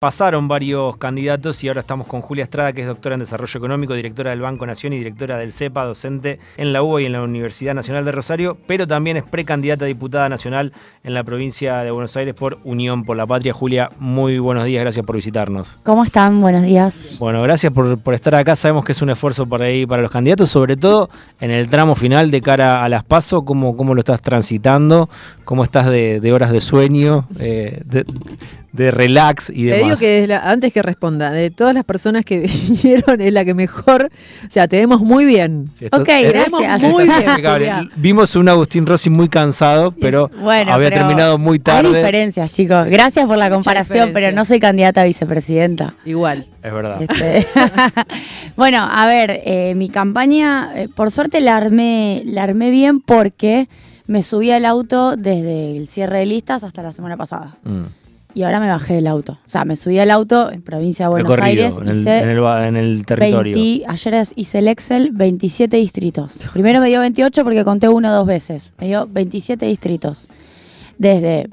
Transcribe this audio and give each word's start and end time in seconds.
Pasaron 0.00 0.48
varios 0.48 0.96
candidatos 0.96 1.62
y 1.62 1.68
ahora 1.68 1.82
estamos 1.82 2.06
con 2.06 2.22
Julia 2.22 2.44
Estrada, 2.44 2.72
que 2.72 2.80
es 2.80 2.86
doctora 2.86 3.16
en 3.16 3.20
Desarrollo 3.20 3.58
Económico, 3.58 3.92
directora 3.92 4.30
del 4.30 4.40
Banco 4.40 4.64
Nación 4.64 4.94
y 4.94 4.96
directora 4.96 5.36
del 5.36 5.52
CEPA, 5.52 5.84
docente 5.84 6.38
en 6.56 6.72
la 6.72 6.82
UBA 6.82 7.02
y 7.02 7.04
en 7.04 7.12
la 7.12 7.20
Universidad 7.20 7.74
Nacional 7.74 8.06
de 8.06 8.12
Rosario, 8.12 8.56
pero 8.66 8.86
también 8.86 9.18
es 9.18 9.24
precandidata 9.24 9.84
a 9.84 9.88
diputada 9.88 10.30
nacional 10.30 10.72
en 11.04 11.12
la 11.12 11.22
provincia 11.22 11.80
de 11.80 11.90
Buenos 11.90 12.16
Aires 12.16 12.34
por 12.34 12.60
Unión 12.64 13.04
por 13.04 13.18
la 13.18 13.26
Patria. 13.26 13.52
Julia, 13.52 13.90
muy 13.98 14.38
buenos 14.38 14.64
días, 14.64 14.80
gracias 14.80 15.04
por 15.04 15.16
visitarnos. 15.16 15.78
¿Cómo 15.82 16.02
están? 16.02 16.40
Buenos 16.40 16.62
días. 16.62 17.18
Bueno, 17.18 17.42
gracias 17.42 17.70
por, 17.70 17.98
por 17.98 18.14
estar 18.14 18.34
acá. 18.34 18.56
Sabemos 18.56 18.86
que 18.86 18.92
es 18.92 19.02
un 19.02 19.10
esfuerzo 19.10 19.44
para, 19.44 19.66
ahí, 19.66 19.84
para 19.84 20.00
los 20.00 20.10
candidatos, 20.10 20.48
sobre 20.48 20.78
todo 20.78 21.10
en 21.42 21.50
el 21.50 21.68
tramo 21.68 21.94
final 21.94 22.30
de 22.30 22.40
cara 22.40 22.82
a 22.82 22.88
las 22.88 23.04
PASO. 23.04 23.44
¿Cómo, 23.44 23.76
cómo 23.76 23.94
lo 23.94 24.00
estás 24.00 24.22
transitando? 24.22 25.10
¿Cómo 25.44 25.62
estás 25.62 25.90
de, 25.90 26.20
de 26.20 26.32
horas 26.32 26.52
de 26.52 26.62
sueño? 26.62 27.28
Eh, 27.38 27.82
de, 27.84 28.06
de 28.72 28.90
relax 28.90 29.50
y 29.50 29.64
demás. 29.64 29.78
Te 29.78 29.84
digo 29.84 29.96
que 29.96 30.26
la, 30.26 30.38
antes 30.38 30.72
que 30.72 30.82
responda, 30.82 31.30
de 31.32 31.50
todas 31.50 31.74
las 31.74 31.84
personas 31.84 32.24
que 32.24 32.40
vinieron 32.68 33.20
es 33.20 33.32
la 33.32 33.44
que 33.44 33.54
mejor, 33.54 34.10
o 34.46 34.50
sea, 34.50 34.68
te 34.68 34.76
vemos 34.76 35.00
muy 35.00 35.24
bien. 35.24 35.66
Sí, 35.74 35.86
esto, 35.86 35.96
ok, 35.96 36.08
gracias. 36.08 36.82
Muy 36.82 37.04
bien. 37.58 37.90
Vimos 37.96 38.36
un 38.36 38.48
Agustín 38.48 38.86
Rossi 38.86 39.10
muy 39.10 39.28
cansado, 39.28 39.92
pero 39.92 40.30
bueno, 40.40 40.72
había 40.72 40.90
pero 40.90 41.00
terminado 41.00 41.38
muy 41.38 41.58
tarde. 41.58 41.88
Hay 41.88 41.94
diferencias, 41.94 42.52
chicos. 42.52 42.86
Gracias 42.86 43.26
por 43.26 43.38
la 43.38 43.50
comparación, 43.50 44.10
pero 44.12 44.32
no 44.32 44.44
soy 44.44 44.60
candidata 44.60 45.02
a 45.02 45.04
vicepresidenta. 45.04 45.94
Igual. 46.04 46.46
Es 46.62 46.72
verdad. 46.72 47.02
Este, 47.02 47.46
bueno, 48.56 48.86
a 48.90 49.06
ver, 49.06 49.40
eh, 49.44 49.74
mi 49.74 49.88
campaña, 49.88 50.72
eh, 50.76 50.88
por 50.88 51.10
suerte 51.10 51.40
la 51.40 51.56
armé, 51.56 52.22
la 52.26 52.42
armé 52.42 52.70
bien 52.70 53.00
porque 53.00 53.68
me 54.06 54.22
subí 54.22 54.50
al 54.50 54.66
auto 54.66 55.16
desde 55.16 55.76
el 55.76 55.88
cierre 55.88 56.18
de 56.18 56.26
listas 56.26 56.62
hasta 56.62 56.82
la 56.82 56.92
semana 56.92 57.16
pasada. 57.16 57.56
Mm 57.64 57.99
y 58.34 58.42
ahora 58.42 58.60
me 58.60 58.68
bajé 58.68 58.94
del 58.94 59.06
auto. 59.06 59.32
O 59.44 59.48
sea, 59.48 59.64
me 59.64 59.76
subí 59.76 59.98
al 59.98 60.10
auto 60.10 60.50
en 60.50 60.62
provincia 60.62 61.06
de 61.06 61.10
Buenos 61.10 61.38
Aires. 61.38 61.76
En 61.76 61.88
el, 61.88 62.06
en, 62.06 62.28
el, 62.28 62.38
en 62.38 62.76
el, 62.76 63.06
territorio. 63.06 63.54
20, 63.54 63.84
ayer 63.88 64.22
hice 64.36 64.58
el 64.58 64.68
Excel, 64.68 65.10
27 65.12 65.76
distritos. 65.76 66.38
Primero 66.52 66.80
me 66.80 66.88
dio 66.88 67.00
28 67.00 67.42
porque 67.44 67.64
conté 67.64 67.88
uno 67.88 68.08
o 68.08 68.12
dos 68.12 68.26
veces. 68.26 68.72
Me 68.78 68.86
dio 68.86 69.06
27 69.10 69.66
distritos. 69.66 70.28
Desde, 70.98 71.48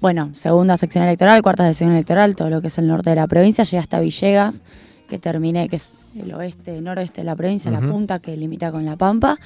bueno, 0.00 0.30
segunda 0.34 0.76
sección 0.76 1.04
electoral, 1.04 1.42
cuarta 1.42 1.66
sección 1.66 1.92
electoral, 1.92 2.36
todo 2.36 2.50
lo 2.50 2.60
que 2.60 2.68
es 2.68 2.78
el 2.78 2.86
norte 2.86 3.10
de 3.10 3.16
la 3.16 3.26
provincia. 3.26 3.64
Llegué 3.64 3.78
hasta 3.78 4.00
Villegas, 4.00 4.62
que 5.08 5.18
terminé, 5.18 5.68
que 5.68 5.76
es 5.76 5.94
el 6.18 6.32
oeste, 6.32 6.80
noroeste 6.80 7.20
de 7.20 7.26
la 7.26 7.36
provincia, 7.36 7.70
la 7.70 7.80
punta 7.80 8.18
que 8.18 8.36
limita 8.36 8.70
con 8.72 8.84
La 8.84 8.96
Pampa. 8.96 9.36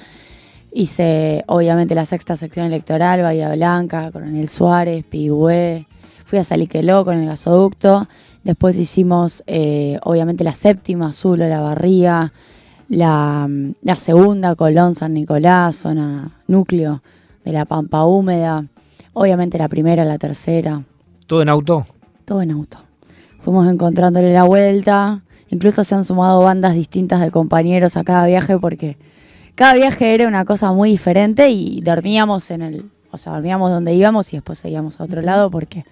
Hice, 0.71 1.43
obviamente, 1.47 1.95
la 1.95 2.05
sexta 2.05 2.37
sección 2.37 2.67
electoral, 2.67 3.23
Bahía 3.23 3.53
Blanca, 3.55 4.11
Coronel 4.11 4.47
Suárez, 4.49 5.03
Pigüé 5.03 5.87
fui 6.29 6.37
a 6.37 6.43
Saliqueló 6.43 7.03
con 7.05 7.17
el 7.17 7.25
gasoducto, 7.25 8.07
después 8.43 8.77
hicimos 8.77 9.43
eh, 9.47 9.97
obviamente 10.03 10.43
la 10.43 10.53
séptima, 10.53 11.07
Azul, 11.07 11.39
la 11.39 11.59
Barría, 11.59 12.33
la, 12.87 13.49
la, 13.81 13.95
segunda, 13.95 14.53
Colón, 14.53 14.93
San 14.93 15.15
Nicolás, 15.15 15.75
zona 15.75 16.37
núcleo 16.45 17.01
de 17.43 17.51
la 17.51 17.65
Pampa 17.65 18.05
Húmeda, 18.05 18.65
obviamente 19.13 19.57
la 19.57 19.67
primera, 19.69 20.05
la 20.05 20.19
tercera. 20.19 20.83
¿Todo 21.25 21.41
en 21.41 21.49
auto? 21.49 21.87
Todo 22.25 22.43
en 22.43 22.51
auto. 22.51 22.77
Fuimos 23.39 23.67
encontrándole 23.67 24.31
la 24.31 24.43
vuelta, 24.43 25.23
incluso 25.49 25.83
se 25.83 25.95
han 25.95 26.03
sumado 26.03 26.41
bandas 26.41 26.75
distintas 26.75 27.21
de 27.21 27.31
compañeros 27.31 27.97
a 27.97 28.03
cada 28.03 28.27
viaje 28.27 28.59
porque 28.59 28.97
cada 29.55 29.73
viaje 29.73 30.13
era 30.13 30.27
una 30.27 30.45
cosa 30.45 30.71
muy 30.73 30.91
diferente 30.91 31.49
y 31.49 31.81
dormíamos 31.81 32.51
en 32.51 32.61
el, 32.61 32.85
o 33.09 33.17
sea, 33.17 33.33
dormíamos 33.33 33.71
donde 33.71 33.95
íbamos 33.95 34.31
y 34.31 34.37
después 34.37 34.59
seguíamos 34.59 35.01
a 35.01 35.05
otro 35.05 35.23
lado 35.23 35.49
porque 35.49 35.85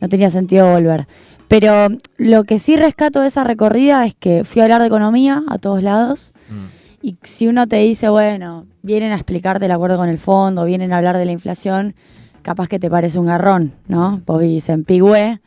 no 0.00 0.08
tenía 0.08 0.30
sentido 0.30 0.72
volver. 0.72 1.06
Pero 1.48 1.88
lo 2.18 2.44
que 2.44 2.58
sí 2.58 2.76
rescato 2.76 3.22
de 3.22 3.28
esa 3.28 3.42
recorrida 3.42 4.04
es 4.06 4.14
que 4.14 4.44
fui 4.44 4.60
a 4.60 4.64
hablar 4.64 4.82
de 4.82 4.88
economía 4.88 5.42
a 5.48 5.58
todos 5.58 5.82
lados. 5.82 6.34
Mm. 6.50 7.06
Y 7.06 7.16
si 7.22 7.48
uno 7.48 7.66
te 7.66 7.76
dice, 7.76 8.08
bueno, 8.08 8.66
vienen 8.82 9.12
a 9.12 9.14
explicarte 9.14 9.64
el 9.64 9.72
acuerdo 9.72 9.96
con 9.96 10.08
el 10.08 10.18
fondo, 10.18 10.64
vienen 10.64 10.92
a 10.92 10.98
hablar 10.98 11.16
de 11.16 11.24
la 11.24 11.32
inflación, 11.32 11.94
capaz 12.42 12.68
que 12.68 12.78
te 12.78 12.90
parece 12.90 13.18
un 13.18 13.26
garrón, 13.26 13.72
¿no? 13.86 14.20
Vos 14.26 14.40
vivís 14.40 14.68
en 14.68 14.84
Pigüé 14.84 15.40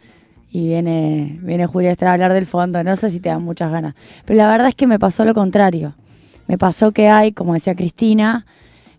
y 0.52 0.68
viene, 0.68 1.40
viene 1.42 1.68
Julia 1.68 1.92
Estrada 1.92 2.12
a 2.12 2.14
hablar 2.16 2.34
del 2.34 2.46
fondo, 2.46 2.84
no 2.84 2.96
sé 2.96 3.12
si 3.12 3.20
te 3.20 3.30
dan 3.30 3.44
muchas 3.44 3.72
ganas. 3.72 3.96
Pero 4.26 4.38
la 4.38 4.50
verdad 4.50 4.70
es 4.70 4.76
que 4.76 4.88
me 4.88 4.98
pasó 4.98 5.24
lo 5.24 5.34
contrario. 5.34 5.94
Me 6.48 6.58
pasó 6.58 6.92
que 6.92 7.10
hay, 7.10 7.32
como 7.32 7.54
decía 7.54 7.76
Cristina, 7.76 8.46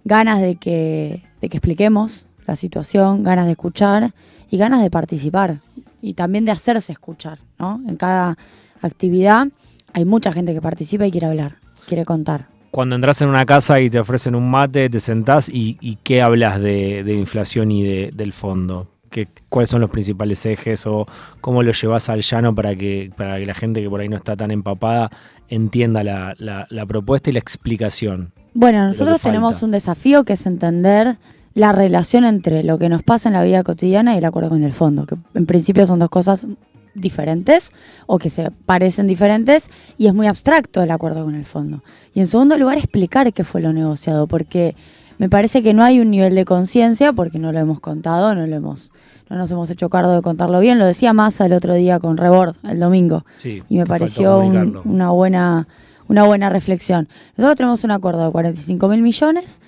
ganas 0.04 0.40
de 0.40 0.56
que, 0.56 1.22
de 1.40 1.48
que 1.48 1.56
expliquemos 1.56 2.28
la 2.46 2.56
situación, 2.56 3.22
ganas 3.22 3.46
de 3.46 3.52
escuchar 3.52 4.14
y 4.52 4.58
ganas 4.58 4.82
de 4.82 4.90
participar 4.90 5.60
y 6.02 6.12
también 6.12 6.44
de 6.44 6.52
hacerse 6.52 6.92
escuchar, 6.92 7.38
¿no? 7.58 7.80
En 7.88 7.96
cada 7.96 8.36
actividad 8.82 9.48
hay 9.94 10.04
mucha 10.04 10.30
gente 10.30 10.52
que 10.52 10.60
participa 10.60 11.06
y 11.06 11.10
quiere 11.10 11.26
hablar, 11.26 11.56
quiere 11.88 12.04
contar. 12.04 12.48
Cuando 12.70 12.94
entras 12.94 13.22
en 13.22 13.30
una 13.30 13.46
casa 13.46 13.80
y 13.80 13.88
te 13.88 13.98
ofrecen 13.98 14.34
un 14.34 14.50
mate, 14.50 14.90
te 14.90 15.00
sentás 15.00 15.48
y, 15.48 15.98
¿qué 16.02 16.20
hablas 16.20 16.60
de, 16.60 17.02
inflación 17.18 17.72
y 17.72 17.82
de, 17.82 18.10
del 18.12 18.34
fondo? 18.34 18.88
¿Qué, 19.08 19.26
¿Cuáles 19.48 19.70
son 19.70 19.80
los 19.80 19.88
principales 19.88 20.44
ejes 20.44 20.86
o 20.86 21.06
cómo 21.40 21.62
lo 21.62 21.72
llevas 21.72 22.10
al 22.10 22.20
llano 22.20 22.54
para 22.54 22.76
que, 22.76 23.10
para 23.16 23.38
que 23.38 23.46
la 23.46 23.54
gente 23.54 23.82
que 23.82 23.88
por 23.88 24.00
ahí 24.00 24.08
no 24.08 24.18
está 24.18 24.36
tan 24.36 24.50
empapada 24.50 25.10
entienda 25.48 26.04
la, 26.04 26.34
la 26.36 26.86
propuesta 26.86 27.30
y 27.30 27.32
la 27.32 27.38
explicación? 27.38 28.32
Bueno, 28.52 28.84
nosotros 28.84 29.22
tenemos 29.22 29.62
un 29.62 29.70
desafío 29.70 30.24
que 30.24 30.34
es 30.34 30.44
entender 30.44 31.16
la 31.54 31.72
relación 31.72 32.24
entre 32.24 32.62
lo 32.62 32.78
que 32.78 32.88
nos 32.88 33.02
pasa 33.02 33.28
en 33.28 33.34
la 33.34 33.42
vida 33.42 33.62
cotidiana 33.62 34.14
y 34.14 34.18
el 34.18 34.24
acuerdo 34.24 34.50
con 34.50 34.64
el 34.64 34.72
fondo, 34.72 35.06
que 35.06 35.16
en 35.34 35.46
principio 35.46 35.86
son 35.86 35.98
dos 35.98 36.10
cosas 36.10 36.46
diferentes 36.94 37.70
o 38.06 38.18
que 38.18 38.30
se 38.30 38.50
parecen 38.50 39.06
diferentes 39.06 39.70
y 39.96 40.06
es 40.06 40.14
muy 40.14 40.26
abstracto 40.26 40.82
el 40.82 40.90
acuerdo 40.90 41.24
con 41.24 41.34
el 41.34 41.44
fondo. 41.44 41.82
Y 42.14 42.20
en 42.20 42.26
segundo 42.26 42.56
lugar, 42.58 42.78
explicar 42.78 43.32
qué 43.32 43.44
fue 43.44 43.60
lo 43.60 43.72
negociado, 43.72 44.26
porque 44.26 44.74
me 45.18 45.28
parece 45.28 45.62
que 45.62 45.74
no 45.74 45.82
hay 45.84 46.00
un 46.00 46.10
nivel 46.10 46.34
de 46.34 46.44
conciencia, 46.44 47.12
porque 47.12 47.38
no 47.38 47.52
lo 47.52 47.58
hemos 47.58 47.80
contado, 47.80 48.34
no 48.34 48.46
lo 48.46 48.56
hemos 48.56 48.92
no 49.32 49.38
nos 49.38 49.50
hemos 49.50 49.70
hecho 49.70 49.88
cargo 49.88 50.12
de 50.12 50.20
contarlo 50.20 50.60
bien. 50.60 50.78
Lo 50.78 50.84
decía 50.84 51.14
Massa 51.14 51.46
el 51.46 51.54
otro 51.54 51.72
día 51.72 51.98
con 51.98 52.18
Rebord, 52.18 52.56
el 52.64 52.78
domingo, 52.78 53.24
y 53.42 53.78
me 53.78 53.86
pareció 53.86 54.40
una, 54.40 55.10
buena, 55.10 55.68
una 56.06 56.24
buena 56.24 56.50
reflexión. 56.50 57.08
Nosotros 57.38 57.56
tenemos 57.56 57.82
un 57.82 57.92
acuerdo 57.92 58.26
de 58.26 58.30
45 58.30 58.88
mil 58.88 59.00
millones 59.00 59.62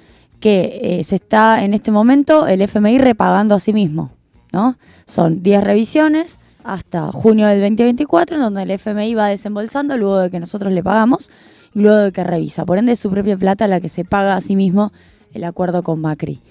que 0.44 0.98
eh, 1.00 1.04
se 1.04 1.14
está 1.14 1.64
en 1.64 1.72
este 1.72 1.90
momento 1.90 2.46
el 2.46 2.60
FMI 2.60 2.98
repagando 2.98 3.54
a 3.54 3.58
sí 3.58 3.72
mismo. 3.72 4.10
¿no? 4.52 4.76
Son 5.06 5.42
10 5.42 5.64
revisiones 5.64 6.38
hasta 6.64 7.10
junio 7.12 7.46
del 7.46 7.60
2024, 7.60 8.36
en 8.36 8.42
donde 8.42 8.64
el 8.64 8.70
FMI 8.72 9.14
va 9.14 9.28
desembolsando 9.28 9.96
luego 9.96 10.18
de 10.18 10.28
que 10.28 10.38
nosotros 10.40 10.70
le 10.74 10.82
pagamos 10.82 11.30
y 11.72 11.80
luego 11.80 11.96
de 11.96 12.12
que 12.12 12.24
revisa. 12.24 12.66
Por 12.66 12.76
ende, 12.76 12.92
es 12.92 13.00
su 13.00 13.10
propia 13.10 13.38
plata 13.38 13.66
la 13.68 13.80
que 13.80 13.88
se 13.88 14.04
paga 14.04 14.36
a 14.36 14.42
sí 14.42 14.54
mismo 14.54 14.92
el 15.32 15.44
acuerdo 15.44 15.82
con 15.82 16.02
Macri. 16.02 16.42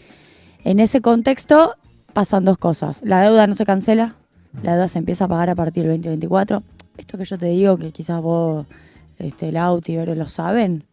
En 0.64 0.80
ese 0.80 1.02
contexto 1.02 1.76
pasan 2.14 2.46
dos 2.46 2.58
cosas. 2.58 3.00
La 3.04 3.22
deuda 3.22 3.46
no 3.46 3.54
se 3.54 3.64
cancela, 3.64 4.16
la 4.64 4.72
deuda 4.72 4.88
se 4.88 4.98
empieza 4.98 5.26
a 5.26 5.28
pagar 5.28 5.52
a 5.52 5.56
partir 5.56 5.84
del 5.84 6.02
2024. 6.02 6.64
Esto 6.98 7.20
que 7.20 7.26
yo 7.26 7.38
te 7.38 7.46
digo, 7.46 7.78
que 7.78 7.92
quizás 7.92 8.24
vos, 8.24 8.66
este, 9.20 9.50
el 9.50 9.58
Auti, 9.58 9.96
lo 9.96 10.28
saben, 10.28 10.84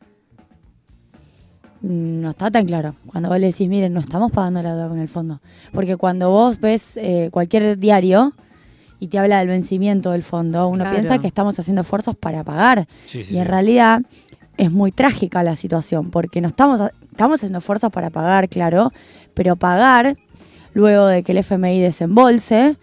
no 1.82 2.30
está 2.30 2.50
tan 2.50 2.66
claro. 2.66 2.94
Cuando 3.06 3.28
vos 3.28 3.38
le 3.38 3.46
decís, 3.46 3.68
miren, 3.68 3.92
no 3.92 4.00
estamos 4.00 4.32
pagando 4.32 4.62
la 4.62 4.74
deuda 4.74 4.88
con 4.88 4.98
el 4.98 5.08
fondo. 5.08 5.40
Porque 5.72 5.96
cuando 5.96 6.30
vos 6.30 6.60
ves 6.60 6.96
eh, 6.96 7.28
cualquier 7.32 7.78
diario 7.78 8.34
y 8.98 9.08
te 9.08 9.18
habla 9.18 9.38
del 9.38 9.48
vencimiento 9.48 10.10
del 10.10 10.22
fondo, 10.22 10.68
uno 10.68 10.90
piensa 10.90 11.18
que 11.18 11.26
estamos 11.26 11.58
haciendo 11.58 11.82
esfuerzos 11.82 12.16
para 12.16 12.44
pagar. 12.44 12.86
y 13.14 13.38
en 13.38 13.46
realidad 13.46 14.02
es 14.58 14.70
muy 14.70 14.92
trágica 14.92 15.42
la 15.42 15.56
situación, 15.56 16.10
porque 16.10 16.42
no 16.42 16.48
estamos, 16.48 16.82
estamos 17.10 17.38
haciendo 17.38 17.60
esfuerzos 17.60 17.90
para 17.90 18.10
pagar, 18.10 18.50
claro, 18.50 18.92
pero 19.32 19.56
pagar 19.56 20.18
luego 20.74 21.06
de 21.06 21.22
que 21.22 21.32
el 21.32 21.38
FMI 21.38 21.80
desembolse 21.80 22.76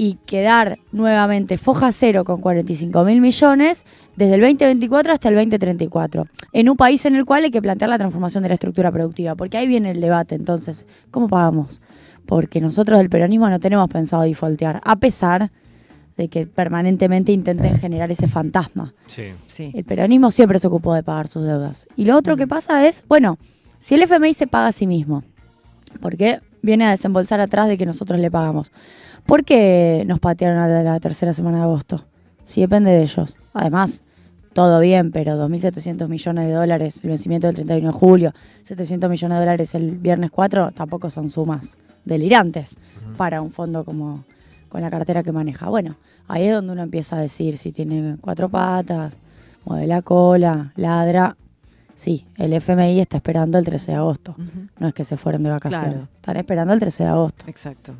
y 0.00 0.16
quedar 0.26 0.78
nuevamente 0.92 1.58
foja 1.58 1.90
cero 1.90 2.22
con 2.22 2.40
45 2.40 3.02
mil 3.02 3.20
millones 3.20 3.84
desde 4.14 4.36
el 4.36 4.42
2024 4.42 5.12
hasta 5.12 5.28
el 5.28 5.34
2034, 5.34 6.28
en 6.52 6.68
un 6.68 6.76
país 6.76 7.04
en 7.04 7.16
el 7.16 7.24
cual 7.24 7.42
hay 7.42 7.50
que 7.50 7.60
plantear 7.60 7.90
la 7.90 7.98
transformación 7.98 8.44
de 8.44 8.50
la 8.50 8.54
estructura 8.54 8.92
productiva, 8.92 9.34
porque 9.34 9.58
ahí 9.58 9.66
viene 9.66 9.90
el 9.90 10.00
debate 10.00 10.36
entonces, 10.36 10.86
¿cómo 11.10 11.26
pagamos? 11.26 11.82
Porque 12.26 12.60
nosotros 12.60 12.96
del 12.98 13.10
peronismo 13.10 13.50
no 13.50 13.58
tenemos 13.58 13.88
pensado 13.88 14.22
defaultear, 14.22 14.80
a 14.84 14.94
pesar 14.94 15.50
de 16.16 16.28
que 16.28 16.46
permanentemente 16.46 17.32
intenten 17.32 17.76
generar 17.76 18.12
ese 18.12 18.28
fantasma. 18.28 18.94
Sí. 19.08 19.32
Sí. 19.46 19.72
El 19.74 19.82
peronismo 19.82 20.30
siempre 20.30 20.60
se 20.60 20.68
ocupó 20.68 20.94
de 20.94 21.02
pagar 21.02 21.26
sus 21.26 21.42
deudas. 21.42 21.88
Y 21.96 22.04
lo 22.04 22.16
otro 22.16 22.36
que 22.36 22.46
pasa 22.46 22.86
es, 22.86 23.02
bueno, 23.08 23.36
si 23.80 23.96
el 23.96 24.02
FMI 24.02 24.32
se 24.34 24.46
paga 24.46 24.68
a 24.68 24.72
sí 24.72 24.86
mismo, 24.86 25.24
porque 26.00 26.40
viene 26.62 26.84
a 26.84 26.90
desembolsar 26.90 27.40
atrás 27.40 27.68
de 27.68 27.76
que 27.76 27.86
nosotros 27.86 28.18
le 28.20 28.30
pagamos. 28.30 28.70
¿Por 29.26 29.44
qué 29.44 30.04
nos 30.06 30.20
patearon 30.20 30.58
a 30.58 30.82
la, 30.82 31.00
tercera 31.00 31.32
semana 31.32 31.58
de 31.58 31.64
agosto? 31.64 32.06
Si 32.44 32.60
depende 32.60 32.90
de 32.90 33.02
ellos. 33.02 33.36
Además, 33.52 34.02
todo 34.54 34.80
bien, 34.80 35.12
pero 35.12 35.36
2.700 35.36 36.08
millones 36.08 36.46
de 36.46 36.52
dólares 36.52 37.00
el 37.02 37.10
vencimiento 37.10 37.46
del 37.46 37.56
31 37.56 37.92
de 37.92 37.92
julio, 37.92 38.32
700 38.64 39.10
millones 39.10 39.36
de 39.36 39.40
dólares 39.40 39.74
el 39.74 39.98
viernes 39.98 40.30
4, 40.30 40.72
tampoco 40.72 41.10
son 41.10 41.30
sumas 41.30 41.76
delirantes 42.04 42.76
para 43.16 43.42
un 43.42 43.50
fondo 43.50 43.84
como, 43.84 44.24
con 44.68 44.80
la 44.80 44.90
cartera 44.90 45.22
que 45.22 45.32
maneja. 45.32 45.68
Bueno, 45.68 45.96
ahí 46.26 46.46
es 46.46 46.54
donde 46.54 46.72
uno 46.72 46.82
empieza 46.82 47.16
a 47.16 47.20
decir 47.20 47.58
si 47.58 47.70
tiene 47.70 48.16
cuatro 48.20 48.48
patas, 48.48 49.14
mueve 49.64 49.86
la 49.86 50.02
cola, 50.02 50.72
ladra. 50.76 51.36
Sí, 51.98 52.24
el 52.36 52.52
FMI 52.52 53.00
está 53.00 53.16
esperando 53.16 53.58
el 53.58 53.64
13 53.64 53.90
de 53.90 53.96
agosto. 53.96 54.36
No 54.78 54.86
es 54.86 54.94
que 54.94 55.02
se 55.02 55.16
fueron 55.16 55.42
de 55.42 55.50
vacaciones. 55.50 56.04
Están 56.14 56.36
esperando 56.36 56.72
el 56.72 56.78
13 56.78 57.02
de 57.02 57.08
agosto. 57.08 57.44
Exacto. 57.48 57.92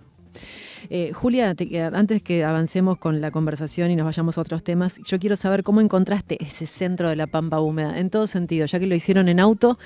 Eh, 0.88 1.10
Julia, 1.12 1.52
antes 1.92 2.22
que 2.22 2.44
avancemos 2.44 2.98
con 2.98 3.20
la 3.20 3.32
conversación 3.32 3.90
y 3.90 3.96
nos 3.96 4.04
vayamos 4.04 4.38
a 4.38 4.42
otros 4.42 4.62
temas, 4.62 5.00
yo 5.02 5.18
quiero 5.18 5.34
saber 5.34 5.64
cómo 5.64 5.80
encontraste 5.80 6.38
ese 6.40 6.66
centro 6.66 7.08
de 7.08 7.16
la 7.16 7.26
Pampa 7.26 7.58
húmeda, 7.58 7.98
en 7.98 8.08
todo 8.08 8.28
sentido, 8.28 8.66
ya 8.66 8.78
que 8.78 8.86
lo 8.86 8.94
hicieron 8.94 9.28
en 9.28 9.40
auto, 9.40 9.80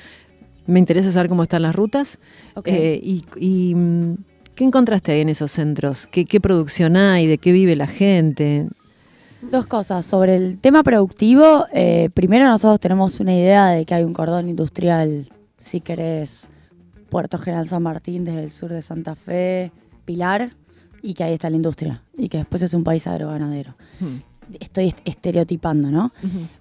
me 0.67 0.79
interesa 0.79 1.11
saber 1.11 1.31
cómo 1.31 1.45
están 1.45 1.63
las 1.63 1.75
rutas 1.75 2.19
eh, 2.67 3.01
y, 3.03 3.75
mm, 3.75 4.17
qué 4.55 4.65
encontraste 4.65 5.13
ahí 5.13 5.23
en 5.23 5.31
esos 5.31 5.53
centros, 5.53 6.07
¿Qué, 6.07 6.39
producción 6.39 6.99
hay, 6.99 7.27
de 7.27 7.39
qué 7.39 7.51
vive 7.51 7.77
la 7.77 7.87
gente. 7.87 8.69
Dos 9.51 9.67
cosas. 9.67 10.07
Sobre 10.07 10.37
el 10.37 10.59
tema 10.59 10.83
productivo, 10.83 11.67
eh, 11.73 12.11
primero 12.15 12.45
nosotros 12.45 12.79
tenemos 12.79 13.19
una 13.19 13.35
idea 13.35 13.71
de 13.71 13.85
que 13.85 13.95
hay 13.95 14.05
un 14.05 14.13
cordón 14.13 14.49
industrial, 14.49 15.29
si 15.59 15.81
querés, 15.81 16.49
Puerto 17.11 17.39
General 17.39 17.69
San 17.69 17.83
Martín 17.83 18.25
desde 18.25 18.45
el 18.45 18.51
sur 18.51 18.71
de 18.71 18.83
Santa 18.83 19.17
Fe, 19.17 19.73
Pilar, 20.05 20.53
y 21.03 21.15
que 21.15 21.25
ahí 21.25 21.35
está 21.35 21.51
la 21.51 21.57
industria 21.57 22.03
y 22.17 22.29
que 22.29 22.39
después 22.39 22.63
es 22.63 22.73
un 22.73 22.85
país 22.85 23.07
agroganadero. 23.07 23.75
Hmm. 24.01 24.19
Estoy 24.61 24.95
estereotipando, 25.05 25.91
¿no? 25.91 26.13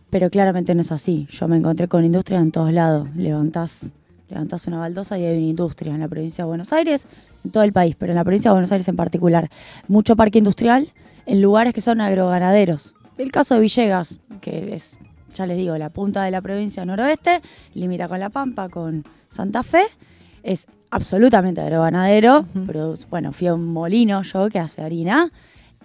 Pero 0.10 0.30
claramente 0.30 0.74
no 0.74 0.82
es 0.82 0.92
así. 0.92 1.28
Yo 1.30 1.48
me 1.48 1.58
encontré 1.58 1.88
con 1.88 2.04
industria 2.04 2.40
en 2.40 2.52
todos 2.52 2.72
lados. 2.74 3.08
Levantás, 3.16 3.92
levantás 4.30 4.66
una 4.68 4.80
baldosa 4.80 5.18
y 5.20 5.26
hay 5.26 5.38
una 5.38 5.48
industria 5.48 5.94
en 5.94 6.00
la 6.00 6.08
provincia 6.08 6.44
de 6.44 6.48
Buenos 6.48 6.74
Aires, 6.74 7.06
en 7.44 7.52
todo 7.52 7.64
el 7.64 7.74
país, 7.74 7.96
pero 7.98 8.12
en 8.12 8.18
la 8.18 8.24
provincia 8.24 8.50
de 8.50 8.54
Buenos 8.54 8.72
Aires 8.72 8.88
en 8.88 8.96
particular. 8.96 9.50
Mucho 9.88 10.16
parque 10.16 10.40
industrial 10.40 10.92
en 11.32 11.42
lugares 11.42 11.74
que 11.74 11.80
son 11.80 12.02
agroganaderos. 12.02 12.94
El 13.18 13.32
caso 13.32 13.56
de 13.56 13.62
Villegas, 13.62 14.20
que 14.42 14.76
es, 14.76 15.00
ya 15.34 15.46
les 15.46 15.56
digo, 15.56 15.78
la 15.78 15.90
punta 15.90 16.24
de 16.24 16.32
la 16.32 16.42
provincia 16.42 16.84
noroeste, 16.84 17.42
limita 17.74 18.10
con 18.10 18.20
La 18.20 18.30
Pampa, 18.30 18.68
con 18.68 19.06
Santa 19.30 19.64
Fe, 19.64 19.84
es 20.44 20.68
absolutamente 20.90 21.62
agroganadero, 21.62 22.44
pero 22.68 22.96
bueno, 23.10 23.32
fui 23.32 23.48
a 23.48 23.54
un 23.54 23.66
molino 23.66 24.24
yo 24.24 24.50
que 24.50 24.60
hace 24.60 24.82
harina, 24.82 25.32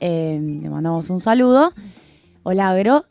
eh, 0.00 0.37
le 0.62 0.69
mandamos 0.69 1.10
un 1.10 1.20
saludo, 1.20 1.72
hola 2.43 2.70
agro, 2.70 3.04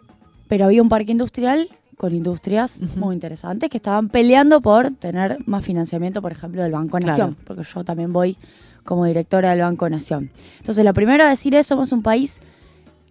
pero 0.50 0.66
había 0.66 0.82
un 0.82 0.90
parque 0.90 1.14
industrial 1.14 1.70
con 1.96 2.14
industrias 2.14 2.82
muy 2.98 3.16
interesantes 3.16 3.70
que 3.70 3.78
estaban 3.78 4.10
peleando 4.10 4.60
por 4.60 4.92
tener 4.92 5.38
más 5.46 5.64
financiamiento, 5.64 6.22
por 6.22 6.34
ejemplo, 6.34 6.64
del 6.64 6.74
Banco 6.74 7.00
Nación, 7.00 7.38
porque 7.46 7.64
yo 7.64 7.86
también 7.86 8.12
voy 8.12 8.38
como 8.86 9.06
directora 9.06 9.50
del 9.50 9.60
Banco 9.62 9.90
Nación. 9.90 10.32
Entonces, 10.60 10.86
lo 10.86 10.94
primero 10.94 11.26
a 11.26 11.30
decir 11.30 11.54
es, 11.56 11.68
somos 11.68 11.92
un 11.92 12.02
país 12.02 12.40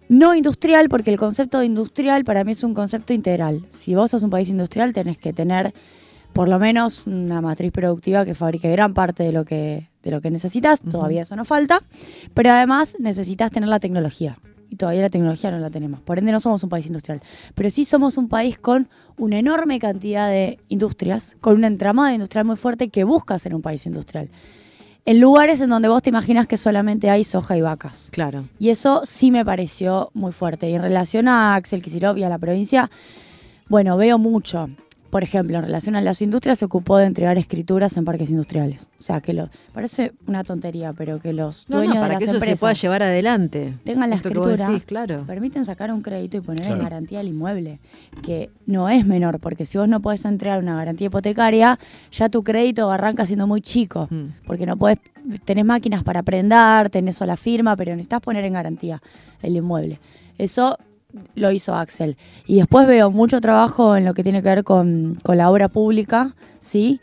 no 0.07 0.35
industrial, 0.35 0.89
porque 0.89 1.11
el 1.11 1.17
concepto 1.17 1.59
de 1.59 1.65
industrial 1.65 2.23
para 2.25 2.43
mí 2.43 2.53
es 2.53 2.63
un 2.63 2.73
concepto 2.73 3.13
integral. 3.13 3.65
Si 3.69 3.93
vos 3.95 4.11
sos 4.11 4.23
un 4.23 4.29
país 4.29 4.49
industrial, 4.49 4.93
tenés 4.93 5.17
que 5.17 5.33
tener 5.33 5.73
por 6.33 6.49
lo 6.49 6.59
menos 6.59 7.07
una 7.07 7.41
matriz 7.41 7.71
productiva 7.71 8.25
que 8.25 8.35
fabrique 8.35 8.69
gran 8.69 8.93
parte 8.93 9.23
de 9.23 9.31
lo 9.31 9.45
que, 9.45 9.89
de 10.03 10.11
lo 10.11 10.21
que 10.21 10.29
necesitas, 10.29 10.81
todavía 10.81 11.21
eso 11.21 11.35
no 11.35 11.45
falta, 11.45 11.81
pero 12.33 12.51
además 12.51 12.97
necesitas 12.99 13.51
tener 13.51 13.69
la 13.69 13.79
tecnología. 13.79 14.37
Y 14.69 14.75
todavía 14.75 15.01
la 15.01 15.09
tecnología 15.09 15.51
no 15.51 15.59
la 15.59 15.69
tenemos. 15.69 16.01
Por 16.01 16.19
ende 16.19 16.31
no 16.31 16.39
somos 16.39 16.61
un 16.63 16.69
país 16.69 16.87
industrial. 16.87 17.21
Pero 17.53 17.69
sí 17.69 17.85
somos 17.85 18.17
un 18.17 18.27
país 18.27 18.57
con 18.57 18.89
una 19.17 19.39
enorme 19.39 19.79
cantidad 19.79 20.27
de 20.27 20.59
industrias, 20.67 21.37
con 21.39 21.55
una 21.55 21.67
entramada 21.67 22.13
industrial 22.13 22.45
muy 22.45 22.57
fuerte 22.57 22.89
que 22.89 23.03
busca 23.03 23.39
ser 23.39 23.55
un 23.55 23.61
país 23.61 23.85
industrial. 23.85 24.29
En 25.07 25.19
lugares 25.19 25.61
en 25.61 25.69
donde 25.69 25.87
vos 25.87 26.01
te 26.01 26.09
imaginas 26.09 26.47
que 26.47 26.57
solamente 26.57 27.11
hay 27.11 27.23
soja 27.23 27.55
y 27.55 27.61
vacas. 27.61 28.07
Claro. 28.11 28.45
Y 28.57 28.69
eso 28.69 29.03
sí 29.05 29.29
me 29.29 29.45
pareció 29.45 30.09
muy 30.15 30.31
fuerte. 30.31 30.67
Y 30.67 30.73
en 30.73 30.81
relación 30.81 31.27
a 31.27 31.53
Axel 31.53 31.83
Kicillof 31.83 32.17
y 32.17 32.23
a 32.23 32.29
la 32.29 32.39
provincia, 32.39 32.89
bueno, 33.69 33.97
veo 33.97 34.17
mucho 34.17 34.67
por 35.15 35.23
ejemplo, 35.23 35.57
en 35.57 35.63
relación 35.63 35.95
a 35.95 36.01
las 36.01 36.21
industrias, 36.21 36.59
se 36.59 36.65
ocupó 36.65 36.97
de 36.97 37.05
entregar 37.05 37.37
escrituras 37.37 37.95
en 37.95 38.03
parques 38.03 38.29
industriales. 38.31 38.85
O 38.99 39.01
sea, 39.01 39.21
que 39.21 39.31
lo 39.31 39.49
parece 39.73 40.11
una 40.27 40.43
tontería, 40.43 40.91
pero 40.91 41.21
que 41.21 41.31
los 41.31 41.65
dueños 41.67 41.95
para 41.95 42.15
de 42.15 42.17
que 42.17 42.25
eso 42.25 42.37
se 42.41 42.57
pueda 42.57 42.73
llevar 42.73 43.01
adelante. 43.01 43.75
Tengan 43.85 44.09
la 44.09 44.17
escritura, 44.17 44.67
claro. 44.85 45.23
permiten 45.25 45.63
sacar 45.63 45.93
un 45.93 46.01
crédito 46.01 46.35
y 46.35 46.41
poner 46.41 46.69
en 46.69 46.79
garantía 46.79 47.21
el 47.21 47.29
inmueble, 47.29 47.79
que 48.23 48.49
no 48.65 48.89
es 48.89 49.07
menor, 49.07 49.39
porque 49.39 49.63
si 49.63 49.77
vos 49.77 49.87
no 49.87 50.01
podés 50.01 50.25
entregar 50.25 50.59
una 50.59 50.75
garantía 50.75 51.07
hipotecaria, 51.07 51.79
ya 52.11 52.27
tu 52.27 52.43
crédito 52.43 52.91
arranca 52.91 53.25
siendo 53.25 53.47
muy 53.47 53.61
chico, 53.61 54.09
mm. 54.11 54.45
porque 54.45 54.65
no 54.65 54.75
podés, 54.75 54.97
tenés 55.45 55.63
máquinas 55.63 56.03
para 56.03 56.23
prendar, 56.23 56.89
tenés 56.89 57.15
sola 57.15 57.37
firma, 57.37 57.77
pero 57.77 57.91
necesitas 57.91 58.19
poner 58.19 58.43
en 58.43 58.51
garantía 58.51 59.01
el 59.41 59.55
inmueble. 59.55 60.01
Eso 60.37 60.77
lo 61.35 61.51
hizo 61.51 61.75
Axel. 61.75 62.17
Y 62.45 62.57
después 62.57 62.87
veo 62.87 63.11
mucho 63.11 63.41
trabajo 63.41 63.95
en 63.95 64.05
lo 64.05 64.13
que 64.13 64.23
tiene 64.23 64.41
que 64.41 64.49
ver 64.49 64.63
con, 64.63 65.17
la 65.25 65.49
obra 65.49 65.67
pública, 65.67 66.33
¿sí? 66.59 66.99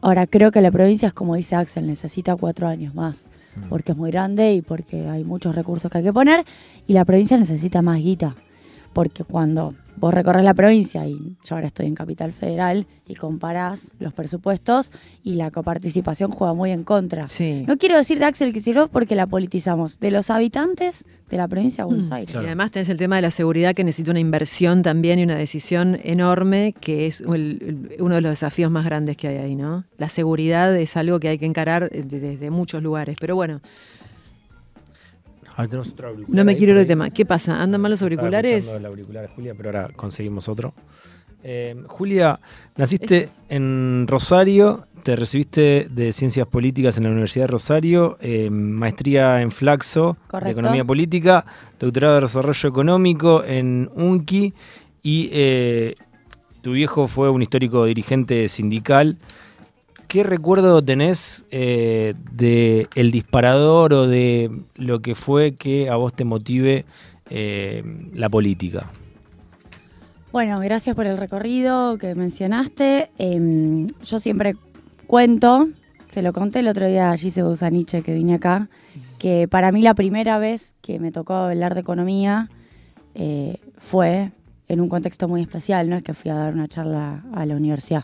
Ahora 0.00 0.26
creo 0.26 0.50
que 0.50 0.60
la 0.60 0.70
provincia 0.70 1.08
es 1.08 1.14
como 1.14 1.34
dice 1.34 1.56
Axel, 1.56 1.86
necesita 1.86 2.36
cuatro 2.36 2.68
años 2.68 2.94
más, 2.94 3.28
mm. 3.56 3.68
porque 3.68 3.92
es 3.92 3.98
muy 3.98 4.10
grande 4.10 4.54
y 4.54 4.62
porque 4.62 5.08
hay 5.08 5.24
muchos 5.24 5.54
recursos 5.54 5.90
que 5.90 5.98
hay 5.98 6.04
que 6.04 6.12
poner, 6.12 6.44
y 6.86 6.94
la 6.94 7.04
provincia 7.04 7.36
necesita 7.36 7.82
más 7.82 7.98
guita, 7.98 8.34
porque 8.92 9.24
cuando 9.24 9.74
vos 10.00 10.14
recorres 10.14 10.42
la 10.44 10.54
provincia 10.54 11.06
y 11.06 11.36
yo 11.44 11.54
ahora 11.54 11.66
estoy 11.66 11.86
en 11.86 11.94
Capital 11.94 12.32
Federal 12.32 12.86
y 13.06 13.14
comparás 13.14 13.92
los 13.98 14.14
presupuestos 14.14 14.92
y 15.22 15.34
la 15.34 15.50
coparticipación 15.50 16.30
juega 16.30 16.54
muy 16.54 16.70
en 16.70 16.84
contra. 16.84 17.26
No 17.66 17.76
quiero 17.76 17.96
decir 17.96 18.18
de 18.18 18.24
Axel 18.24 18.52
Kicillof 18.52 18.90
porque 18.90 19.14
la 19.14 19.26
politizamos, 19.26 20.00
de 20.00 20.10
los 20.10 20.30
habitantes 20.30 21.04
de 21.28 21.36
la 21.36 21.46
provincia 21.48 21.84
de 21.84 21.88
Buenos 21.88 22.10
mm, 22.10 22.14
Aires. 22.14 22.34
Y 22.34 22.38
además 22.38 22.70
tenés 22.70 22.88
el 22.88 22.96
tema 22.96 23.16
de 23.16 23.22
la 23.22 23.30
seguridad 23.30 23.74
que 23.74 23.84
necesita 23.84 24.10
una 24.10 24.20
inversión 24.20 24.82
también 24.82 25.18
y 25.18 25.24
una 25.24 25.36
decisión 25.36 25.98
enorme 26.02 26.74
que 26.80 27.06
es 27.06 27.20
uno 27.20 28.14
de 28.14 28.20
los 28.20 28.30
desafíos 28.30 28.70
más 28.70 28.86
grandes 28.86 29.16
que 29.18 29.28
hay 29.28 29.36
ahí, 29.36 29.54
¿no? 29.54 29.84
La 29.98 30.08
seguridad 30.08 30.74
es 30.76 30.96
algo 30.96 31.20
que 31.20 31.28
hay 31.28 31.38
que 31.38 31.46
encarar 31.46 31.90
desde 31.90 32.50
muchos 32.50 32.82
lugares, 32.82 33.16
pero 33.20 33.36
bueno. 33.36 33.60
No 36.28 36.44
me 36.44 36.56
quiero 36.56 36.72
ir 36.72 36.78
de 36.78 36.86
tema. 36.86 37.10
¿Qué 37.10 37.24
pasa? 37.24 37.60
¿Andan 37.60 37.80
mal 37.80 37.90
los 37.90 38.02
auriculares? 38.02 38.68
El 38.68 38.86
auricular 38.86 39.28
Julia, 39.28 39.54
pero 39.56 39.70
ahora 39.70 39.88
conseguimos 39.94 40.48
otro. 40.48 40.74
Eh, 41.42 41.74
Julia, 41.86 42.38
naciste 42.76 43.26
en 43.48 44.06
Rosario, 44.06 44.86
te 45.02 45.16
recibiste 45.16 45.88
de 45.90 46.12
Ciencias 46.12 46.46
Políticas 46.46 46.98
en 46.98 47.04
la 47.04 47.10
Universidad 47.10 47.44
de 47.44 47.52
Rosario, 47.52 48.18
eh, 48.20 48.50
maestría 48.50 49.40
en 49.40 49.50
Flaxo 49.50 50.18
de 50.44 50.50
Economía 50.50 50.84
Política, 50.84 51.46
doctorado 51.78 52.16
de 52.16 52.20
Desarrollo 52.22 52.68
Económico 52.68 53.42
en 53.44 53.90
UNCI 53.94 54.52
y 55.02 55.30
eh, 55.32 55.94
tu 56.60 56.72
viejo 56.72 57.08
fue 57.08 57.30
un 57.30 57.40
histórico 57.40 57.86
dirigente 57.86 58.48
sindical. 58.48 59.16
¿Qué 60.10 60.24
recuerdo 60.24 60.84
tenés 60.84 61.44
eh, 61.52 62.14
de 62.32 62.88
el 62.96 63.12
disparador 63.12 63.94
o 63.94 64.08
de 64.08 64.50
lo 64.74 65.02
que 65.02 65.14
fue 65.14 65.54
que 65.54 65.88
a 65.88 65.94
vos 65.94 66.12
te 66.12 66.24
motive 66.24 66.84
eh, 67.30 67.84
la 68.12 68.28
política? 68.28 68.90
Bueno, 70.32 70.58
gracias 70.58 70.96
por 70.96 71.06
el 71.06 71.16
recorrido 71.16 71.96
que 71.96 72.16
mencionaste. 72.16 73.12
Em, 73.18 73.86
yo 74.02 74.18
siempre 74.18 74.56
cuento, 75.06 75.68
se 76.08 76.22
lo 76.22 76.32
conté 76.32 76.58
el 76.58 76.66
otro 76.66 76.88
día 76.88 77.12
a 77.12 77.16
Gise 77.16 77.44
Busaniche 77.44 78.02
que 78.02 78.12
vine 78.12 78.34
acá, 78.34 78.68
que 79.20 79.46
para 79.46 79.70
mí 79.70 79.80
la 79.80 79.94
primera 79.94 80.40
vez 80.40 80.74
que 80.80 80.98
me 80.98 81.12
tocó 81.12 81.34
hablar 81.34 81.74
de 81.74 81.82
economía 81.82 82.48
eh, 83.14 83.58
fue 83.78 84.32
en 84.66 84.80
un 84.80 84.88
contexto 84.88 85.28
muy 85.28 85.40
especial, 85.40 85.88
no 85.88 85.94
es 85.94 86.02
que 86.02 86.14
fui 86.14 86.32
a 86.32 86.34
dar 86.34 86.52
una 86.52 86.66
charla 86.66 87.22
a 87.32 87.46
la 87.46 87.54
universidad 87.54 88.02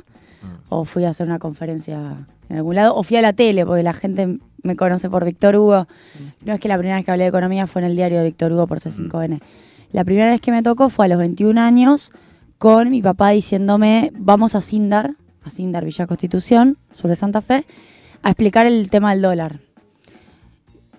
o 0.68 0.84
fui 0.84 1.04
a 1.04 1.10
hacer 1.10 1.26
una 1.26 1.38
conferencia 1.38 2.26
en 2.48 2.56
algún 2.56 2.74
lado, 2.74 2.94
o 2.94 3.02
fui 3.02 3.16
a 3.16 3.22
la 3.22 3.32
tele, 3.32 3.66
porque 3.66 3.82
la 3.82 3.92
gente 3.92 4.38
me 4.62 4.76
conoce 4.76 5.10
por 5.10 5.24
Víctor 5.24 5.56
Hugo. 5.56 5.86
No 6.44 6.52
es 6.52 6.60
que 6.60 6.68
la 6.68 6.76
primera 6.76 6.96
vez 6.96 7.04
que 7.04 7.10
hablé 7.10 7.24
de 7.24 7.28
economía 7.28 7.66
fue 7.66 7.82
en 7.82 7.86
el 7.86 7.96
diario 7.96 8.18
de 8.18 8.24
Víctor 8.24 8.52
Hugo 8.52 8.66
por 8.66 8.80
C5N. 8.80 9.40
La 9.92 10.04
primera 10.04 10.30
vez 10.30 10.40
que 10.40 10.50
me 10.50 10.62
tocó 10.62 10.88
fue 10.88 11.06
a 11.06 11.08
los 11.08 11.18
21 11.18 11.60
años 11.60 12.12
con 12.58 12.90
mi 12.90 13.02
papá 13.02 13.30
diciéndome, 13.30 14.12
vamos 14.14 14.54
a 14.54 14.60
Sindar, 14.60 15.14
a 15.44 15.50
Sindar 15.50 15.84
Villa 15.84 16.06
Constitución, 16.06 16.78
sur 16.92 17.08
de 17.08 17.16
Santa 17.16 17.40
Fe, 17.40 17.66
a 18.22 18.30
explicar 18.30 18.66
el 18.66 18.90
tema 18.90 19.12
del 19.12 19.22
dólar. 19.22 19.60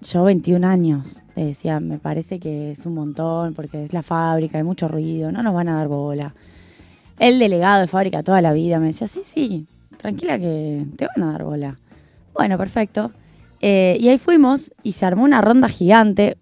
Yo 0.01 0.24
21 0.24 0.66
años, 0.68 1.22
le 1.36 1.46
decía, 1.46 1.80
me 1.80 1.98
parece 1.98 2.39
que 2.39 2.72
es 2.72 2.86
un 2.86 2.94
montón, 2.94 3.54
porque 3.54 3.84
es 3.84 3.94
la 3.94 4.04
fábrica, 4.04 4.58
hay 4.58 4.63
mucho 4.63 4.88
ruido, 4.88 5.32
no 5.32 5.44
nos 5.44 5.54
van 5.54 5.70
a 5.70 5.77
dar 5.77 5.88
bola 5.88 6.34
el 7.19 7.39
delegado 7.39 7.81
de 7.81 7.88
fábrica 7.88 8.24
toda 8.24 8.41
la 8.41 8.53
vida 8.53 8.79
me 8.79 8.88
decía, 8.88 9.07
sí, 9.07 9.21
sí, 9.24 9.65
tranquila 9.97 10.38
que 10.39 10.86
te 10.95 11.07
van 11.07 11.27
a 11.27 11.31
dar 11.31 11.43
bola. 11.43 11.77
Bueno, 12.33 12.57
perfecto. 12.57 13.12
Eh, 13.59 13.97
y 14.00 14.07
ahí 14.09 14.17
fuimos 14.17 14.74
y 14.83 14.91
se 14.91 15.05
armó 15.05 15.24
una 15.24 15.41
ronda 15.41 15.67
gigante. 15.67 16.38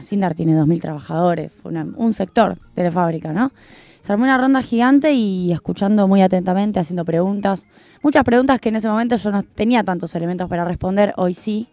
Sindar 0.00 0.34
tiene 0.34 0.54
2.000 0.54 0.80
trabajadores, 0.80 1.52
fue 1.52 1.72
un 1.72 2.12
sector 2.14 2.56
de 2.74 2.84
la 2.84 2.90
fábrica, 2.90 3.32
¿no? 3.32 3.52
Se 4.00 4.12
armó 4.12 4.24
una 4.24 4.38
ronda 4.38 4.62
gigante 4.62 5.12
y 5.12 5.52
escuchando 5.52 6.08
muy 6.08 6.22
atentamente, 6.22 6.80
haciendo 6.80 7.04
preguntas. 7.04 7.66
Muchas 8.02 8.24
preguntas 8.24 8.58
que 8.58 8.70
en 8.70 8.76
ese 8.76 8.88
momento 8.88 9.16
yo 9.16 9.30
no 9.30 9.42
tenía 9.42 9.84
tantos 9.84 10.14
elementos 10.14 10.48
para 10.48 10.64
responder, 10.64 11.12
hoy 11.16 11.34
sí. 11.34 11.68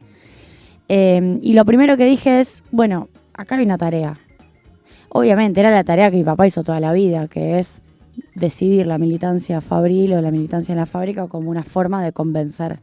Em, 0.87 1.39
y 1.41 1.53
lo 1.53 1.65
primero 1.65 1.97
que 1.97 2.05
dije 2.05 2.39
es, 2.39 2.63
bueno, 2.71 3.07
acá 3.33 3.55
hay 3.55 3.65
una 3.65 3.77
tarea. 3.77 4.19
Obviamente 5.09 5.59
era 5.59 5.71
la 5.71 5.83
tarea 5.83 6.11
que 6.11 6.17
mi 6.17 6.23
papá 6.23 6.45
hizo 6.45 6.63
toda 6.63 6.79
la 6.79 6.93
vida, 6.93 7.27
que 7.27 7.57
es 7.57 7.81
decidir 8.35 8.87
la 8.87 8.97
militancia 8.97 9.61
fabril 9.61 10.13
o 10.13 10.21
la 10.21 10.31
militancia 10.31 10.71
en 10.73 10.79
la 10.79 10.85
fábrica 10.85 11.27
como 11.27 11.49
una 11.49 11.63
forma 11.63 12.03
de 12.03 12.11
convencer 12.11 12.79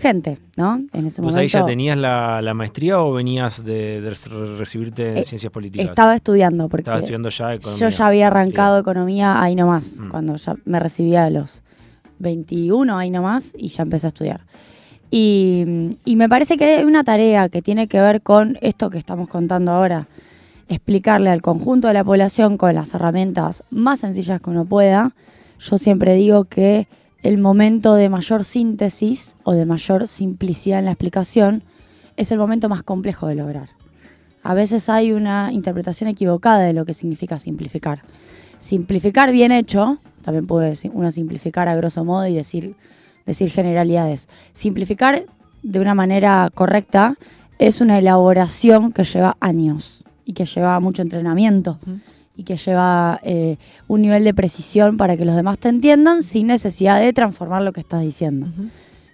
gente, 0.00 0.38
¿no? 0.56 0.80
En 0.92 1.06
ese 1.06 1.20
¿Vos 1.20 1.34
ahí 1.36 1.46
ya 1.46 1.64
tenías 1.64 1.96
la, 1.96 2.52
maestría 2.54 3.00
o 3.00 3.12
venías 3.12 3.62
de, 3.62 4.14
recibirte 4.58 5.10
en 5.10 5.18
eh, 5.18 5.24
ciencias 5.24 5.52
políticas? 5.52 5.90
Estaba 5.90 6.16
estudiando, 6.16 6.68
porque 6.68 6.82
estaba 6.82 6.98
estudiando 6.98 7.28
ya 7.28 7.54
economía. 7.54 7.88
Yo 7.88 7.96
ya 7.96 8.06
había 8.06 8.26
arrancado 8.28 8.78
economía 8.78 9.42
ahí 9.42 9.54
nomás, 9.54 9.98
mm. 9.98 10.08
cuando 10.08 10.36
ya 10.36 10.56
me 10.64 10.80
recibía 10.80 11.26
a 11.26 11.30
los 11.30 11.62
21 12.18 12.96
ahí 12.98 13.10
nomás 13.10 13.52
y 13.56 13.68
ya 13.68 13.82
empecé 13.82 14.06
a 14.06 14.08
estudiar. 14.08 14.40
Y, 15.10 15.98
y 16.04 16.16
me 16.16 16.28
parece 16.28 16.56
que 16.56 16.76
hay 16.76 16.84
una 16.84 17.04
tarea 17.04 17.48
que 17.48 17.60
tiene 17.60 17.86
que 17.86 18.00
ver 18.00 18.22
con 18.22 18.58
esto 18.62 18.88
que 18.88 18.98
estamos 18.98 19.28
contando 19.28 19.72
ahora, 19.72 20.06
explicarle 20.70 21.30
al 21.30 21.42
conjunto 21.42 21.88
de 21.88 21.94
la 21.94 22.04
población 22.04 22.56
con 22.56 22.74
las 22.76 22.94
herramientas 22.94 23.64
más 23.70 24.00
sencillas 24.00 24.40
que 24.40 24.50
uno 24.50 24.64
pueda. 24.64 25.14
Yo 25.58 25.78
siempre 25.78 26.14
digo 26.14 26.44
que 26.44 26.86
el 27.22 27.38
momento 27.38 27.94
de 27.94 28.08
mayor 28.08 28.44
síntesis 28.44 29.34
o 29.42 29.52
de 29.52 29.66
mayor 29.66 30.06
simplicidad 30.06 30.78
en 30.78 30.84
la 30.84 30.92
explicación 30.92 31.64
es 32.16 32.30
el 32.30 32.38
momento 32.38 32.68
más 32.68 32.84
complejo 32.84 33.26
de 33.26 33.34
lograr. 33.34 33.70
A 34.44 34.54
veces 34.54 34.88
hay 34.88 35.12
una 35.12 35.52
interpretación 35.52 36.08
equivocada 36.08 36.60
de 36.60 36.72
lo 36.72 36.84
que 36.86 36.94
significa 36.94 37.40
simplificar. 37.40 38.02
Simplificar 38.60 39.32
bien 39.32 39.50
hecho, 39.50 39.98
también 40.22 40.46
puede 40.46 40.74
uno 40.92 41.10
simplificar 41.10 41.66
a 41.68 41.74
grosso 41.74 42.04
modo 42.04 42.28
y 42.28 42.36
decir, 42.36 42.76
decir 43.26 43.50
generalidades. 43.50 44.28
Simplificar 44.52 45.24
de 45.64 45.80
una 45.80 45.96
manera 45.96 46.48
correcta 46.54 47.16
es 47.58 47.80
una 47.80 47.98
elaboración 47.98 48.92
que 48.92 49.02
lleva 49.02 49.36
años 49.40 50.04
y 50.30 50.32
que 50.32 50.44
lleva 50.44 50.78
mucho 50.78 51.02
entrenamiento 51.02 51.80
y 52.36 52.44
que 52.44 52.56
lleva 52.56 53.18
eh, 53.24 53.56
un 53.88 54.00
nivel 54.00 54.22
de 54.22 54.32
precisión 54.32 54.96
para 54.96 55.16
que 55.16 55.24
los 55.24 55.34
demás 55.34 55.58
te 55.58 55.68
entiendan 55.68 56.22
sin 56.22 56.46
necesidad 56.46 57.00
de 57.00 57.12
transformar 57.12 57.62
lo 57.62 57.72
que 57.72 57.80
estás 57.80 58.02
diciendo. 58.02 58.46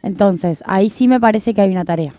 Entonces, 0.02 0.62
ahí 0.66 0.90
sí 0.90 1.08
me 1.08 1.18
parece 1.18 1.54
que 1.54 1.62
hay 1.62 1.70
una 1.70 1.86
tarea. 1.86 2.12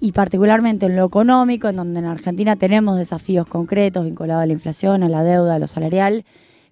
Y 0.00 0.10
particularmente 0.10 0.86
en 0.86 0.96
lo 0.96 1.04
económico, 1.04 1.68
en 1.68 1.76
donde 1.76 2.00
en 2.00 2.06
Argentina 2.06 2.56
tenemos 2.56 2.98
desafíos 2.98 3.46
concretos 3.46 4.04
vinculados 4.04 4.42
a 4.42 4.46
la 4.46 4.52
inflación, 4.52 5.04
a 5.04 5.08
la 5.08 5.22
deuda, 5.22 5.54
a 5.54 5.58
lo 5.60 5.68
salarial, 5.68 6.24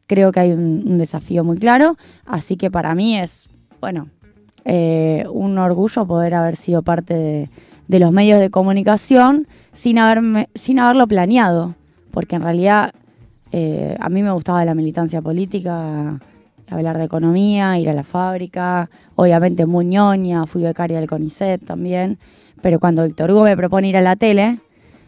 creo 0.08 0.32
que 0.32 0.40
hay 0.40 0.50
un, 0.50 0.98
desafío 0.98 1.44
muy 1.44 1.58
claro. 1.58 1.96
Así 2.26 2.56
que 2.56 2.72
para 2.72 2.96
mí 2.96 3.16
es, 3.16 3.46
bueno, 3.80 4.08
eh, 4.64 5.24
un 5.30 5.56
orgullo 5.58 6.06
poder 6.06 6.34
haber 6.34 6.56
sido 6.56 6.82
parte 6.82 7.14
de, 7.14 7.48
de 7.86 7.98
los 8.00 8.10
medios 8.10 8.40
de 8.40 8.50
comunicación 8.50 9.46
sin, 9.78 9.96
haberme, 9.98 10.48
sin 10.56 10.80
haberlo 10.80 11.06
planeado, 11.06 11.76
porque 12.10 12.34
en 12.34 12.42
realidad 12.42 12.92
eh, 13.52 13.96
a 14.00 14.08
mí 14.08 14.24
me 14.24 14.32
gustaba 14.32 14.64
la 14.64 14.74
militancia 14.74 15.22
política, 15.22 16.18
hablar 16.68 16.98
de 16.98 17.04
economía, 17.04 17.78
ir 17.78 17.88
a 17.88 17.94
la 17.94 18.02
fábrica, 18.02 18.90
obviamente 19.14 19.66
muy 19.66 19.84
ñoña, 19.84 20.46
fui 20.46 20.62
becaria 20.62 20.98
del 20.98 21.08
CONICET 21.08 21.64
también, 21.64 22.18
pero 22.60 22.80
cuando 22.80 23.04
Víctor 23.04 23.30
Hugo 23.30 23.44
me 23.44 23.56
propone 23.56 23.88
ir 23.88 23.96
a 23.96 24.00
la 24.00 24.16
tele, 24.16 24.58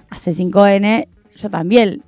hace 0.08 0.30
5N, 0.30 1.08
yo 1.34 1.50
también 1.50 2.04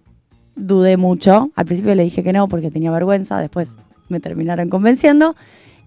dudé 0.54 0.97
mucho, 0.97 1.50
al 1.57 1.64
principio 1.64 1.97
le 1.97 2.04
dije 2.04 2.23
que 2.23 2.33
no 2.33 2.47
porque 2.47 2.71
tenía 2.71 2.92
vergüenza, 2.92 3.40
después 3.40 3.76
me 4.09 4.21
terminaron 4.21 4.71
convenciendo, 4.71 5.35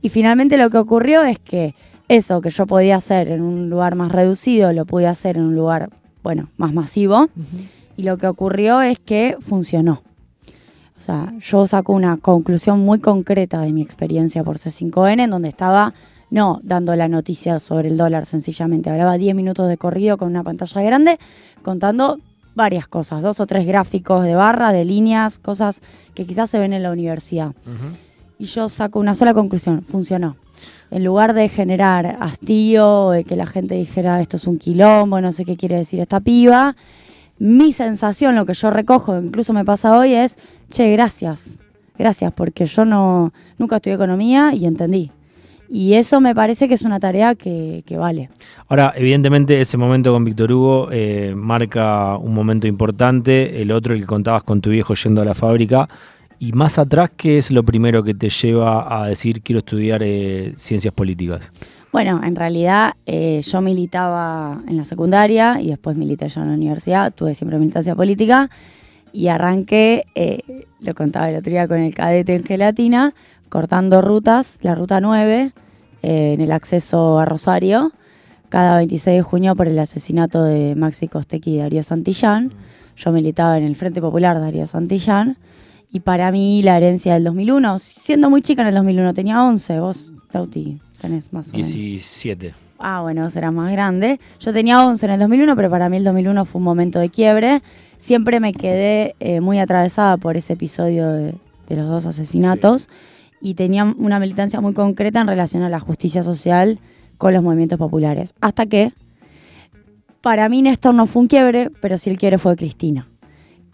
y 0.02 0.10
finalmente 0.10 0.58
lo 0.58 0.70
que 0.70 0.78
ocurrió 0.78 1.24
es 1.24 1.40
que 1.40 1.74
eso 2.10 2.42
que 2.42 2.50
yo 2.50 2.68
podía 2.68 2.98
hacer 2.98 3.30
en 3.30 3.42
un 3.42 3.70
lugar 3.70 3.96
más 3.96 4.12
reducido, 4.12 4.74
lo 4.74 4.86
pude 4.86 5.08
hacer 5.08 5.38
en 5.38 5.44
un 5.44 5.56
lugar, 5.56 5.90
bueno, 6.26 6.50
más 6.58 6.74
masivo. 6.74 7.30
Y 7.96 8.02
lo 8.02 8.18
que 8.18 8.26
ocurrió 8.26 8.82
es 8.82 8.98
que 8.98 9.38
funcionó. 9.40 10.02
O 10.98 11.02
sea, 11.02 11.32
yo 11.40 11.68
saco 11.68 11.94
una 11.94 12.18
conclusión 12.18 12.80
muy 12.80 12.98
concreta 12.98 13.62
de 13.62 13.72
mi 13.72 13.84
experiencia 13.84 14.44
por 14.44 14.58
C5N, 14.58 15.22
en 15.26 15.30
donde 15.30 15.50
estaba 15.50 15.94
no 16.32 16.60
dando 16.64 16.96
la 16.96 17.08
noticia 17.08 17.60
sobre 17.60 17.90
el 17.90 17.98
dólar 17.98 18.26
sencillamente, 18.26 18.90
hablaba 18.90 19.20
10 19.20 19.36
minutos 19.36 19.70
de 19.70 19.78
corrido 19.78 20.18
con 20.18 20.30
una 20.30 20.42
pantalla 20.42 20.82
grande, 20.82 21.20
contando 21.62 22.18
varias 22.56 22.88
cosas, 22.88 23.22
dos 23.22 23.40
o 23.40 23.46
tres 23.46 23.68
gráficos 23.68 24.24
de 24.24 24.34
barra, 24.34 24.72
de 24.72 24.84
líneas, 24.84 25.38
cosas 25.38 25.82
que 26.16 26.26
quizás 26.26 26.50
se 26.50 26.58
ven 26.58 26.74
en 26.74 26.82
la 26.82 26.92
universidad. 26.92 27.54
Y 28.40 28.46
yo 28.46 28.68
saco 28.68 29.00
una 29.00 29.14
sola 29.14 29.36
conclusión, 29.36 29.84
funcionó 29.84 30.38
en 30.92 31.04
lugar 31.04 31.34
de 31.34 31.50
generar 31.50 32.18
hastío, 32.20 33.12
de 33.12 33.24
que 33.24 33.36
la 33.36 33.46
gente 33.46 33.76
dijera 33.76 34.22
esto 34.22 34.38
es 34.38 34.48
un 34.48 34.58
quilombo, 34.58 35.22
no 35.22 35.32
sé 35.32 35.46
qué 35.46 35.58
quiere 35.58 35.78
decir 35.78 36.00
esta 36.00 36.20
piba, 36.20 36.76
mi 37.38 37.74
sensación, 37.74 38.36
lo 38.36 38.46
que 38.46 38.54
yo 38.54 38.70
recojo, 38.70 39.18
incluso 39.18 39.52
me 39.54 39.66
pasa 39.66 39.98
hoy, 39.98 40.14
es, 40.14 40.38
che, 40.72 40.92
gracias, 40.92 41.60
gracias, 41.98 42.32
porque 42.34 42.66
yo 42.66 42.86
no, 42.86 43.34
nunca 43.58 43.78
estudié 43.78 43.96
economía 43.96 44.54
y 44.54 44.66
entendí. 44.66 45.12
Y 45.68 45.94
eso 45.94 46.22
me 46.22 46.36
parece 46.36 46.68
que 46.68 46.76
es 46.76 46.84
una 46.84 47.00
tarea 47.00 47.36
que, 47.36 47.84
vale. 47.98 48.30
Ahora, 48.68 48.94
evidentemente 48.96 49.60
ese 49.60 49.78
momento 49.78 50.14
con 50.14 50.24
Víctor 50.24 50.52
Hugo 50.52 50.90
eh, 50.92 51.34
marca 51.36 52.18
un 52.18 52.34
momento 52.34 52.68
importante, 52.68 53.62
el 53.62 53.72
otro, 53.72 53.94
el 53.94 54.02
que 54.02 54.06
contabas 54.06 54.44
con 54.44 54.62
tu 54.62 54.70
viejo 54.70 54.94
yendo 54.94 55.22
a 55.22 55.26
la 55.26 55.34
fábrica, 55.34 55.90
y 56.40 56.52
más 56.52 56.78
atrás, 56.78 57.12
¿qué 57.16 57.38
es 57.38 57.52
lo 57.52 57.64
primero 57.64 58.04
que 58.04 58.14
te 58.14 58.30
lleva 58.30 59.02
a 59.02 59.08
decir 59.08 59.42
quiero 59.42 59.60
estudiar 59.60 60.02
eh, 60.04 60.54
ciencias 60.58 60.94
políticas? 60.94 61.52
Bueno, 61.92 62.20
en 62.24 62.36
realidad 62.36 62.94
eh, 63.06 63.42
yo 63.42 63.62
militaba 63.62 64.62
en 64.68 64.76
la 64.76 64.84
secundaria 64.84 65.62
y 65.62 65.70
después 65.70 65.96
milité 65.96 66.28
ya 66.28 66.42
en 66.42 66.50
la 66.50 66.56
universidad, 66.56 67.14
tuve 67.14 67.34
siempre 67.34 67.58
militancia 67.58 67.96
política 67.96 68.50
y 69.14 69.30
arranqué, 69.30 70.06
eh, 70.14 70.66
lo 70.82 70.94
contaba 70.94 71.30
el 71.30 71.38
otro 71.38 71.52
día 71.52 71.68
con 71.70 71.80
el 71.80 71.94
cadete 71.94 72.36
en 72.36 72.44
gelatina, 72.44 73.14
cortando 73.48 74.02
rutas, 74.02 74.60
la 74.62 74.76
ruta 74.76 75.00
9, 75.00 75.54
en 76.02 76.42
el 76.42 76.52
acceso 76.52 77.18
a 77.18 77.26
Rosario, 77.26 77.94
cada 78.50 78.78
26 78.78 79.16
de 79.18 79.22
junio 79.24 79.56
por 79.56 79.68
el 79.68 79.80
asesinato 79.80 80.44
de 80.44 80.76
Maxi 80.76 81.08
Costequi 81.08 81.56
y 81.56 81.58
Darío 81.60 81.82
Santillán. 81.82 82.52
Yo 82.98 83.12
militaba 83.12 83.58
en 83.58 83.64
el 83.64 83.76
Frente 83.76 84.02
Popular 84.02 84.40
Darío 84.40 84.68
Santillán 84.68 85.38
y 85.96 86.02
para 86.02 86.30
mí 86.30 86.62
la 86.62 86.76
herencia 86.76 87.14
del 87.14 87.24
2001, 87.24 87.80
siendo 87.80 88.30
muy 88.30 88.42
chica 88.42 88.64
en 88.64 88.68
el 88.68 88.76
2001, 88.76 89.14
tenía 89.14 89.42
11, 89.42 89.80
vos, 89.80 90.12
Tauti, 90.30 90.78
tenés 91.00 91.32
más 91.32 91.48
o 91.48 91.52
menos. 91.54 91.74
17. 91.74 92.54
Ah, 92.80 93.00
bueno, 93.02 93.32
será 93.32 93.50
más 93.50 93.72
grande. 93.72 94.20
Yo 94.42 94.52
tenía 94.52 94.86
11 94.86 95.06
en 95.06 95.12
el 95.14 95.20
2001, 95.22 95.56
pero 95.56 95.70
para 95.70 95.88
mí 95.88 95.96
el 95.96 96.04
2001 96.04 96.44
fue 96.44 96.60
un 96.60 96.66
momento 96.66 97.00
de 97.00 97.08
quiebre. 97.08 97.62
Siempre 97.98 98.42
me 98.42 98.52
quedé 98.52 99.16
eh, 99.22 99.40
muy 99.40 99.58
atravesada 99.58 100.18
por 100.18 100.36
ese 100.36 100.52
episodio 100.52 101.10
de, 101.14 101.34
los 101.70 101.88
dos 101.88 102.06
asesinatos 102.06 102.90
y 103.40 103.54
tenía 103.54 103.86
una 103.98 104.20
militancia 104.20 104.60
muy 104.60 104.74
concreta 104.74 105.22
en 105.22 105.28
relación 105.28 105.64
a 105.64 105.70
la 105.70 105.80
justicia 105.80 106.24
social 106.24 106.78
con 107.18 107.34
los 107.34 107.42
movimientos 107.42 107.80
populares. 107.80 108.34
Hasta 108.42 108.66
que, 108.66 108.92
para 110.20 110.50
mí 110.50 110.62
Néstor 110.62 110.94
no 110.94 111.08
fue 111.08 111.22
un 111.22 111.30
quiebre, 111.30 111.70
pero 111.80 111.98
sí 111.98 112.10
el 112.10 112.18
quiebre 112.18 112.38
fue 112.38 112.58
Cristina. 112.58 113.08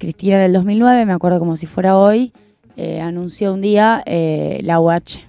Cristina 0.01 0.37
en 0.37 0.41
el 0.41 0.53
2009, 0.53 1.05
me 1.05 1.13
acuerdo 1.13 1.37
como 1.37 1.55
si 1.55 1.67
fuera 1.67 1.95
hoy, 1.95 2.33
eh, 2.75 3.01
anunció 3.01 3.53
un 3.53 3.61
día 3.61 4.01
eh, 4.07 4.59
la 4.63 4.79
UH. 4.79 5.21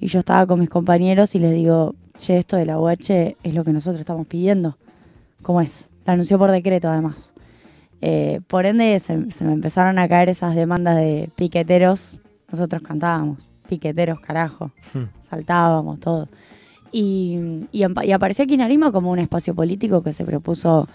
Y 0.00 0.08
yo 0.08 0.18
estaba 0.18 0.44
con 0.44 0.58
mis 0.58 0.68
compañeros 0.68 1.36
y 1.36 1.38
les 1.38 1.54
digo, 1.54 1.94
che, 2.18 2.36
esto 2.36 2.56
de 2.56 2.66
la 2.66 2.80
UH 2.80 3.36
es 3.44 3.54
lo 3.54 3.62
que 3.62 3.72
nosotros 3.72 4.00
estamos 4.00 4.26
pidiendo. 4.26 4.76
¿Cómo 5.42 5.60
es? 5.60 5.88
La 6.04 6.14
anunció 6.14 6.36
por 6.36 6.50
decreto 6.50 6.88
además. 6.88 7.32
Eh, 8.00 8.40
por 8.48 8.66
ende 8.66 8.98
se, 8.98 9.16
me 9.16 9.52
empezaron 9.52 10.00
a 10.00 10.08
caer 10.08 10.30
esas 10.30 10.56
demandas 10.56 10.96
de 10.96 11.30
piqueteros. 11.36 12.20
Nosotros 12.50 12.82
cantábamos, 12.82 13.48
piqueteros, 13.68 14.18
carajo. 14.18 14.72
Hmm. 14.94 15.04
Saltábamos, 15.30 16.00
todo. 16.00 16.26
Y, 16.90 17.38
y, 17.70 17.84
y 18.02 18.12
apareció 18.12 18.48
Quinarismo 18.48 18.90
como 18.90 19.12
un 19.12 19.20
espacio 19.20 19.54
político 19.54 20.02
que 20.02 20.12
se 20.12 20.24
propuso 20.24 20.88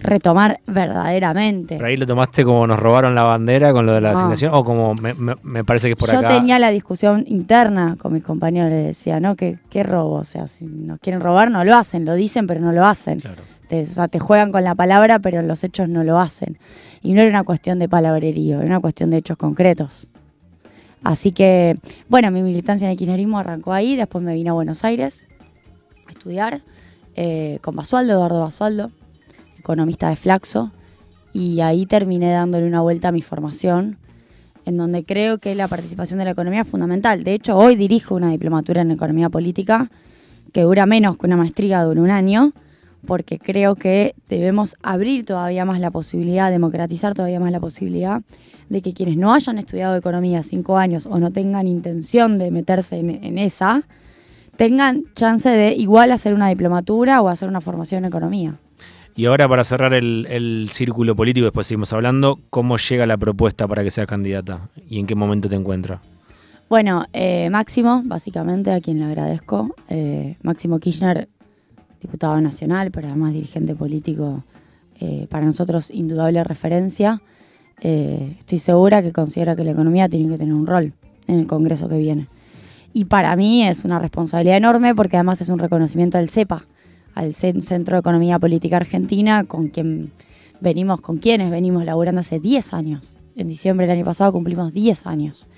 retomar 0.00 0.60
verdaderamente. 0.66 1.76
¿Pero 1.76 1.86
ahí 1.86 1.96
lo 1.96 2.06
tomaste 2.06 2.44
como 2.44 2.66
nos 2.66 2.78
robaron 2.78 3.14
la 3.14 3.22
bandera 3.22 3.72
con 3.72 3.86
lo 3.86 3.92
de 3.92 4.00
la 4.00 4.12
asignación? 4.12 4.52
¿O 4.54 4.64
como 4.64 4.94
me, 4.94 5.64
parece 5.64 5.88
que 5.88 5.92
es 5.92 5.98
por 5.98 6.10
Yo 6.10 6.18
acá? 6.18 6.30
Yo 6.30 6.36
tenía 6.38 6.58
la 6.58 6.70
discusión 6.70 7.24
interna 7.28 7.96
con 8.00 8.12
mis 8.12 8.24
compañeros, 8.24 8.70
les 8.70 8.86
decía, 8.86 9.20
¿no? 9.20 9.36
¿Qué, 9.36 9.58
¿Qué, 9.68 9.82
robo? 9.82 10.14
O 10.14 10.24
sea, 10.24 10.48
si 10.48 10.64
nos 10.64 10.98
quieren 11.00 11.20
robar, 11.20 11.50
no 11.50 11.64
lo 11.64 11.76
hacen, 11.76 12.04
lo 12.04 12.14
dicen, 12.14 12.46
pero 12.46 12.60
no 12.60 12.72
lo 12.72 12.86
hacen. 12.86 13.22
Te, 13.68 13.82
o 13.82 13.86
sea, 13.86 14.08
te 14.08 14.18
juegan 14.18 14.50
con 14.50 14.64
la 14.64 14.74
palabra, 14.74 15.18
pero 15.18 15.40
en 15.40 15.48
los 15.48 15.62
hechos 15.62 15.88
no 15.88 16.02
lo 16.02 16.18
hacen. 16.18 16.58
Y 17.02 17.12
no 17.12 17.20
era 17.20 17.30
una 17.30 17.44
cuestión 17.44 17.78
de 17.78 17.88
palabrerío, 17.88 18.58
era 18.58 18.66
una 18.66 18.80
cuestión 18.80 19.10
de 19.10 19.18
hechos 19.18 19.36
concretos. 19.36 20.08
Así 21.04 21.32
que, 21.32 21.78
bueno, 22.08 22.30
mi 22.30 22.42
militancia 22.42 22.86
en 22.86 22.92
el 22.92 22.98
kirchnerismo 22.98 23.38
arrancó 23.38 23.72
ahí, 23.72 23.96
después 23.96 24.24
me 24.24 24.34
vine 24.34 24.50
a 24.50 24.54
Buenos 24.54 24.84
Aires 24.84 25.26
a 26.06 26.10
estudiar 26.10 26.60
eh, 27.16 27.58
con 27.62 27.74
Basualdo, 27.74 28.14
Eduardo 28.14 28.40
Basualdo 28.40 28.90
economista 29.60 30.08
de 30.08 30.16
Flaxo, 30.16 30.72
y 31.32 31.60
ahí 31.60 31.86
terminé 31.86 32.32
dándole 32.32 32.66
una 32.66 32.80
vuelta 32.80 33.08
a 33.08 33.12
mi 33.12 33.22
formación, 33.22 33.96
en 34.66 34.76
donde 34.76 35.04
creo 35.04 35.38
que 35.38 35.54
la 35.54 35.68
participación 35.68 36.18
de 36.18 36.24
la 36.24 36.32
economía 36.32 36.62
es 36.62 36.68
fundamental. 36.68 37.24
De 37.24 37.34
hecho, 37.34 37.56
hoy 37.56 37.76
dirijo 37.76 38.14
una 38.14 38.30
diplomatura 38.30 38.82
en 38.82 38.90
economía 38.90 39.30
política 39.30 39.90
que 40.52 40.62
dura 40.62 40.86
menos 40.86 41.16
que 41.16 41.26
una 41.26 41.36
maestría, 41.36 41.82
dura 41.82 42.02
un 42.02 42.10
año, 42.10 42.52
porque 43.06 43.38
creo 43.38 43.76
que 43.76 44.14
debemos 44.28 44.76
abrir 44.82 45.24
todavía 45.24 45.64
más 45.64 45.80
la 45.80 45.90
posibilidad, 45.90 46.50
democratizar 46.50 47.14
todavía 47.14 47.40
más 47.40 47.52
la 47.52 47.60
posibilidad 47.60 48.22
de 48.68 48.82
que 48.82 48.92
quienes 48.92 49.16
no 49.16 49.32
hayan 49.32 49.58
estudiado 49.58 49.96
economía 49.96 50.42
cinco 50.42 50.76
años 50.76 51.06
o 51.06 51.18
no 51.18 51.30
tengan 51.30 51.66
intención 51.66 52.38
de 52.38 52.50
meterse 52.50 52.98
en, 52.98 53.38
esa, 53.38 53.82
tengan 54.56 55.04
chance 55.14 55.48
de 55.48 55.74
igual 55.74 56.12
hacer 56.12 56.34
una 56.34 56.48
diplomatura 56.48 57.20
o 57.20 57.28
hacer 57.28 57.48
una 57.48 57.60
formación 57.60 58.04
en 58.04 58.08
economía. 58.08 58.54
Y 59.16 59.26
ahora 59.26 59.48
para 59.48 59.64
cerrar 59.64 59.92
el, 59.92 60.68
círculo 60.70 61.14
político, 61.14 61.44
después 61.44 61.66
seguimos 61.66 61.92
hablando, 61.92 62.38
¿cómo 62.50 62.76
llega 62.76 63.06
la 63.06 63.16
propuesta 63.16 63.66
para 63.66 63.82
que 63.82 63.90
seas 63.90 64.06
candidata 64.06 64.68
y 64.88 64.98
en 64.98 65.06
qué 65.06 65.14
momento 65.14 65.48
te 65.48 65.56
encuentras? 65.56 66.00
Bueno, 66.68 67.04
eh, 67.12 67.50
Máximo, 67.50 68.02
básicamente, 68.04 68.70
a 68.70 68.80
quien 68.80 69.00
le 69.00 69.06
agradezco. 69.06 69.74
Eh, 69.88 70.36
Máximo 70.42 70.78
Kirchner, 70.78 71.28
diputado 72.00 72.40
nacional, 72.40 72.92
pero 72.92 73.08
además 73.08 73.32
dirigente 73.32 73.74
político, 73.74 74.44
eh, 75.00 75.26
para 75.28 75.44
nosotros 75.44 75.90
indudable 75.90 76.44
referencia. 76.44 77.20
estoy 77.82 78.58
segura 78.58 79.02
que 79.02 79.10
considera 79.10 79.56
que 79.56 79.64
la 79.64 79.70
economía 79.72 80.08
tiene 80.08 80.28
que 80.28 80.38
tener 80.38 80.54
un 80.54 80.66
rol 80.66 80.92
en 81.26 81.40
el 81.40 81.46
Congreso 81.46 81.88
que 81.88 81.96
viene. 81.98 82.26
Y 82.92 83.06
para 83.06 83.34
mí 83.36 83.66
es 83.66 83.84
una 83.84 83.98
responsabilidad 83.98 84.56
enorme 84.56 84.94
porque 84.94 85.16
además 85.16 85.40
es 85.40 85.48
un 85.48 85.58
reconocimiento 85.58 86.18
al 86.18 86.28
CEPA, 86.28 86.66
al 87.14 87.34
Centro 87.34 87.96
de 87.96 88.00
Economía 88.00 88.38
Política 88.38 88.76
Argentina, 88.76 89.44
con 89.44 89.68
quien 89.68 90.12
venimos, 90.60 91.00
con 91.00 91.18
quienes 91.18 91.50
venimos 91.50 91.84
laburando 91.84 92.20
hace 92.20 92.38
10 92.38 92.74
años. 92.74 93.18
En 93.36 93.48
diciembre 93.48 93.86
del 93.86 93.96
año 93.96 94.04
pasado 94.04 94.32
cumplimos 94.32 94.72
10 94.72 95.06
años. 95.06 95.48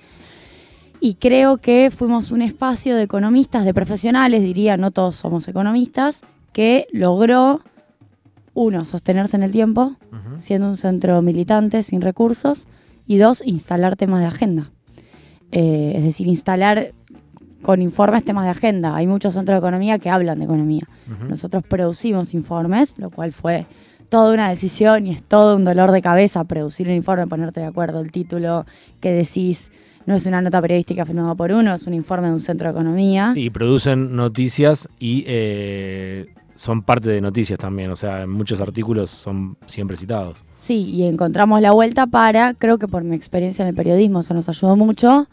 Y 1.01 1.15
creo 1.15 1.59
que 1.59 1.91
fuimos 1.91 2.31
un 2.31 2.43
espacio 2.43 2.95
de 2.95 3.03
economistas, 3.03 3.65
de 3.65 3.75
profesionales, 3.75 4.43
diría, 4.43 4.77
no 4.77 4.93
todos 4.93 5.17
somos 5.17 5.49
economistas, 5.49 6.23
que 6.53 6.87
logró, 6.93 7.61
uno, 8.55 8.85
sostenerse 8.85 9.37
en 9.37 9.43
el 9.43 9.51
tiempo, 9.51 9.97
siendo 10.39 10.69
un 10.69 10.77
centro 10.77 11.21
militante 11.21 11.83
sin 11.83 12.03
recursos, 12.03 12.69
y 13.07 13.17
dos, 13.17 13.43
instalar 13.45 13.97
temas 13.97 14.21
de 14.21 14.27
agenda. 14.27 14.71
Eh, 15.51 15.95
es 15.97 16.05
decir, 16.05 16.29
instalar 16.29 16.93
con 17.62 17.81
informes 17.81 18.25
temas 18.25 18.45
de 18.45 18.50
agenda. 18.50 18.95
Hay 18.95 19.07
muchos 19.07 19.35
centros 19.35 19.54
de 19.54 19.59
economía 19.59 19.99
que 19.99 20.11
hablan 20.11 20.38
de 20.38 20.45
economía. 20.45 20.83
Nosotros 21.28 21.62
producimos 21.66 22.35
informes, 22.35 22.99
lo 22.99 23.11
cual 23.11 23.33
fue 23.33 23.66
toda 24.09 24.35
una 24.35 24.50
decisión 24.50 25.07
y 25.07 25.11
es 25.12 25.23
todo 25.23 25.57
un 25.57 25.64
dolor 25.64 25.90
de 25.90 26.02
cabeza 26.02 26.45
producir 26.45 26.88
un 26.88 26.95
informe, 26.95 27.26
ponerte 27.26 27.61
de 27.61 27.66
acuerdo 27.66 28.00
el 28.00 28.12
título 28.12 28.66
que 29.00 29.12
decís. 29.12 29.71
No 30.04 30.16
es 30.16 30.26
una 30.26 30.42
nota 30.42 30.61
periodística 30.61 31.07
firmada 31.07 31.35
por 31.37 31.52
uno, 31.52 31.73
es 31.73 31.87
un 31.87 31.95
informe 31.95 32.26
de 32.26 32.35
un 32.35 32.40
centro 32.40 32.66
de 32.66 32.73
economía. 32.73 33.33
Sí, 33.35 33.50
producen 33.50 34.16
noticias 34.16 34.88
y 34.99 35.23
eh, 35.28 36.26
son 36.57 36.83
parte 36.83 37.09
de 37.09 37.21
noticias 37.21 37.59
también, 37.59 37.90
o 37.90 37.97
sea, 37.97 38.26
muchos 38.26 38.61
artículos 38.61 39.11
son 39.11 39.57
siempre 39.66 39.97
citados. 39.97 40.45
Sí, 40.61 40.90
y 40.90 41.04
encontramos 41.04 41.61
la 41.61 41.73
vuelta 41.73 42.07
para, 42.07 42.54
creo 42.54 42.78
que 42.78 42.88
por 42.88 43.04
mi 43.04 43.16
experiencia 43.16 43.62
en 43.62 43.69
el 43.69 43.75
periodismo, 43.75 44.21
eso 44.21 44.35
nos 44.35 44.49
ayudó 44.49 44.76
mucho, 44.76 45.28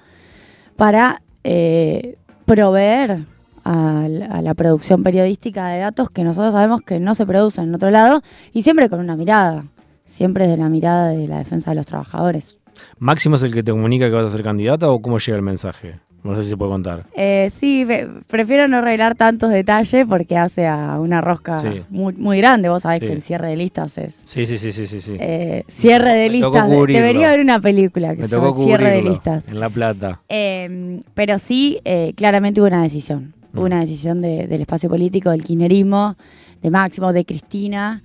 para 0.75 1.21
eh, 1.43 2.17
proveer 2.45 3.25
a, 3.63 4.07
la 4.41 4.53
producción 4.55 5.03
periodística 5.03 5.67
de 5.67 5.79
datos 5.79 6.09
que 6.09 6.23
nosotros 6.23 6.53
sabemos 6.53 6.81
que 6.81 6.99
no 6.99 7.13
se 7.15 7.25
producen 7.25 7.65
en 7.65 7.75
otro 7.75 7.91
lado 7.91 8.21
y 8.53 8.63
siempre 8.63 8.89
con 8.89 8.99
una 8.99 9.15
mirada, 9.15 9.65
siempre 10.05 10.47
de 10.47 10.57
la 10.57 10.69
mirada 10.69 11.09
de 11.09 11.27
la 11.27 11.37
defensa 11.37 11.71
de 11.71 11.75
los 11.75 11.85
trabajadores. 11.85 12.59
¿Máximo 12.97 13.35
es 13.35 13.43
el 13.43 13.53
que 13.53 13.63
te 13.63 13.71
comunica 13.71 14.07
que 14.07 14.15
vas 14.15 14.25
a 14.25 14.29
ser 14.29 14.43
candidata 14.43 14.89
o 14.89 15.01
cómo 15.01 15.19
llega 15.19 15.35
el 15.35 15.43
mensaje? 15.43 15.99
No 16.23 16.35
sé 16.35 16.43
si 16.43 16.49
se 16.49 16.57
puede 16.57 16.71
contar. 16.71 17.05
Eh, 17.15 17.49
sí, 17.51 17.87
prefiero 18.27 18.67
no 18.67 18.81
revelar 18.81 19.15
tantos 19.15 19.51
detalles 19.51 20.05
porque 20.07 20.37
hace 20.37 20.67
a 20.67 20.99
una 20.99 21.21
rosca 21.21 21.61
muy, 21.89 22.37
grande. 22.37 22.67
Vos 22.67 22.83
sabés 22.83 22.99
que 22.99 23.13
el 23.13 23.21
cierre 23.21 23.49
de 23.49 23.55
listas 23.55 23.97
es. 23.97 24.19
Sí, 24.25 24.45
sí, 24.45 24.57
sí, 24.57 24.71
sí, 24.71 24.85
sí. 24.87 25.15
Eh, 25.17 25.63
cierre 25.67 26.13
de 26.13 26.29
listas. 26.29 26.69
Debería 26.69 27.29
haber 27.29 27.39
una 27.39 27.59
película 27.61 28.15
que 28.15 28.27
se 28.27 28.35
llama 28.35 28.53
Cierre 28.53 28.91
de 28.91 29.01
listas. 29.01 29.47
En 29.47 29.59
La 29.59 29.69
Plata. 29.69 30.21
Em, 30.27 30.99
pero 31.13 31.39
sí, 31.39 31.79
eh, 31.85 32.13
claramente 32.15 32.59
hubo 32.59 32.67
una 32.67 32.83
decisión. 32.83 33.33
Hubo 33.53 33.61
mm. 33.61 33.65
una 33.65 33.79
decisión 33.79 34.21
del 34.21 34.61
espacio 34.61 34.89
político, 34.89 35.29
del 35.29 35.43
kirchnerismo, 35.43 36.17
de 36.61 36.69
Máximo, 36.69 37.13
de 37.13 37.25
Cristina. 37.25 38.03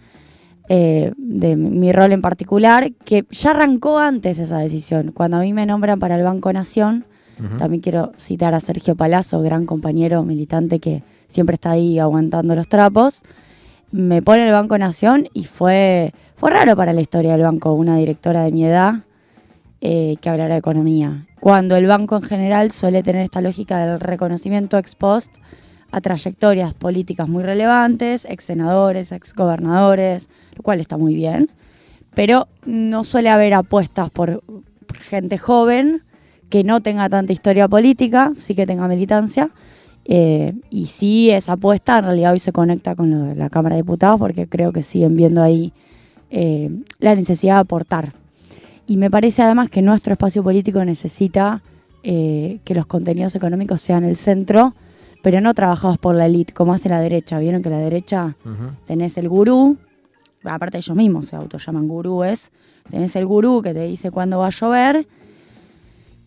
de 0.69 1.57
mi 1.57 1.93
rol 1.93 2.13
en 2.13 2.23
particular, 2.23 2.93
que 3.05 3.25
ya 3.31 3.51
arrancó 3.51 3.99
antes 3.99 4.39
esa 4.39 4.59
decisión. 4.59 5.11
Cuando 5.13 5.39
a 5.39 5.41
mí 5.41 5.53
me 5.53 5.67
nombran 5.67 5.99
para 5.99 6.15
el 6.15 6.23
Banco 6.23 6.53
Nación, 6.53 7.05
también 7.59 7.81
quiero 7.81 8.13
citar 8.17 8.55
a 8.55 8.61
Sergio 8.61 8.95
Palazzo, 8.95 9.41
gran 9.43 9.67
compañero 9.67 10.23
militante 10.23 10.79
que 10.79 11.03
siempre 11.27 11.55
está 11.55 11.73
ahí 11.73 11.99
aguantando 11.99 12.55
los 12.55 12.69
trapos. 12.69 13.23
Me 13.91 14.23
pone 14.23 14.47
el 14.47 14.53
Banco 14.53 14.79
Nación 14.79 15.29
y 15.35 15.45
fue, 15.45 16.13
fue 16.37 16.51
raro 16.51 16.77
para 16.77 16.93
la 16.93 17.01
historia 17.01 17.33
del 17.33 17.43
banco 17.43 17.73
una 17.73 17.97
directora 17.97 18.43
de 18.43 18.53
mi 18.53 18.65
edad 18.65 19.05
eh, 19.81 20.17
que 20.21 20.29
hablara 20.31 20.55
de 20.55 20.61
economía. 20.61 21.27
Cuando 21.41 21.77
el 21.77 21.87
banco 21.87 22.17
en 22.17 22.23
general 22.23 22.71
suele 22.71 23.03
tener 23.03 23.23
esta 23.23 23.41
lógica 23.41 23.85
del 23.85 24.01
reconocimiento 24.01 24.79
ex 24.79 24.95
post 24.95 25.31
a 25.91 26.01
trayectorias 26.01 26.75
políticas 26.75 27.29
muy 27.29 27.43
relevantes, 27.45 28.27
ex 28.29 28.45
senadores, 28.45 29.13
ex 29.13 29.33
gobernadores, 29.35 30.29
lo 30.57 30.63
cual 30.63 30.81
está 30.81 30.97
muy 30.97 31.15
bien, 31.15 31.51
pero 32.15 32.49
no 32.65 33.05
suele 33.05 33.29
haber 33.29 33.55
apuestas 33.55 34.11
por 34.11 34.43
gente 35.09 35.39
joven 35.39 36.03
que 36.55 36.63
no 36.63 36.81
tenga 36.81 37.09
tanta 37.09 37.33
historia 37.33 37.67
política, 37.67 38.31
sí 38.37 38.55
que 38.55 38.65
tenga 38.65 38.87
militancia. 38.87 39.51
Eh, 40.05 40.55
y 40.71 40.87
sí, 40.87 41.29
esa 41.29 41.55
apuesta 41.55 41.99
en 41.99 42.05
realidad 42.05 42.33
hoy 42.33 42.39
se 42.39 42.53
conecta 42.53 42.95
con 42.95 43.37
la 43.37 43.51
Cámara 43.51 43.75
de 43.75 43.83
Diputados 43.83 44.21
porque 44.21 44.47
creo 44.47 44.71
que 44.71 44.85
siguen 44.85 45.17
viendo 45.17 45.43
ahí 45.43 45.73
eh, 46.31 46.71
la 47.01 47.17
necesidad 47.17 47.55
de 47.55 47.61
aportar. 47.63 48.13
Y 48.87 48.99
me 48.99 49.11
parece 49.11 49.43
además 49.43 49.69
que 49.69 49.83
nuestro 49.83 50.13
espacio 50.13 50.45
político 50.45 50.85
necesita 50.85 51.61
eh, 52.05 52.61
que 52.63 52.77
los 52.77 52.87
contenidos 52.87 53.35
económicos 53.35 53.81
sean 53.81 54.05
el 54.05 54.15
centro, 54.15 54.77
pero 55.25 55.41
no 55.41 55.55
trabajados 55.55 55.99
por 55.99 56.15
la 56.15 56.27
élite, 56.27 56.55
como 56.55 56.73
hace 56.73 56.89
la 56.89 57.01
derecha. 57.01 57.41
Vieron 57.41 57.63
que 57.63 57.71
la 57.71 57.79
derecha 57.79 58.37
tenés 58.87 59.17
el 59.17 59.29
gurú, 59.29 59.77
aparte 60.45 60.79
ellos 60.79 60.97
mismos 60.97 61.27
se 61.27 61.35
autollaman 61.35 61.89
gurúes, 61.89 62.53
tenés 62.89 63.17
el 63.17 63.27
gurú 63.27 63.61
que 63.61 63.75
te 63.75 63.89
dice 63.89 64.13
cuándo 64.13 64.39
va 64.39 64.47
a 64.47 64.51
llover 64.51 65.05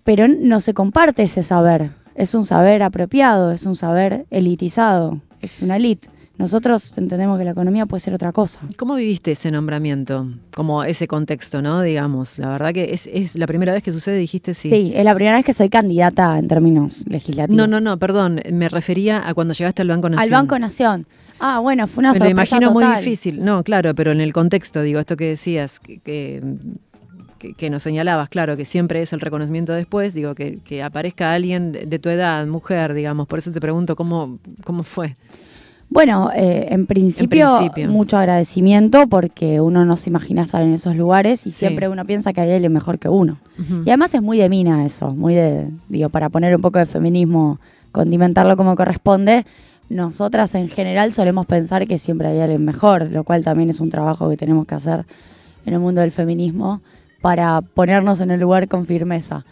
pero 0.08 0.30
no 0.30 0.62
se 0.62 0.74
comparte 0.74 1.24
ese 1.24 1.44
saber. 1.44 1.90
Es 2.16 2.34
un 2.34 2.46
saber 2.46 2.82
apropiado, 2.82 3.52
es 3.52 3.66
un 3.66 3.76
saber 3.76 4.26
elitizado, 4.32 5.20
es 5.42 5.62
una 5.62 5.76
elite. 5.76 6.08
Nosotros 6.38 6.98
entendemos 6.98 7.38
que 7.38 7.44
la 7.44 7.52
economía 7.52 7.86
puede 7.88 8.00
ser 8.00 8.14
otra 8.14 8.32
cosa. 8.32 8.62
¿Cómo 8.78 8.96
viviste 8.96 9.34
ese 9.34 9.52
nombramiento? 9.52 10.30
Como 10.56 10.86
ese 10.86 11.10
contexto, 11.10 11.62
¿no? 11.62 11.82
Digamos, 11.82 12.40
la 12.40 12.48
verdad 12.48 12.74
que 12.74 12.94
es, 12.94 13.36
la 13.36 13.48
primera 13.48 13.74
vez 13.74 13.84
que 13.84 13.92
sucede, 13.92 14.18
dijiste 14.18 14.54
sí. 14.54 14.70
Sí, 14.70 14.94
es 14.96 15.04
la 15.04 15.14
primera 15.14 15.36
vez 15.36 15.44
que 15.44 15.52
soy 15.52 15.68
candidata 15.68 16.40
en 16.40 16.48
términos 16.48 17.06
legislativos. 17.06 17.58
No, 17.58 17.68
no, 17.68 17.82
no, 17.82 18.00
perdón, 18.00 18.40
me 18.50 18.70
refería 18.70 19.28
a 19.28 19.34
cuando 19.34 19.54
llegaste 19.54 19.82
al 19.82 19.90
Banco 19.90 20.08
Nación. 20.08 20.24
Al 20.24 20.32
Banco 20.32 20.58
Nación. 20.58 21.06
Ah, 21.40 21.60
bueno, 21.60 21.86
fue 21.88 22.02
una 22.02 22.14
sorpresa 22.14 22.26
Me 22.26 22.32
imagino 22.32 22.72
muy 22.72 22.86
difícil. 22.96 23.44
No, 23.44 23.64
claro, 23.64 23.94
pero 23.94 24.12
en 24.12 24.22
el 24.22 24.34
contexto, 24.34 24.82
digo, 24.82 25.00
esto 25.00 25.18
que 25.18 25.26
decías, 25.26 25.80
que 25.80 26.00
que, 26.00 26.42
nos 27.70 27.84
señalabas, 27.84 28.30
claro, 28.30 28.58
que 28.58 28.66
siempre 28.66 29.02
es 29.02 29.14
el 29.14 29.20
reconocimiento 29.20 29.74
después, 29.74 30.14
digo, 30.14 30.36
que, 30.36 30.84
aparezca 30.84 31.34
alguien 31.34 31.72
de, 31.72 32.00
tu 32.00 32.10
edad, 32.10 32.46
mujer, 32.48 32.94
digamos, 32.94 33.28
por 33.28 33.40
eso 33.40 33.52
te 33.52 33.60
pregunto 33.60 33.96
cómo, 33.96 34.40
cómo 34.64 34.84
fue. 34.84 35.16
Bueno, 35.90 36.32
eh, 36.36 36.68
en, 36.70 36.86
principio, 36.86 37.48
mucho 37.88 38.18
agradecimiento 38.18 39.08
porque 39.08 39.62
uno 39.62 39.86
no 39.86 39.96
se 39.96 40.10
imagina 40.10 40.42
estar 40.42 40.62
en 40.62 40.74
esos 40.74 40.96
lugares 40.98 41.48
y 41.48 41.52
siempre 41.52 41.88
uno 41.88 42.04
piensa 42.06 42.34
que 42.34 42.42
hay 42.42 42.52
alguien 42.52 42.74
mejor 42.74 43.00
que 43.00 43.08
uno. 43.08 43.38
Y 43.86 43.90
además 43.90 44.14
es 44.14 44.22
muy 44.22 44.38
de 44.38 44.50
mina 44.50 44.86
eso, 44.86 45.12
muy 45.12 45.34
de, 45.34 45.70
digo, 45.88 46.10
para 46.10 46.30
poner 46.30 46.56
un 46.56 46.62
poco 46.62 46.78
de 46.78 46.86
feminismo, 46.86 47.60
condimentarlo 47.92 48.58
como 48.58 48.76
corresponde, 48.76 49.46
nosotras 49.90 50.54
en 50.56 50.68
general 50.68 51.14
solemos 51.14 51.46
pensar 51.46 51.88
que 51.88 51.98
siempre 51.98 52.28
hay 52.28 52.40
alguien 52.42 52.66
mejor, 52.66 53.10
lo 53.10 53.24
cual 53.24 53.44
también 53.44 53.70
es 53.70 53.80
un 53.80 53.90
trabajo 53.90 54.30
que 54.30 54.36
tenemos 54.36 54.68
que 54.68 54.76
hacer 54.76 55.06
en 55.66 55.74
el 55.74 55.80
mundo 55.80 56.02
del 56.02 56.12
feminismo 56.12 56.82
para 57.22 57.62
ponernos 57.62 58.22
en 58.22 58.32
el 58.32 58.40
lugar 58.40 58.68
con 58.68 58.86
firmeza. 58.86 59.46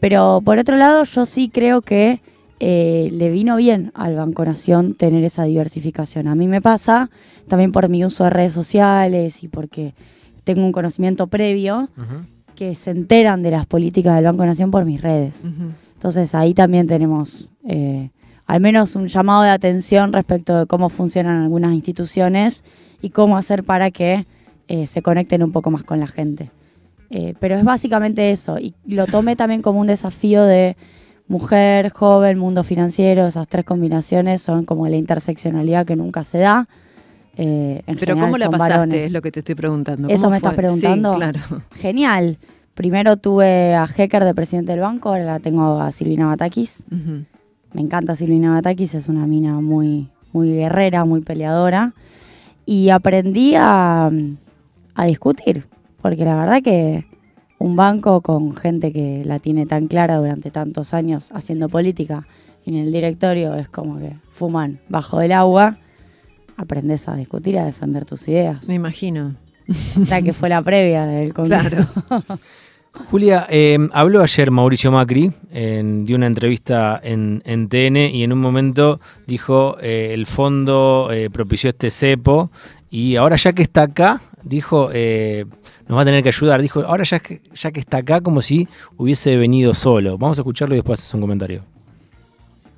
Pero 0.00 0.40
por 0.44 0.58
otro 0.58 0.76
lado, 0.76 1.04
yo 1.04 1.26
sí 1.26 1.48
creo 1.48 1.82
que 1.82 2.20
eh, 2.58 3.08
le 3.12 3.30
vino 3.30 3.56
bien 3.56 3.90
al 3.94 4.16
Banco 4.16 4.44
Nación 4.44 4.94
tener 4.94 5.24
esa 5.24 5.44
diversificación. 5.44 6.28
A 6.28 6.34
mí 6.34 6.46
me 6.46 6.60
pasa, 6.60 7.10
también 7.48 7.72
por 7.72 7.88
mi 7.88 8.04
uso 8.04 8.24
de 8.24 8.30
redes 8.30 8.52
sociales 8.52 9.42
y 9.42 9.48
porque 9.48 9.94
tengo 10.44 10.64
un 10.64 10.72
conocimiento 10.72 11.26
previo, 11.26 11.88
que 12.54 12.74
se 12.74 12.90
enteran 12.90 13.42
de 13.42 13.50
las 13.50 13.66
políticas 13.66 14.14
del 14.16 14.24
Banco 14.24 14.44
Nación 14.44 14.70
por 14.70 14.84
mis 14.84 15.00
redes. 15.00 15.46
Entonces 15.94 16.34
ahí 16.34 16.54
también 16.54 16.86
tenemos 16.86 17.50
eh, 17.66 18.10
al 18.46 18.60
menos 18.60 18.96
un 18.96 19.06
llamado 19.06 19.42
de 19.42 19.50
atención 19.50 20.12
respecto 20.12 20.58
de 20.58 20.66
cómo 20.66 20.88
funcionan 20.88 21.42
algunas 21.42 21.72
instituciones 21.72 22.64
y 23.00 23.10
cómo 23.10 23.36
hacer 23.36 23.64
para 23.64 23.90
que 23.90 24.26
eh, 24.68 24.86
se 24.86 25.02
conecten 25.02 25.42
un 25.42 25.52
poco 25.52 25.70
más 25.70 25.84
con 25.84 26.00
la 26.00 26.06
gente. 26.06 26.50
Eh, 27.10 27.34
pero 27.40 27.56
es 27.56 27.64
básicamente 27.64 28.30
eso. 28.30 28.58
Y 28.58 28.74
lo 28.86 29.06
tomé 29.06 29.34
también 29.36 29.62
como 29.62 29.80
un 29.80 29.88
desafío 29.88 30.44
de 30.44 30.76
mujer, 31.28 31.90
joven, 31.90 32.38
mundo 32.38 32.62
financiero. 32.64 33.26
Esas 33.26 33.48
tres 33.48 33.64
combinaciones 33.64 34.40
son 34.42 34.64
como 34.64 34.86
la 34.88 34.96
interseccionalidad 34.96 35.86
que 35.86 35.96
nunca 35.96 36.22
se 36.24 36.38
da. 36.38 36.68
Eh, 37.36 37.82
en 37.86 37.94
Pero 37.96 38.14
general 38.14 38.20
¿cómo 38.20 38.38
la 38.38 38.50
pasaste? 38.50 38.72
varones. 38.74 39.04
Es 39.06 39.12
lo 39.12 39.22
que 39.22 39.30
te 39.32 39.40
estoy 39.40 39.54
preguntando. 39.54 40.08
¿Eso 40.08 40.22
¿Cómo 40.22 40.30
me 40.30 40.36
estás 40.36 40.54
preguntando? 40.54 41.12
Sí, 41.12 41.16
claro. 41.18 41.40
Genial. 41.72 42.38
Primero 42.74 43.16
tuve 43.16 43.74
a 43.74 43.86
Hecker 43.86 44.24
de 44.24 44.34
presidente 44.34 44.72
del 44.72 44.80
banco, 44.80 45.10
ahora 45.10 45.24
la 45.24 45.38
tengo 45.40 45.80
a 45.80 45.90
Silvina 45.92 46.26
Batakis. 46.28 46.84
Me 46.90 47.80
encanta 47.80 48.16
Silvina 48.16 48.52
Batakis, 48.54 48.94
es 48.94 49.08
una 49.08 49.26
mina 49.26 49.60
muy, 49.60 50.08
muy 50.32 50.52
guerrera, 50.54 51.04
muy 51.04 51.20
peleadora. 51.20 51.92
Y 52.66 52.88
aprendí 52.90 53.54
a, 53.56 54.10
a 54.94 55.04
discutir, 55.04 55.64
porque 56.00 56.24
la 56.24 56.36
verdad 56.36 56.62
que 56.62 57.06
un 57.58 57.76
banco 57.76 58.20
con 58.20 58.56
gente 58.56 58.92
que 58.92 59.22
la 59.24 59.38
tiene 59.38 59.66
tan 59.66 59.86
clara 59.86 60.16
durante 60.16 60.50
tantos 60.50 60.94
años 60.94 61.30
haciendo 61.32 61.68
política 61.68 62.26
en 62.66 62.74
el 62.74 62.92
directorio 62.92 63.54
es 63.54 63.68
como 63.68 63.98
que 63.98 64.16
fuman 64.28 64.80
bajo 64.88 65.18
del 65.18 65.32
agua, 65.32 65.78
aprendes 66.56 67.08
a 67.08 67.16
discutir, 67.16 67.58
a 67.58 67.64
defender 67.64 68.04
tus 68.04 68.28
ideas. 68.28 68.66
Me 68.68 68.74
imagino. 68.74 69.36
O 70.00 70.04
sea 70.04 70.20
que 70.22 70.32
fue 70.32 70.48
la 70.48 70.62
previa 70.62 71.06
del 71.06 71.32
Congreso. 71.34 71.86
Julia, 72.92 73.46
eh, 73.48 73.78
habló 73.92 74.20
ayer 74.20 74.50
Mauricio 74.50 74.90
Macri, 74.90 75.32
en, 75.52 76.04
dio 76.04 76.16
una 76.16 76.26
entrevista 76.26 77.00
en, 77.02 77.40
en 77.44 77.68
TN 77.68 77.96
y 77.96 78.24
en 78.24 78.32
un 78.32 78.40
momento 78.40 79.00
dijo 79.26 79.76
eh, 79.80 80.10
el 80.12 80.26
fondo 80.26 81.08
eh, 81.12 81.30
propició 81.30 81.70
este 81.70 81.90
cepo 81.90 82.50
y 82.90 83.14
ahora 83.14 83.36
ya 83.36 83.52
que 83.52 83.62
está 83.62 83.82
acá, 83.82 84.20
dijo, 84.42 84.90
eh, 84.92 85.44
nos 85.88 85.98
va 85.98 86.02
a 86.02 86.04
tener 86.04 86.22
que 86.22 86.28
ayudar. 86.30 86.62
Dijo, 86.62 86.80
ahora 86.82 87.04
ya 87.04 87.20
que, 87.20 87.40
ya 87.54 87.70
que 87.70 87.80
está 87.80 87.98
acá 87.98 88.20
como 88.20 88.42
si 88.42 88.68
hubiese 88.96 89.36
venido 89.36 89.74
solo. 89.74 90.16
Vamos 90.18 90.38
a 90.38 90.42
escucharlo 90.42 90.74
y 90.74 90.78
después 90.78 91.00
haces 91.00 91.14
un 91.14 91.20
comentario. 91.20 91.62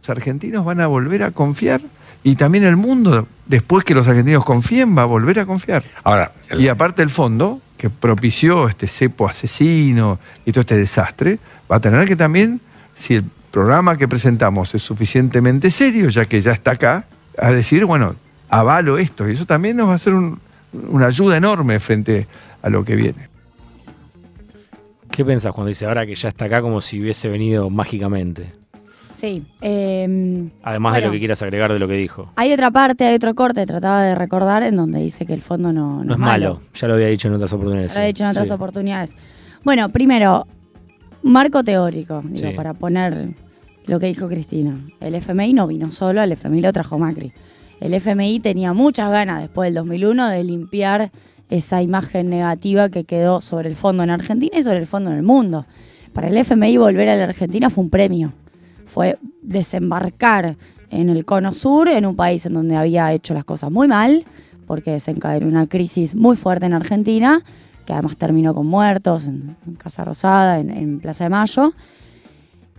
Los 0.00 0.10
argentinos 0.10 0.64
van 0.64 0.80
a 0.80 0.86
volver 0.86 1.22
a 1.22 1.30
confiar 1.30 1.80
y 2.24 2.34
también 2.36 2.64
el 2.64 2.76
mundo, 2.76 3.26
después 3.46 3.84
que 3.84 3.94
los 3.94 4.06
argentinos 4.08 4.44
confíen, 4.44 4.96
va 4.96 5.02
a 5.02 5.06
volver 5.06 5.38
a 5.40 5.46
confiar. 5.46 5.84
Ahora, 6.04 6.32
el- 6.48 6.60
Y 6.60 6.68
aparte 6.68 7.02
el 7.02 7.10
fondo, 7.10 7.60
que 7.76 7.90
propició 7.90 8.68
este 8.68 8.86
cepo 8.86 9.28
asesino 9.28 10.18
y 10.44 10.52
todo 10.52 10.60
este 10.62 10.76
desastre, 10.76 11.38
va 11.70 11.76
a 11.76 11.80
tener 11.80 12.06
que 12.06 12.16
también, 12.16 12.60
si 12.94 13.14
el 13.14 13.24
programa 13.50 13.96
que 13.96 14.08
presentamos 14.08 14.74
es 14.74 14.82
suficientemente 14.82 15.70
serio, 15.70 16.08
ya 16.08 16.24
que 16.26 16.40
ya 16.40 16.52
está 16.52 16.72
acá, 16.72 17.04
a 17.38 17.50
decir, 17.50 17.84
bueno, 17.84 18.14
avalo 18.48 18.98
esto. 18.98 19.28
Y 19.28 19.34
eso 19.34 19.46
también 19.46 19.76
nos 19.76 19.88
va 19.88 19.94
a 19.94 19.98
ser 19.98 20.14
un- 20.14 20.38
una 20.72 21.06
ayuda 21.06 21.36
enorme 21.36 21.78
frente 21.80 22.26
a 22.62 22.70
lo 22.70 22.84
que 22.84 22.96
viene. 22.96 23.28
¿Qué 25.10 25.24
pensás 25.24 25.52
cuando 25.52 25.68
dice 25.68 25.86
ahora 25.86 26.06
que 26.06 26.14
ya 26.14 26.28
está 26.28 26.46
acá 26.46 26.62
como 26.62 26.80
si 26.80 27.00
hubiese 27.00 27.28
venido 27.28 27.68
mágicamente? 27.68 28.52
Sí. 29.14 29.46
eh, 29.60 30.48
Además 30.64 30.94
de 30.96 31.00
lo 31.02 31.12
que 31.12 31.18
quieras 31.20 31.40
agregar 31.42 31.72
de 31.72 31.78
lo 31.78 31.86
que 31.86 31.94
dijo. 31.94 32.32
hay 32.34 32.52
otra 32.52 32.70
parte, 32.72 33.04
hay 33.04 33.14
otro 33.14 33.34
corte, 33.34 33.64
trataba 33.66 34.02
de 34.02 34.14
recordar, 34.16 34.62
en 34.64 34.74
donde 34.74 34.98
dice 35.00 35.26
que 35.26 35.34
el 35.34 35.42
fondo 35.42 35.72
no, 35.72 35.98
no 35.98 36.04
No 36.04 36.12
es 36.14 36.18
malo, 36.18 36.60
ya 36.74 36.88
lo 36.88 36.94
había 36.94 37.06
dicho 37.06 37.28
en 37.28 37.34
otras 37.34 37.52
oportunidades. 37.52 37.94
Lo 37.94 38.00
sí. 38.00 38.06
dicho 38.08 38.24
en 38.24 38.30
otras 38.30 38.48
Sí. 38.48 38.54
oportunidades. 38.54 39.14
Bueno, 39.62 39.90
primero, 39.90 40.46
marco 41.22 41.62
teórico, 41.62 42.20
digo, 42.24 42.48
Sí. 42.50 42.56
para 42.56 42.74
poner 42.74 43.28
lo 43.86 44.00
que 44.00 44.06
dijo 44.06 44.26
Cristina. 44.28 44.80
El 44.98 45.14
FMI 45.14 45.52
no 45.52 45.66
vino 45.68 45.90
solo, 45.92 46.20
el 46.22 46.32
FMI 46.32 46.60
lo 46.60 46.72
trajo 46.72 46.98
Macri. 46.98 47.32
El 47.82 47.94
FMI 47.94 48.38
tenía 48.38 48.72
muchas 48.74 49.10
ganas 49.10 49.40
después 49.40 49.66
del 49.66 49.74
2001 49.74 50.28
de 50.28 50.44
limpiar 50.44 51.10
esa 51.50 51.82
imagen 51.82 52.30
negativa 52.30 52.90
que 52.90 53.02
quedó 53.02 53.40
sobre 53.40 53.68
el 53.68 53.74
fondo 53.74 54.04
en 54.04 54.10
Argentina 54.10 54.56
y 54.56 54.62
sobre 54.62 54.78
el 54.78 54.86
fondo 54.86 55.10
en 55.10 55.16
el 55.16 55.24
mundo. 55.24 55.66
Para 56.14 56.28
el 56.28 56.36
FMI 56.36 56.76
volver 56.76 57.08
a 57.08 57.16
la 57.16 57.24
Argentina 57.24 57.70
fue 57.70 57.82
un 57.82 57.90
premio. 57.90 58.32
Fue 58.86 59.18
desembarcar 59.42 60.54
en 60.90 61.10
el 61.10 61.24
cono 61.24 61.52
sur, 61.54 61.88
en 61.88 62.06
un 62.06 62.14
país 62.14 62.46
en 62.46 62.54
donde 62.54 62.76
había 62.76 63.12
hecho 63.12 63.34
las 63.34 63.44
cosas 63.44 63.72
muy 63.72 63.88
mal, 63.88 64.26
porque 64.68 64.92
desencadenó 64.92 65.48
una 65.48 65.66
crisis 65.66 66.14
muy 66.14 66.36
fuerte 66.36 66.66
en 66.66 66.74
Argentina, 66.74 67.42
que 67.84 67.94
además 67.94 68.16
terminó 68.16 68.54
con 68.54 68.68
muertos 68.68 69.26
en, 69.26 69.56
Casa 69.76 70.04
Rosada, 70.04 70.60
en 70.60 71.00
Plaza 71.00 71.24
de 71.24 71.30
Mayo, 71.30 71.72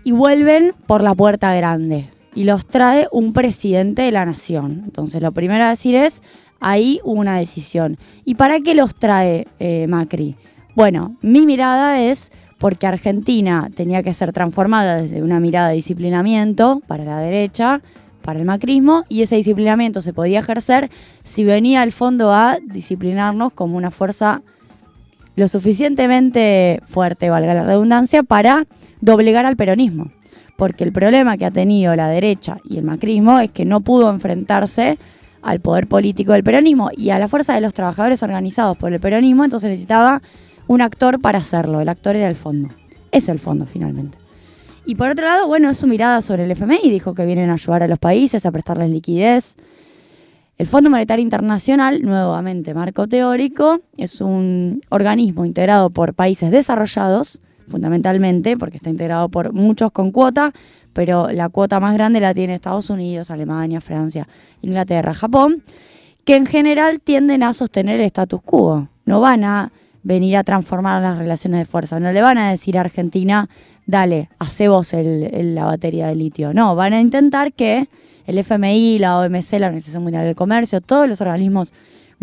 y 0.05 0.13
vuelven 0.13 0.73
por 0.87 1.03
la 1.03 1.13
puerta 1.13 1.53
grande. 1.53 2.07
Y 2.35 2.45
los 2.45 2.65
trae 2.65 3.07
un 3.11 3.33
presidente 3.33 4.01
de 4.01 4.11
la 4.11 4.25
nación. 4.25 4.81
Entonces, 4.85 5.21
lo 5.21 5.31
primero 5.31 5.63
a 5.63 5.69
decir 5.69 5.95
es, 5.95 6.21
ahí 6.59 6.99
hubo 7.03 7.19
una 7.19 7.37
decisión. 7.37 7.97
¿Y 8.25 8.35
para 8.35 8.59
qué 8.59 8.73
los 8.73 8.95
trae 8.95 9.47
eh, 9.59 9.87
Macri? 9.87 10.35
Bueno, 10.75 11.15
mi 11.21 11.45
mirada 11.45 12.01
es 12.01 12.31
porque 12.57 12.87
Argentina 12.87 13.69
tenía 13.75 14.01
que 14.03 14.13
ser 14.13 14.31
transformada 14.31 15.01
desde 15.01 15.21
una 15.21 15.39
mirada 15.39 15.69
de 15.69 15.75
disciplinamiento 15.75 16.81
para 16.87 17.03
la 17.03 17.19
derecha, 17.19 17.81
para 18.21 18.39
el 18.39 18.45
macrismo, 18.45 19.03
y 19.09 19.21
ese 19.21 19.35
disciplinamiento 19.35 20.01
se 20.01 20.13
podía 20.13 20.39
ejercer 20.39 20.89
si 21.23 21.43
venía 21.43 21.83
el 21.83 21.91
fondo 21.91 22.31
a 22.31 22.57
disciplinarnos 22.65 23.51
como 23.51 23.75
una 23.75 23.91
fuerza 23.91 24.41
lo 25.35 25.47
suficientemente 25.47 26.81
fuerte, 26.85 27.29
valga 27.29 27.53
la 27.53 27.63
redundancia, 27.63 28.23
para 28.23 28.65
doblegar 29.01 29.45
al 29.45 29.57
peronismo. 29.57 30.11
Porque 30.63 30.85
el 30.85 30.93
problema 30.93 31.35
que 31.35 31.43
ha 31.43 31.51
tenido 31.51 31.93
la 31.93 32.07
derecha 32.07 32.57
y 32.63 32.77
el 32.77 32.85
macrismo 32.85 33.37
es 33.39 33.51
que 33.51 33.65
no 33.65 33.81
pudo 33.81 34.09
enfrentarse 34.09 34.97
al 35.41 35.59
poder 35.59 35.87
político 35.87 36.31
del 36.31 36.45
peronismo 36.45 36.89
y 36.95 37.09
a 37.09 37.19
la 37.19 37.27
fuerza 37.27 37.53
de 37.53 37.59
los 37.59 37.73
trabajadores 37.73 38.23
organizados 38.23 38.77
por 38.77 38.93
el 38.93 39.01
peronismo, 39.01 39.43
entonces 39.43 39.69
necesitaba 39.69 40.21
un 40.67 40.79
actor 40.79 41.19
para 41.19 41.39
hacerlo. 41.39 41.81
El 41.81 41.89
actor 41.89 42.15
era 42.15 42.29
el 42.29 42.37
fondo. 42.37 42.69
Es 43.11 43.27
el 43.27 43.39
fondo 43.39 43.65
finalmente. 43.65 44.17
Y 44.85 44.95
por 44.95 45.09
otro 45.09 45.25
lado, 45.25 45.47
bueno, 45.47 45.69
es 45.69 45.75
su 45.75 45.85
mirada 45.85 46.21
sobre 46.21 46.45
el 46.45 46.51
FMI. 46.51 46.89
Dijo 46.89 47.13
que 47.13 47.25
vienen 47.25 47.49
a 47.49 47.55
ayudar 47.55 47.83
a 47.83 47.89
los 47.89 47.99
países, 47.99 48.45
a 48.45 48.51
prestarles 48.53 48.89
liquidez. 48.89 49.57
El 50.57 50.67
Fondo 50.67 50.89
Monetario 50.89 51.23
Internacional, 51.23 52.01
nuevamente 52.03 52.73
marco 52.73 53.09
teórico, 53.09 53.81
es 53.97 54.21
un 54.21 54.81
organismo 54.87 55.43
integrado 55.43 55.89
por 55.89 56.13
países 56.13 56.51
desarrollados, 56.51 57.41
fundamentalmente, 57.73 58.55
porque 58.55 58.77
está 58.77 58.91
integrado 58.91 59.29
por 59.29 59.51
muchos 59.51 59.91
con 59.91 60.11
cuota, 60.11 60.53
pero 60.93 61.31
la 61.31 61.49
cuota 61.49 61.79
más 61.79 61.95
grande 61.95 62.19
la 62.19 62.31
tiene 62.35 62.53
Estados 62.53 62.91
Unidos, 62.91 63.31
Alemania, 63.31 63.81
Francia, 63.81 64.27
Inglaterra, 64.61 65.11
Japón, 65.15 65.63
que 66.23 66.35
en 66.35 66.45
general 66.45 67.01
tienden 67.01 67.41
a 67.41 67.51
sostener 67.53 67.99
el 67.99 68.05
status 68.05 68.43
quo. 68.43 68.89
No 69.05 69.19
van 69.21 69.43
a 69.43 69.71
venir 70.03 70.37
a 70.37 70.43
transformar 70.43 71.01
las 71.01 71.17
relaciones 71.17 71.61
de 71.61 71.65
fuerza, 71.65 71.99
no 71.99 72.11
le 72.11 72.21
van 72.21 72.37
a 72.37 72.51
decir 72.51 72.77
a 72.77 72.81
Argentina, 72.81 73.49
dale, 73.87 74.29
hace 74.37 74.67
vos 74.67 74.93
el- 74.93 75.55
la 75.55 75.65
batería 75.65 76.07
de 76.09 76.15
litio. 76.15 76.53
No, 76.53 76.75
van 76.75 76.93
a 76.93 77.01
intentar 77.01 77.53
que 77.53 77.89
el 78.27 78.37
FMI, 78.37 78.99
la 78.99 79.17
OMC, 79.17 79.57
la 79.57 79.65
Organización 79.67 80.03
Mundial 80.03 80.25
del 80.25 80.35
Comercio, 80.35 80.79
todos 80.79 81.09
los 81.09 81.21
organismos 81.21 81.73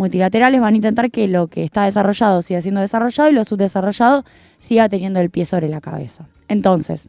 multilaterales 0.01 0.61
van 0.61 0.73
a 0.75 0.77
intentar 0.77 1.11
que 1.11 1.29
lo 1.29 1.47
que 1.49 1.63
está 1.63 1.85
desarrollado 1.85 2.41
siga 2.43 2.63
siendo 2.63 2.81
desarrollado 2.81 3.29
y 3.31 3.33
lo 3.35 3.45
subdesarrollado 3.45 4.25
siga 4.59 4.89
teniendo 4.89 5.21
el 5.21 5.29
pie 5.31 5.45
sobre 5.45 5.69
la 5.69 5.81
cabeza. 5.81 6.27
Entonces, 6.49 7.09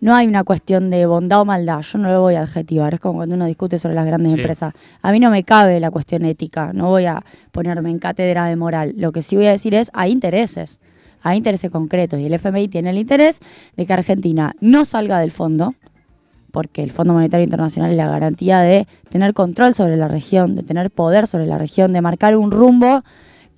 no 0.00 0.14
hay 0.14 0.26
una 0.26 0.44
cuestión 0.44 0.90
de 0.90 1.06
bondad 1.06 1.40
o 1.40 1.44
maldad, 1.44 1.80
yo 1.80 1.98
no 1.98 2.10
lo 2.12 2.20
voy 2.20 2.34
a 2.34 2.42
adjetivar, 2.42 2.92
es 2.94 3.00
como 3.00 3.14
cuando 3.20 3.36
uno 3.36 3.46
discute 3.46 3.78
sobre 3.78 3.94
las 3.94 4.04
grandes 4.04 4.32
Sí. 4.32 4.38
empresas. 4.38 4.74
A 5.00 5.12
mí 5.12 5.20
no 5.20 5.30
me 5.30 5.44
cabe 5.44 5.80
la 5.80 5.90
cuestión 5.90 6.24
ética, 6.24 6.72
no 6.74 6.88
voy 6.88 7.06
a 7.06 7.24
ponerme 7.52 7.90
en 7.90 7.98
cátedra 7.98 8.44
de 8.46 8.56
moral. 8.56 8.94
Lo 8.96 9.12
que 9.12 9.22
sí 9.22 9.36
voy 9.36 9.46
a 9.46 9.52
decir 9.52 9.74
es, 9.74 9.90
hay 9.94 10.12
intereses, 10.12 10.78
hay 11.22 11.38
intereses 11.38 11.70
concretos 11.70 12.20
y 12.20 12.26
el 12.26 12.34
FMI 12.34 12.68
tiene 12.68 12.90
el 12.90 12.98
interés 12.98 13.40
de 13.76 13.86
que 13.86 13.92
Argentina 13.94 14.54
no 14.60 14.84
salga 14.84 15.18
del 15.20 15.30
fondo, 15.30 15.74
porque 16.52 16.82
el 16.84 16.92
Fondo 16.92 17.14
Monetario 17.14 17.42
Internacional 17.42 17.90
es 17.90 17.96
la 17.96 18.08
garantía 18.08 18.60
de 18.60 18.86
tener 19.08 19.34
control 19.34 19.74
sobre 19.74 19.96
la 19.96 20.06
región, 20.06 20.54
de 20.54 20.62
tener 20.62 20.90
poder 20.90 21.26
sobre 21.26 21.46
la 21.46 21.58
región, 21.58 21.92
de 21.92 22.00
marcar 22.00 22.36
un 22.36 22.52
rumbo 22.52 23.02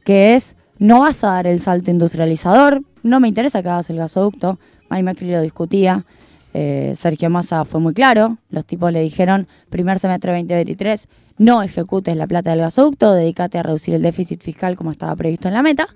que 0.04 0.34
es, 0.34 0.56
no 0.78 1.00
vas 1.00 1.22
a 1.24 1.32
dar 1.32 1.46
el 1.46 1.60
salto 1.60 1.90
industrializador, 1.90 2.82
no 3.02 3.20
me 3.20 3.28
interesa 3.28 3.62
que 3.62 3.68
hagas 3.68 3.90
el 3.90 3.96
gasoducto, 3.96 4.58
May 4.88 5.02
Macri 5.02 5.30
lo 5.30 5.42
discutía, 5.42 6.04
eh, 6.54 6.94
Sergio 6.96 7.28
Massa 7.30 7.64
fue 7.64 7.80
muy 7.80 7.94
claro, 7.94 8.38
los 8.50 8.64
tipos 8.64 8.92
le 8.92 9.00
dijeron, 9.00 9.48
primer 9.70 9.98
semestre 9.98 10.32
2023, 10.32 11.08
no 11.38 11.62
ejecutes 11.62 12.16
la 12.16 12.28
plata 12.28 12.50
del 12.50 12.60
gasoducto, 12.60 13.12
dedícate 13.12 13.58
a 13.58 13.64
reducir 13.64 13.94
el 13.94 14.02
déficit 14.02 14.40
fiscal 14.40 14.76
como 14.76 14.92
estaba 14.92 15.16
previsto 15.16 15.48
en 15.48 15.54
la 15.54 15.62
meta, 15.62 15.88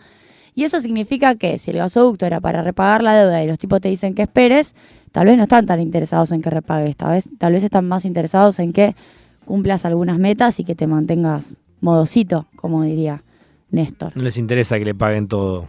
y 0.58 0.64
eso 0.64 0.80
significa 0.80 1.36
que 1.36 1.56
si 1.56 1.70
el 1.70 1.76
gasoducto 1.76 2.26
era 2.26 2.40
para 2.40 2.62
repagar 2.62 3.00
la 3.00 3.14
deuda 3.14 3.44
y 3.44 3.46
los 3.46 3.60
tipos 3.60 3.80
te 3.80 3.90
dicen 3.90 4.16
que 4.16 4.22
esperes, 4.22 4.74
tal 5.12 5.28
vez 5.28 5.36
no 5.36 5.44
están 5.44 5.66
tan 5.66 5.80
interesados 5.80 6.32
en 6.32 6.42
que 6.42 6.50
repagues, 6.50 6.96
tal 6.96 7.10
vez, 7.10 7.30
tal 7.38 7.52
vez 7.52 7.62
están 7.62 7.86
más 7.86 8.04
interesados 8.04 8.58
en 8.58 8.72
que 8.72 8.96
cumplas 9.44 9.84
algunas 9.84 10.18
metas 10.18 10.58
y 10.58 10.64
que 10.64 10.74
te 10.74 10.88
mantengas 10.88 11.60
modosito, 11.80 12.48
como 12.56 12.82
diría 12.82 13.22
Néstor. 13.70 14.16
No 14.16 14.24
les 14.24 14.36
interesa 14.36 14.80
que 14.80 14.84
le 14.84 14.96
paguen 14.96 15.28
todo. 15.28 15.66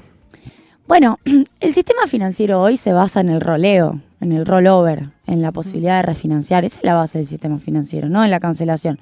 Bueno, 0.88 1.20
el 1.60 1.72
sistema 1.72 2.08
financiero 2.08 2.60
hoy 2.60 2.76
se 2.76 2.92
basa 2.92 3.22
en 3.22 3.30
el 3.30 3.42
roleo, 3.42 4.02
en 4.22 4.32
el 4.32 4.48
rollover, 4.48 5.12
en 5.28 5.44
la 5.44 5.52
posibilidad 5.52 5.98
de 5.98 6.08
refinanciar. 6.08 6.66
Esa 6.66 6.80
es 6.80 6.84
la 6.84 6.96
base 6.96 7.20
del 7.20 7.28
sistema 7.28 7.60
financiero, 7.60 8.10
no 8.10 8.24
en 8.26 8.32
la 8.32 8.40
cancelación. 8.40 9.00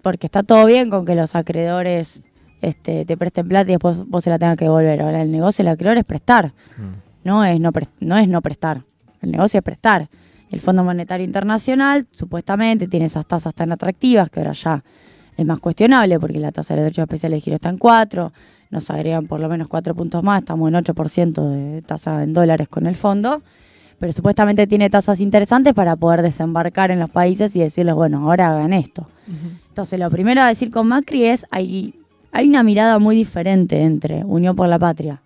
Porque 0.00 0.28
está 0.28 0.44
todo 0.44 0.64
bien 0.64 0.90
con 0.90 1.04
que 1.04 1.16
los 1.16 1.34
acreedores 1.34 2.22
este, 2.62 3.04
te 3.04 3.16
presten 3.18 3.46
plata 3.46 3.70
y 3.70 3.74
después 3.74 3.96
vos 4.08 4.24
se 4.24 4.30
la 4.30 4.38
tengas 4.38 4.56
que 4.56 4.64
devolver. 4.64 5.02
Ahora, 5.02 5.20
el 5.20 5.30
negocio 5.30 5.64
es 5.68 6.04
prestar, 6.04 6.52
no 7.24 7.44
es 7.44 7.60
no, 7.60 7.72
pres- 7.72 7.88
no 8.00 8.16
es 8.16 8.28
no 8.28 8.40
prestar. 8.40 8.82
El 9.20 9.32
negocio 9.32 9.58
es 9.58 9.64
prestar. 9.64 10.08
El 10.50 10.60
Fondo 10.60 10.84
Monetario 10.84 11.24
Internacional 11.24 12.06
supuestamente 12.12 12.86
tiene 12.88 13.06
esas 13.06 13.26
tasas 13.26 13.54
tan 13.54 13.72
atractivas 13.72 14.30
que 14.30 14.40
ahora 14.40 14.52
ya 14.52 14.82
es 15.36 15.46
más 15.46 15.60
cuestionable 15.60 16.18
porque 16.20 16.38
la 16.38 16.52
tasa 16.52 16.74
de 16.74 16.82
derechos 16.82 17.02
especiales 17.04 17.38
de 17.38 17.40
giro 17.40 17.54
está 17.56 17.68
en 17.70 17.78
4, 17.78 18.32
nos 18.70 18.90
agregan 18.90 19.26
por 19.26 19.40
lo 19.40 19.48
menos 19.48 19.68
4 19.68 19.94
puntos 19.94 20.22
más, 20.22 20.40
estamos 20.40 20.68
en 20.68 20.74
8% 20.74 21.50
de 21.50 21.82
tasa 21.82 22.22
en 22.22 22.32
dólares 22.32 22.68
con 22.68 22.86
el 22.86 22.94
fondo, 22.96 23.42
pero 23.98 24.12
supuestamente 24.12 24.66
tiene 24.66 24.90
tasas 24.90 25.20
interesantes 25.20 25.72
para 25.74 25.96
poder 25.96 26.20
desembarcar 26.22 26.90
en 26.90 27.00
los 27.00 27.08
países 27.10 27.56
y 27.56 27.60
decirles, 27.60 27.94
bueno, 27.94 28.28
ahora 28.28 28.50
hagan 28.50 28.72
esto. 28.72 29.08
Entonces, 29.68 29.98
lo 29.98 30.10
primero 30.10 30.42
a 30.42 30.48
decir 30.48 30.70
con 30.70 30.88
Macri 30.88 31.24
es, 31.24 31.46
hay, 31.50 31.94
hay 32.32 32.48
una 32.48 32.62
mirada 32.62 32.98
muy 32.98 33.14
diferente 33.14 33.82
entre 33.82 34.24
Unión 34.24 34.56
por 34.56 34.66
la 34.68 34.78
Patria 34.78 35.22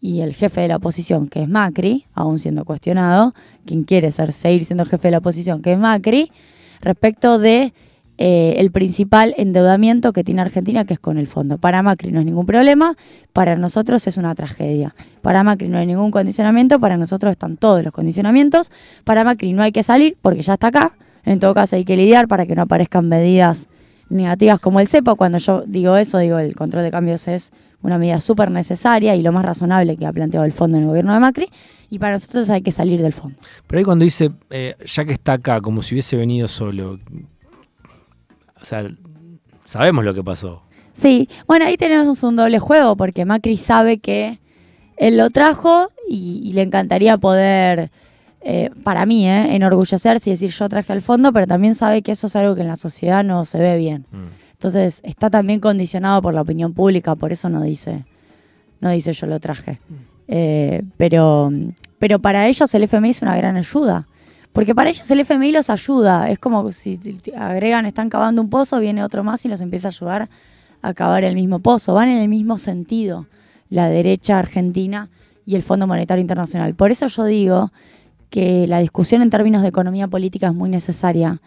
y 0.00 0.20
el 0.20 0.34
jefe 0.34 0.60
de 0.60 0.68
la 0.68 0.76
oposición, 0.76 1.28
que 1.28 1.42
es 1.42 1.48
Macri, 1.48 2.06
aún 2.14 2.38
siendo 2.38 2.64
cuestionado, 2.64 3.34
quien 3.66 3.84
quiere 3.84 4.12
seguir 4.12 4.64
siendo 4.64 4.84
jefe 4.84 5.08
de 5.08 5.12
la 5.12 5.18
oposición, 5.18 5.62
que 5.62 5.72
es 5.72 5.78
Macri, 5.78 6.30
respecto 6.80 7.38
de 7.38 7.72
eh, 8.16 8.56
el 8.58 8.70
principal 8.70 9.34
endeudamiento 9.38 10.12
que 10.12 10.22
tiene 10.22 10.42
Argentina, 10.42 10.84
que 10.84 10.94
es 10.94 11.00
con 11.00 11.16
el 11.16 11.26
fondo. 11.26 11.56
Para 11.58 11.82
Macri 11.82 12.12
no 12.12 12.20
es 12.20 12.26
ningún 12.26 12.46
problema, 12.46 12.96
para 13.32 13.56
nosotros 13.56 14.06
es 14.06 14.18
una 14.18 14.34
tragedia. 14.34 14.94
Para 15.22 15.42
Macri 15.42 15.68
no 15.68 15.78
hay 15.78 15.86
ningún 15.86 16.10
condicionamiento, 16.10 16.78
para 16.78 16.98
nosotros 16.98 17.32
están 17.32 17.56
todos 17.56 17.82
los 17.82 17.92
condicionamientos. 17.92 18.70
Para 19.04 19.24
Macri 19.24 19.54
no 19.54 19.62
hay 19.62 19.72
que 19.72 19.82
salir 19.82 20.18
porque 20.20 20.42
ya 20.42 20.54
está 20.54 20.68
acá. 20.68 20.92
En 21.24 21.40
todo 21.40 21.54
caso 21.54 21.76
hay 21.76 21.84
que 21.84 21.96
lidiar 21.96 22.28
para 22.28 22.44
que 22.46 22.54
no 22.54 22.62
aparezcan 22.62 23.08
medidas 23.08 23.68
negativas 24.10 24.60
como 24.60 24.80
el 24.80 24.88
CEPA. 24.88 25.14
Cuando 25.14 25.38
yo 25.38 25.62
digo 25.66 25.96
eso, 25.96 26.18
digo 26.18 26.38
el 26.38 26.54
control 26.54 26.82
de 26.82 26.90
cambios 26.90 27.26
es 27.28 27.52
una 27.82 27.98
medida 27.98 28.20
súper 28.20 28.50
necesaria 28.50 29.16
y 29.16 29.22
lo 29.22 29.32
más 29.32 29.44
razonable 29.44 29.96
que 29.96 30.06
ha 30.06 30.12
planteado 30.12 30.44
el 30.44 30.52
fondo 30.52 30.76
en 30.76 30.82
el 30.82 30.88
gobierno 30.88 31.14
de 31.14 31.20
Macri, 31.20 31.48
y 31.88 31.98
para 31.98 32.12
nosotros 32.12 32.50
hay 32.50 32.62
que 32.62 32.72
salir 32.72 33.00
del 33.00 33.12
fondo. 33.12 33.38
Pero 33.66 33.78
ahí 33.78 33.84
cuando 33.84 34.04
dice, 34.04 34.30
eh, 34.50 34.76
ya 34.84 35.04
que 35.04 35.12
está 35.12 35.34
acá, 35.34 35.60
como 35.60 35.82
si 35.82 35.94
hubiese 35.94 36.16
venido 36.16 36.46
solo, 36.46 36.98
o 38.60 38.64
sea, 38.64 38.84
sabemos 39.64 40.04
lo 40.04 40.12
que 40.12 40.22
pasó. 40.22 40.62
Sí, 40.92 41.28
bueno, 41.46 41.64
ahí 41.64 41.76
tenemos 41.78 42.22
un 42.22 42.36
doble 42.36 42.58
juego, 42.58 42.96
porque 42.96 43.24
Macri 43.24 43.56
sabe 43.56 43.98
que 43.98 44.40
él 44.98 45.16
lo 45.16 45.30
trajo 45.30 45.90
y, 46.06 46.52
le 46.52 46.62
encantaría 46.62 47.16
poder, 47.16 47.90
eh, 48.42 48.70
para 48.84 49.04
mí, 49.04 49.28
eh, 49.28 49.54
enorgullecerse 49.54 50.30
y 50.30 50.32
decir 50.32 50.50
yo 50.50 50.68
traje 50.68 50.92
al 50.92 51.02
fondo, 51.02 51.32
pero 51.32 51.46
también 51.46 51.74
sabe 51.74 52.02
que 52.02 52.12
eso 52.12 52.26
es 52.26 52.36
algo 52.36 52.54
que 52.54 52.62
en 52.62 52.68
la 52.68 52.76
sociedad 52.76 53.22
no 53.22 53.44
se 53.44 53.58
ve 53.58 53.76
bien. 53.76 54.06
Mm. 54.10 54.26
Entonces 54.52 55.00
está 55.04 55.30
también 55.30 55.60
condicionado 55.60 56.22
por 56.22 56.34
la 56.34 56.40
opinión 56.42 56.72
pública, 56.72 57.14
por 57.16 57.32
eso 57.32 57.48
no 57.48 57.62
dice, 57.62 58.04
no 58.80 58.90
dice 58.90 59.12
yo 59.12 59.26
lo 59.26 59.40
traje. 59.40 59.78
Mm. 59.88 59.94
Eh, 60.28 60.82
pero, 60.96 61.52
pero 61.98 62.18
para 62.20 62.46
ellos 62.46 62.72
el 62.74 62.84
FMI 62.84 63.10
es 63.10 63.22
una 63.22 63.36
gran 63.36 63.56
ayuda. 63.56 64.06
Porque 64.52 64.74
para 64.74 64.90
ellos 64.90 65.08
el 65.10 65.20
FMI 65.20 65.52
los 65.52 65.70
ayuda. 65.70 66.28
Es 66.30 66.38
como 66.38 66.72
si 66.72 66.98
agregan, 67.36 67.86
están 67.86 68.08
cavando 68.08 68.42
un 68.42 68.50
pozo, 68.50 68.80
viene 68.80 69.04
otro 69.04 69.22
más 69.22 69.44
y 69.44 69.48
los 69.48 69.60
empieza 69.60 69.88
a 69.88 69.90
ayudar 69.90 70.28
a 70.82 70.94
cavar 70.94 71.24
el 71.24 71.34
mismo 71.34 71.58
pozo. 71.60 71.94
Van 71.94 72.08
en 72.08 72.18
el 72.18 72.28
mismo 72.28 72.58
sentido, 72.58 73.26
la 73.68 73.88
derecha 73.88 74.38
argentina 74.38 75.08
y 75.46 75.56
el 75.56 75.62
Fondo 75.62 75.86
Monetario 75.86 76.20
Internacional. 76.20 76.74
Por 76.74 76.90
eso 76.90 77.06
yo 77.06 77.24
digo 77.24 77.72
que 78.30 78.66
la 78.66 78.78
discusión 78.78 79.22
en 79.22 79.30
términos 79.30 79.62
de 79.62 79.68
economía 79.68 80.08
política 80.08 80.48
es 80.48 80.54
muy 80.54 80.70
necesaria 80.70 81.40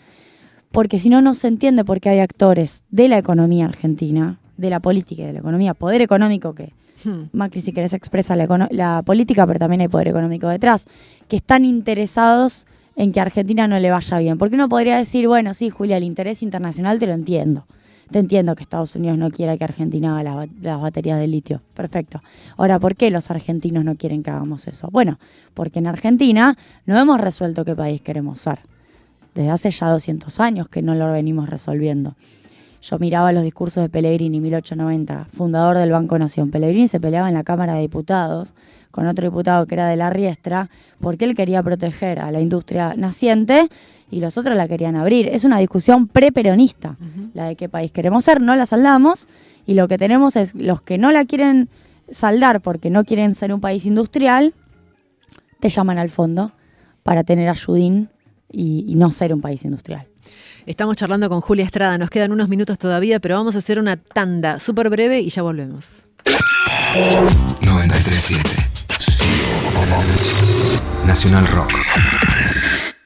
porque 0.74 0.98
si 0.98 1.08
no, 1.10 1.22
no 1.22 1.36
se 1.36 1.48
entiende 1.48 1.86
por 1.86 2.02
qué 2.02 2.10
hay 2.10 2.20
actores 2.20 2.84
de 2.90 3.08
la 3.08 3.20
economía 3.20 3.66
argentina, 3.66 4.40
de 4.58 4.72
la 4.72 4.80
política 4.80 5.22
y 5.22 5.26
de 5.28 5.34
la 5.34 5.40
economía, 5.40 5.76
poder 5.76 6.02
económico 6.02 6.56
que 6.56 6.74
hmm. 7.06 7.26
Macri 7.32 7.62
si 7.62 7.74
querés 7.74 7.94
expresa 7.94 8.36
la, 8.36 8.68
la, 8.72 9.04
política, 9.04 9.46
pero 9.46 9.60
también 9.60 9.82
hay 9.82 9.88
poder 9.88 10.08
económico 10.08 10.48
detrás, 10.50 10.88
que 11.28 11.36
están 11.36 11.64
interesados 11.64 12.66
en 12.96 13.12
que 13.12 13.20
a 13.20 13.24
Argentina 13.24 13.68
no 13.68 13.78
le 13.78 13.92
vaya 13.92 14.18
bien. 14.18 14.40
Porque 14.40 14.56
uno 14.56 14.68
podría 14.68 14.98
decir, 14.98 15.28
bueno, 15.28 15.54
sí, 15.54 15.70
Julia, 15.70 15.98
el 15.98 16.04
interés 16.04 16.42
internacional 16.42 16.98
te 16.98 17.06
lo 17.06 17.14
entiendo. 17.14 17.68
Te 18.12 18.20
entiendo 18.20 18.56
que 18.56 18.64
Estados 18.64 18.96
Unidos 18.96 19.18
no 19.18 19.32
quiera 19.32 19.58
que 19.58 19.64
Argentina 19.64 20.20
haga 20.20 20.48
las 20.62 20.82
baterías 20.82 21.20
de 21.20 21.28
litio. 21.28 21.62
Perfecto. 21.74 22.22
Ahora, 22.58 22.80
¿por 22.80 22.96
qué 22.96 23.10
los 23.10 23.32
argentinos 23.32 23.84
no 23.84 23.96
quieren 23.96 24.24
que 24.24 24.30
hagamos 24.30 24.68
eso? 24.68 24.90
Bueno, 24.92 25.20
porque 25.54 25.80
en 25.80 25.88
Argentina 25.88 26.58
no 26.86 27.00
hemos 27.00 27.20
resuelto 27.20 27.66
qué 27.66 27.76
país 27.76 28.02
queremos 28.02 28.40
ser 28.40 28.60
desde 29.34 29.50
hace 29.50 29.72
ya 29.72 29.90
200 29.90 30.40
años 30.40 30.68
que 30.70 30.82
no 30.82 30.96
lo 30.96 31.12
venimos 31.12 31.50
resolviendo. 31.50 32.16
Yo 32.82 33.00
miraba 33.00 33.32
los 33.32 33.44
discursos 33.44 33.82
de 33.82 33.90
Pellegrini, 33.90 34.42
1890, 34.42 35.28
fundador 35.32 35.78
del 35.78 35.92
Banco 35.92 36.20
Nación. 36.20 36.52
Pellegrini 36.52 36.90
se 36.90 37.00
peleaba 37.00 37.30
en 37.30 37.34
la 37.34 37.44
Cámara 37.44 37.76
de 37.76 37.82
Diputados 37.82 38.54
con 38.92 39.08
otro 39.08 39.26
diputado 39.26 39.66
que 39.66 39.76
era 39.76 39.88
de 39.88 39.96
la 39.96 40.10
Riestra, 40.10 40.70
porque 41.00 41.26
él 41.26 41.36
quería 41.36 41.64
proteger 41.64 42.20
a 42.20 42.30
la 42.30 42.42
industria 42.42 42.94
naciente 42.96 43.70
y 44.14 44.20
los 44.20 44.38
otros 44.38 44.56
la 44.56 44.68
querían 44.68 44.96
abrir. 44.96 45.28
Es 45.28 45.44
una 45.44 45.58
discusión 45.58 46.08
preperonista, 46.08 46.98
la 47.34 47.46
de 47.46 47.56
qué 47.56 47.68
país 47.68 47.92
queremos 47.92 48.24
ser, 48.24 48.42
no 48.42 48.56
la 48.56 48.68
saldamos 48.68 49.28
y 49.66 49.74
lo 49.74 49.88
que 49.88 49.98
tenemos 49.98 50.36
es 50.36 50.54
los 50.54 50.82
que 50.82 51.00
no 51.00 51.12
la 51.12 51.26
quieren 51.26 51.68
saldar 52.12 52.62
porque 52.62 52.92
no 52.92 53.06
quieren 53.06 53.34
ser 53.34 53.52
un 53.54 53.60
país 53.60 53.86
industrial, 53.88 54.54
te 55.60 55.70
llaman 55.70 55.98
al 55.98 56.12
fondo 56.12 56.52
para 57.02 57.24
tener 57.24 57.50
ayudín 57.50 58.10
y, 58.52 58.94
no 58.96 59.10
ser 59.10 59.34
un 59.34 59.42
país 59.42 59.66
industrial. 59.66 60.08
Estamos 60.68 60.96
charlando 60.96 61.28
con 61.28 61.42
Julia 61.42 61.66
Estrada, 61.66 61.98
nos 61.98 62.12
quedan 62.12 62.32
unos 62.32 62.50
minutos 62.50 62.78
todavía, 62.78 63.20
pero 63.20 63.36
vamos 63.36 63.56
a 63.56 63.58
hacer 63.58 63.80
una 63.80 63.98
tanda 63.98 64.60
súper 64.60 64.92
breve 64.92 65.22
y 65.22 65.30
ya 65.30 65.42
volvemos. 65.42 66.06
937 67.62 68.48
Nacional 71.06 71.48
Rock. 71.48 71.74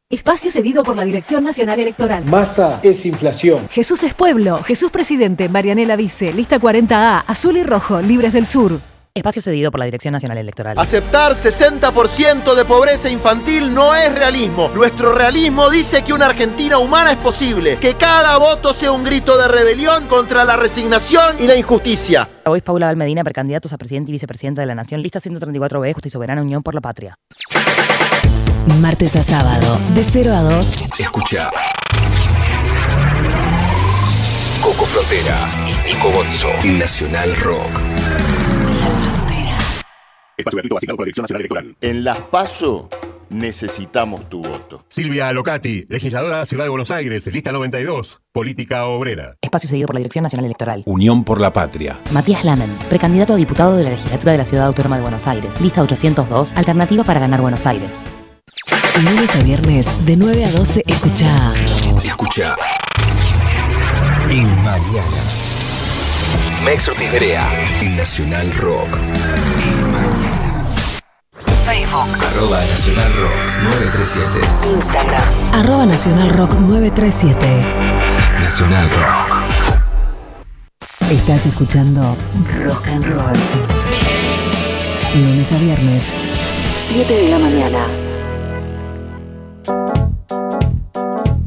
Espacio 0.10 0.50
cedido 0.50 0.84
por 0.84 0.96
la 0.96 1.04
Dirección 1.04 1.44
Nacional 1.44 1.82
Electoral. 1.82 2.24
Masa 2.24 2.80
es 2.82 3.06
inflación. 3.06 3.68
Jesús 3.68 4.04
es 4.04 4.14
pueblo. 4.14 4.64
Jesús 4.64 4.90
presidente. 4.90 5.50
Marianela 5.50 5.98
Vice. 5.98 6.32
Lista 6.32 6.62
40A. 6.62 7.26
Azul 7.28 7.58
y 7.58 7.64
rojo. 7.64 8.02
Libres 8.02 8.32
del 8.32 8.46
Sur. 8.46 8.80
Espacio 9.18 9.42
cedido 9.42 9.72
por 9.72 9.80
la 9.80 9.86
Dirección 9.86 10.12
Nacional 10.12 10.38
Electoral. 10.38 10.78
Aceptar 10.78 11.34
60% 11.34 12.54
de 12.54 12.66
pobreza 12.66 13.10
infantil 13.10 13.74
no 13.74 13.96
es 13.96 14.14
realismo. 14.14 14.70
Nuestro 14.76 15.12
realismo 15.14 15.70
dice 15.72 16.04
que 16.04 16.14
una 16.14 16.28
Argentina 16.28 16.78
humana 16.78 17.14
es 17.14 17.18
posible, 17.18 17.78
que 17.78 17.96
cada 17.96 18.38
voto 18.38 18.76
sea 18.76 18.92
un 18.92 19.04
grito 19.04 19.38
de 19.38 19.48
rebelión 19.48 20.08
contra 20.08 20.46
la 20.46 20.56
resignación 20.56 21.38
y 21.40 21.48
la 21.48 21.56
injusticia. 21.56 22.30
Hoy 22.46 22.60
es 22.60 22.64
Paula 22.64 22.86
Valmedina, 22.86 23.24
precandidatos 23.24 23.74
a 23.74 23.78
presidente 23.78 24.12
y 24.12 24.14
vicepresidenta 24.14 24.62
de 24.62 24.68
la 24.68 24.76
Nación, 24.76 25.02
lista 25.02 25.20
134B, 25.20 25.94
Justa 25.94 26.08
y 26.08 26.12
Soberana 26.12 26.42
Unión 26.42 26.62
por 26.62 26.76
la 26.76 26.82
Patria. 26.82 27.18
Martes 28.80 29.16
a 29.16 29.24
sábado, 29.24 29.80
de 29.96 30.04
0 30.04 30.32
a 30.32 30.42
2. 30.42 31.00
Escucha. 31.00 31.50
Coco 34.62 34.86
Frontera 34.86 35.36
y 35.66 35.94
Nico 35.94 36.12
Bonzo. 36.12 36.50
Nacional 36.64 37.36
Rock. 37.38 37.87
Espacio 40.38 40.58
gratuito 40.58 40.78
asignado 40.78 40.98
por 40.98 41.04
la 41.04 41.08
Dirección 41.08 41.24
Nacional 41.24 41.42
Electoral. 41.42 41.76
En 41.82 42.04
Las 42.04 42.20
PASO 42.20 42.90
necesitamos 43.30 44.30
tu 44.30 44.44
voto. 44.44 44.86
Silvia 44.88 45.34
Locati, 45.34 45.88
legisladora 45.90 46.36
de 46.36 46.42
la 46.42 46.46
Ciudad 46.46 46.66
de 46.66 46.70
Buenos 46.70 46.92
Aires, 46.92 47.26
lista 47.26 47.52
92, 47.52 48.22
política 48.32 48.86
obrera. 48.86 49.36
Espacio 49.42 49.68
cedido 49.68 49.88
por 49.88 49.96
la 49.96 50.00
Dirección 50.00 50.22
Nacional 50.22 50.46
Electoral. 50.46 50.84
Unión 50.86 51.24
por 51.24 51.42
la 51.42 51.52
Patria. 51.52 52.00
Matías 52.12 52.46
Lamens, 52.46 52.84
precandidato 52.84 53.34
a 53.34 53.36
diputado 53.36 53.76
de 53.78 53.84
la 53.84 53.90
legislatura 53.90 54.34
de 54.34 54.38
la 54.38 54.46
Ciudad 54.46 54.68
Autónoma 54.68 54.98
de 54.98 55.02
Buenos 55.02 55.26
Aires, 55.26 55.60
lista 55.60 55.82
802, 55.82 56.54
alternativa 56.56 57.04
para 57.04 57.20
ganar 57.20 57.42
Buenos 57.42 57.66
Aires. 57.66 58.04
Lunes 59.04 59.36
a 59.36 59.40
viernes, 59.40 60.06
de 60.06 60.18
9 60.18 60.46
a 60.46 60.52
12, 60.52 60.84
escucha. 60.86 61.54
Escucha. 62.04 62.56
En 64.30 64.48
mañana. 64.64 65.24
Mex 66.64 66.90
Ortiz 66.90 67.10
en 67.82 67.98
Nacional 67.98 68.54
Rock. 68.54 68.98
Facebook. 71.98 72.24
Arroba 72.24 72.60
Nacional 72.66 73.12
Rock 73.14 73.38
937. 73.64 74.40
Instagram. 74.74 75.24
Arroba 75.54 75.86
Nacional 75.86 76.30
Rock 76.30 76.54
937. 76.60 77.48
Nacional 78.42 78.90
Rock. 78.90 79.82
Estás 81.12 81.46
escuchando 81.46 82.16
Rock 82.66 82.88
and 82.88 83.06
Roll. 83.06 83.34
Lunes 85.16 85.52
a 85.52 85.58
viernes, 85.58 86.12
7 86.76 87.14
de 87.14 87.30
la 87.30 87.40
mañana. 87.40 87.88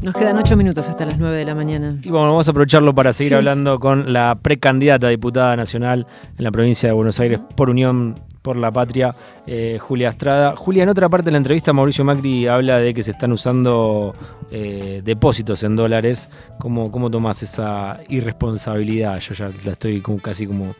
Nos 0.01 0.15
quedan 0.15 0.37
ocho 0.39 0.57
minutos 0.57 0.89
hasta 0.89 1.05
las 1.05 1.19
9 1.19 1.37
de 1.37 1.45
la 1.45 1.53
mañana. 1.53 1.95
Y 2.03 2.09
bueno, 2.09 2.27
vamos 2.27 2.47
a 2.47 2.51
aprovecharlo 2.51 2.93
para 2.95 3.13
seguir 3.13 3.35
hablando 3.35 3.79
con 3.79 4.11
la 4.11 4.39
precandidata 4.41 5.07
a 5.07 5.09
diputada 5.11 5.55
nacional 5.55 6.07
en 6.37 6.43
la 6.43 6.51
provincia 6.51 6.89
de 6.89 6.93
Buenos 6.93 7.19
Aires 7.19 7.39
por 7.55 7.69
Unión 7.69 8.15
por 8.41 8.57
la 8.57 8.71
Patria, 8.71 9.13
eh, 9.45 9.77
Julia 9.79 10.09
Estrada. 10.09 10.55
Julia, 10.55 10.83
en 10.83 10.89
otra 10.89 11.09
parte 11.09 11.25
de 11.25 11.31
la 11.31 11.37
entrevista, 11.37 11.73
Mauricio 11.73 12.03
Macri 12.03 12.47
habla 12.47 12.79
de 12.79 12.93
que 12.93 13.03
se 13.03 13.11
están 13.11 13.31
usando 13.31 14.15
eh, 14.51 15.01
depósitos 15.03 15.63
en 15.63 15.75
dólares. 15.75 16.29
¿Cómo, 16.59 16.91
¿Cómo 16.91 17.09
tomás 17.09 17.43
esa 17.43 17.99
irresponsabilidad? 18.09 19.19
Yo 19.19 19.33
ya 19.33 19.51
la 19.65 19.71
estoy 19.73 20.01
como, 20.01 20.19
casi 20.19 20.47
como 20.47 20.75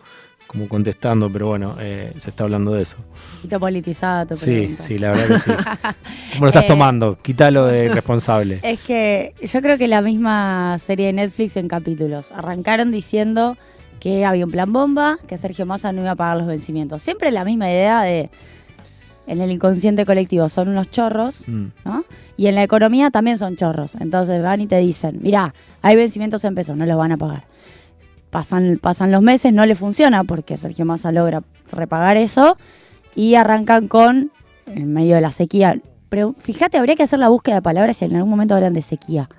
como 0.52 0.68
contestando, 0.68 1.32
pero 1.32 1.48
bueno, 1.48 1.78
eh, 1.80 2.12
se 2.18 2.30
está 2.30 2.44
hablando 2.44 2.74
de 2.74 2.82
eso. 2.82 2.98
Poquito 3.38 3.58
politizada 3.58 4.26
tu 4.26 4.36
Sí, 4.36 4.76
sí, 4.80 5.00
la 5.00 5.12
verdad 5.12 5.28
que 5.28 5.40
sí. 5.40 5.52
¿Cómo 6.34 6.42
lo 6.42 6.48
estás 6.50 6.66
tomando? 6.66 7.18
Quítalo 7.22 7.68
de 7.68 7.88
responsable. 7.88 8.60
Es 8.62 8.82
que 8.82 9.34
yo 9.42 9.62
creo 9.62 9.78
que 9.78 9.88
la 9.88 10.02
misma 10.02 10.78
serie 10.78 11.06
de 11.06 11.14
Netflix 11.14 11.56
en 11.56 11.70
capítulos. 11.70 12.34
Arrancaron 12.34 12.92
diciendo 12.92 13.56
que 14.02 14.26
había 14.26 14.44
un 14.46 14.52
plan 14.52 14.74
bomba, 14.74 15.18
que 15.28 15.38
Sergio 15.38 15.66
Massa 15.66 15.92
no 15.94 16.02
iba 16.02 16.12
a 16.12 16.16
pagar 16.16 16.38
los 16.38 16.48
vencimientos. 16.48 17.04
Siempre 17.04 17.32
la 17.32 17.46
misma 17.46 17.70
idea 17.70 18.02
de 18.02 18.30
en 19.28 19.40
el 19.40 19.52
inconsciente 19.52 20.06
colectivo 20.06 20.50
son 20.50 20.68
unos 20.70 20.90
chorros, 20.90 21.48
Mm. 21.48 21.68
¿no? 21.86 22.04
Y 22.36 22.48
en 22.48 22.56
la 22.56 22.64
economía 22.64 23.12
también 23.12 23.38
son 23.38 23.56
chorros. 23.56 23.94
Entonces 23.96 24.42
van 24.42 24.60
y 24.60 24.66
te 24.68 24.78
dicen, 24.80 25.20
mirá, 25.22 25.54
hay 25.84 25.96
vencimientos 25.96 26.44
en 26.46 26.56
pesos, 26.56 26.76
no 26.76 26.86
los 26.88 26.98
van 26.98 27.12
a 27.12 27.18
pagar. 27.18 27.44
Pasan, 28.32 28.80
pasan 28.82 29.12
los 29.12 29.22
meses, 29.22 29.54
no 29.54 29.66
le 29.68 29.76
funciona 29.76 30.24
porque 30.24 30.58
Sergio 30.58 30.84
Massa 30.84 31.12
logra 31.12 31.44
repagar 31.72 32.18
eso 32.18 32.58
y 33.14 33.36
arrancan 33.36 33.88
con, 33.88 34.32
en 34.66 34.92
medio 34.92 35.14
de 35.16 35.22
la 35.22 35.32
sequía, 35.32 35.80
pero 36.10 36.34
fíjate, 36.40 36.78
habría 36.80 36.96
que 36.96 37.04
hacer 37.04 37.20
la 37.20 37.30
búsqueda 37.30 37.56
de 37.56 37.62
palabras 37.62 37.98
si 37.98 38.06
en 38.06 38.16
algún 38.16 38.32
momento 38.32 38.56
hablan 38.56 38.74
de 38.74 38.82
sequía. 38.82 39.30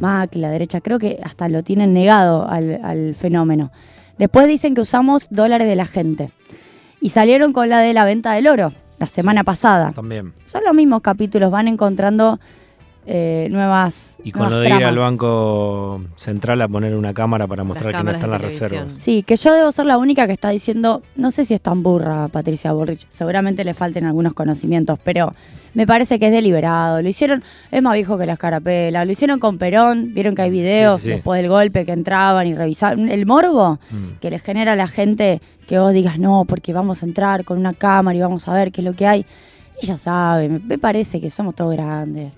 Macri, 0.00 0.40
la 0.40 0.50
derecha, 0.50 0.80
creo 0.80 0.98
que 0.98 1.20
hasta 1.22 1.48
lo 1.48 1.62
tienen 1.62 1.92
negado 1.92 2.48
al, 2.48 2.80
al 2.82 3.14
fenómeno. 3.14 3.70
Después 4.18 4.48
dicen 4.48 4.74
que 4.74 4.80
usamos 4.80 5.28
dólares 5.30 5.68
de 5.68 5.76
la 5.76 5.86
gente. 5.86 6.30
Y 7.00 7.10
salieron 7.10 7.52
con 7.52 7.68
la 7.68 7.78
de 7.78 7.92
la 7.94 8.04
venta 8.04 8.32
del 8.32 8.48
oro, 8.48 8.72
la 8.98 9.06
semana 9.06 9.44
pasada. 9.44 9.92
También. 9.92 10.34
Son 10.44 10.62
los 10.64 10.74
mismos 10.74 11.02
capítulos, 11.02 11.50
van 11.52 11.68
encontrando 11.68 12.40
eh, 13.10 13.48
nuevas. 13.50 14.18
Y 14.22 14.32
con 14.32 14.42
nuevas 14.42 14.56
lo 14.58 14.60
de 14.60 14.68
ir 14.80 14.84
al. 14.84 14.98
Banco 14.98 16.02
Central 16.16 16.60
a 16.60 16.68
poner 16.68 16.94
una 16.94 17.14
cámara 17.14 17.46
para 17.46 17.64
mostrar 17.64 17.94
que 17.96 18.02
no 18.02 18.10
están 18.10 18.30
las 18.30 18.40
reservas. 18.40 18.98
Sí, 19.00 19.22
que 19.22 19.36
yo 19.36 19.54
debo 19.54 19.72
ser 19.72 19.86
la 19.86 19.96
única 19.96 20.26
que 20.26 20.32
está 20.34 20.50
diciendo, 20.50 21.02
no 21.16 21.30
sé 21.30 21.44
si 21.44 21.54
es 21.54 21.60
tan 21.62 21.82
burra 21.82 22.28
Patricia 22.28 22.72
Bullrich, 22.72 23.06
seguramente 23.08 23.64
le 23.64 23.72
falten 23.74 24.04
algunos 24.04 24.34
conocimientos, 24.34 24.98
pero 25.02 25.32
me 25.74 25.86
parece 25.86 26.18
que 26.18 26.26
es 26.26 26.32
deliberado. 26.32 27.00
Lo 27.00 27.08
hicieron, 27.08 27.42
es 27.70 27.80
más 27.82 27.94
viejo 27.94 28.18
que 28.18 28.26
la 28.26 28.34
escarapela, 28.34 29.04
lo 29.04 29.12
hicieron 29.12 29.38
con 29.38 29.56
Perón, 29.58 30.12
vieron 30.12 30.34
que 30.34 30.42
hay 30.42 30.50
videos 30.50 31.00
Sí, 31.00 31.06
sí, 31.06 31.10
sí. 31.10 31.14
después 31.16 31.40
del 31.40 31.48
golpe 31.50 31.86
que 31.86 31.92
entraban 31.92 32.46
y 32.46 32.54
revisaban. 32.54 33.08
El 33.08 33.24
morbo 33.24 33.78
Mm. 33.90 34.18
que 34.20 34.30
le 34.30 34.38
genera 34.38 34.72
a 34.72 34.76
la 34.76 34.86
gente 34.88 35.40
que 35.66 35.78
vos 35.78 35.92
digas, 35.92 36.18
no, 36.18 36.44
porque 36.46 36.72
vamos 36.74 37.02
a 37.02 37.06
entrar 37.06 37.44
con 37.44 37.58
una 37.58 37.72
cámara 37.72 38.16
y 38.16 38.20
vamos 38.20 38.48
a 38.48 38.52
ver 38.52 38.70
qué 38.72 38.80
es 38.80 38.84
lo 38.84 38.92
que 38.94 39.06
hay. 39.06 39.24
Ella 39.80 39.96
sabe, 39.96 40.48
me, 40.48 40.58
me 40.58 40.76
parece 40.78 41.20
que 41.20 41.30
somos 41.30 41.54
todos 41.54 41.72
grandes, 41.74 42.32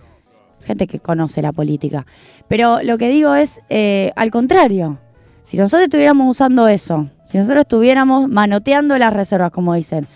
gente 0.62 0.86
que 0.86 0.98
conoce 0.98 1.42
la 1.42 1.52
política. 1.52 2.06
Pero 2.48 2.82
lo 2.82 2.98
que 2.98 3.08
digo 3.08 3.34
es, 3.34 3.60
eh, 3.68 4.12
al 4.16 4.30
contrario, 4.30 4.98
si 5.42 5.56
nosotros 5.56 5.84
estuviéramos 5.84 6.28
usando 6.30 6.68
eso, 6.68 7.08
si 7.26 7.38
nosotros 7.38 7.62
estuviéramos 7.62 8.28
manoteando 8.28 8.98
las 8.98 9.12
reservas, 9.12 9.50
como 9.50 9.74
dicen, 9.74 10.06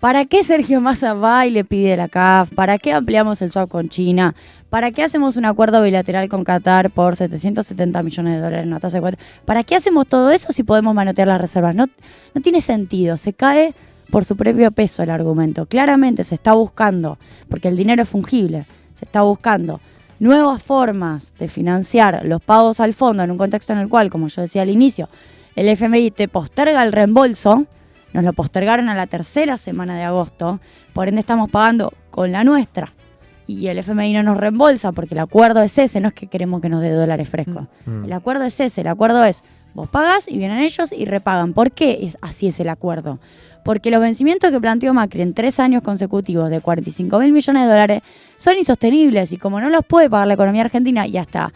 ¿para 0.00 0.24
qué 0.24 0.44
Sergio 0.44 0.80
Massa 0.80 1.14
va 1.14 1.46
y 1.46 1.50
le 1.50 1.64
pide 1.64 1.96
la 1.96 2.08
CAF? 2.08 2.52
¿Para 2.54 2.78
qué 2.78 2.92
ampliamos 2.92 3.42
el 3.42 3.52
swap 3.52 3.68
con 3.68 3.88
China? 3.88 4.34
¿Para 4.70 4.90
qué 4.90 5.02
hacemos 5.02 5.36
un 5.36 5.46
acuerdo 5.46 5.82
bilateral 5.82 6.28
con 6.28 6.44
Qatar 6.44 6.90
por 6.90 7.16
770 7.16 8.02
millones 8.02 8.34
de 8.34 8.40
dólares 8.40 8.62
en 8.62 8.68
una 8.68 8.80
tasa 8.80 8.98
de 8.98 9.00
cuatro? 9.00 9.20
¿Para 9.44 9.64
qué 9.64 9.76
hacemos 9.76 10.06
todo 10.06 10.30
eso 10.30 10.52
si 10.52 10.62
podemos 10.62 10.94
manotear 10.94 11.28
las 11.28 11.40
reservas? 11.40 11.74
No, 11.74 11.86
no 12.34 12.40
tiene 12.42 12.60
sentido, 12.60 13.16
se 13.16 13.32
cae 13.32 13.74
por 14.10 14.24
su 14.24 14.36
propio 14.36 14.70
peso 14.70 15.02
el 15.02 15.10
argumento. 15.10 15.66
Claramente 15.66 16.24
se 16.24 16.34
está 16.34 16.52
buscando, 16.54 17.18
porque 17.48 17.68
el 17.68 17.76
dinero 17.76 18.02
es 18.02 18.08
fungible, 18.08 18.66
se 18.98 19.04
está 19.04 19.22
buscando 19.22 19.80
nuevas 20.18 20.60
formas 20.60 21.32
de 21.38 21.46
financiar 21.46 22.22
los 22.24 22.42
pagos 22.42 22.80
al 22.80 22.94
fondo 22.94 23.22
en 23.22 23.30
un 23.30 23.38
contexto 23.38 23.72
en 23.72 23.78
el 23.78 23.88
cual, 23.88 24.10
como 24.10 24.26
yo 24.26 24.42
decía 24.42 24.62
al 24.62 24.70
inicio, 24.70 25.08
el 25.54 25.68
FMI 25.68 26.10
te 26.10 26.26
posterga 26.26 26.82
el 26.82 26.92
reembolso, 26.92 27.66
nos 28.12 28.24
lo 28.24 28.32
postergaron 28.32 28.88
a 28.88 28.96
la 28.96 29.06
tercera 29.06 29.56
semana 29.56 29.96
de 29.96 30.02
agosto, 30.02 30.58
por 30.92 31.06
ende 31.06 31.20
estamos 31.20 31.48
pagando 31.48 31.92
con 32.10 32.32
la 32.32 32.42
nuestra. 32.42 32.92
Y 33.46 33.68
el 33.68 33.78
FMI 33.78 34.12
no 34.14 34.22
nos 34.24 34.36
reembolsa 34.36 34.90
porque 34.92 35.14
el 35.14 35.20
acuerdo 35.20 35.62
es 35.62 35.78
ese, 35.78 36.00
no 36.00 36.08
es 36.08 36.14
que 36.14 36.26
queremos 36.26 36.60
que 36.60 36.68
nos 36.68 36.82
dé 36.82 36.90
dólares 36.90 37.28
frescos. 37.28 37.66
Mm. 37.86 38.04
El 38.04 38.12
acuerdo 38.12 38.44
es 38.44 38.58
ese, 38.58 38.80
el 38.80 38.88
acuerdo 38.88 39.24
es, 39.24 39.42
vos 39.74 39.88
pagas 39.88 40.26
y 40.28 40.36
vienen 40.38 40.58
ellos 40.58 40.92
y 40.92 41.04
repagan. 41.04 41.54
¿Por 41.54 41.70
qué 41.70 42.00
es, 42.02 42.18
así 42.20 42.48
es 42.48 42.58
el 42.60 42.68
acuerdo? 42.68 43.20
Porque 43.64 43.90
los 43.90 44.00
vencimientos 44.00 44.50
que 44.50 44.60
planteó 44.60 44.94
Macri 44.94 45.22
en 45.22 45.34
tres 45.34 45.60
años 45.60 45.82
consecutivos 45.82 46.50
de 46.50 46.60
45 46.60 47.18
mil 47.18 47.32
millones 47.32 47.62
de 47.64 47.68
dólares 47.68 48.02
son 48.36 48.56
insostenibles 48.56 49.32
y 49.32 49.36
como 49.36 49.60
no 49.60 49.68
los 49.68 49.84
puede 49.84 50.08
pagar 50.08 50.28
la 50.28 50.34
economía 50.34 50.62
argentina 50.62 51.06
y 51.06 51.16
hasta, 51.16 51.52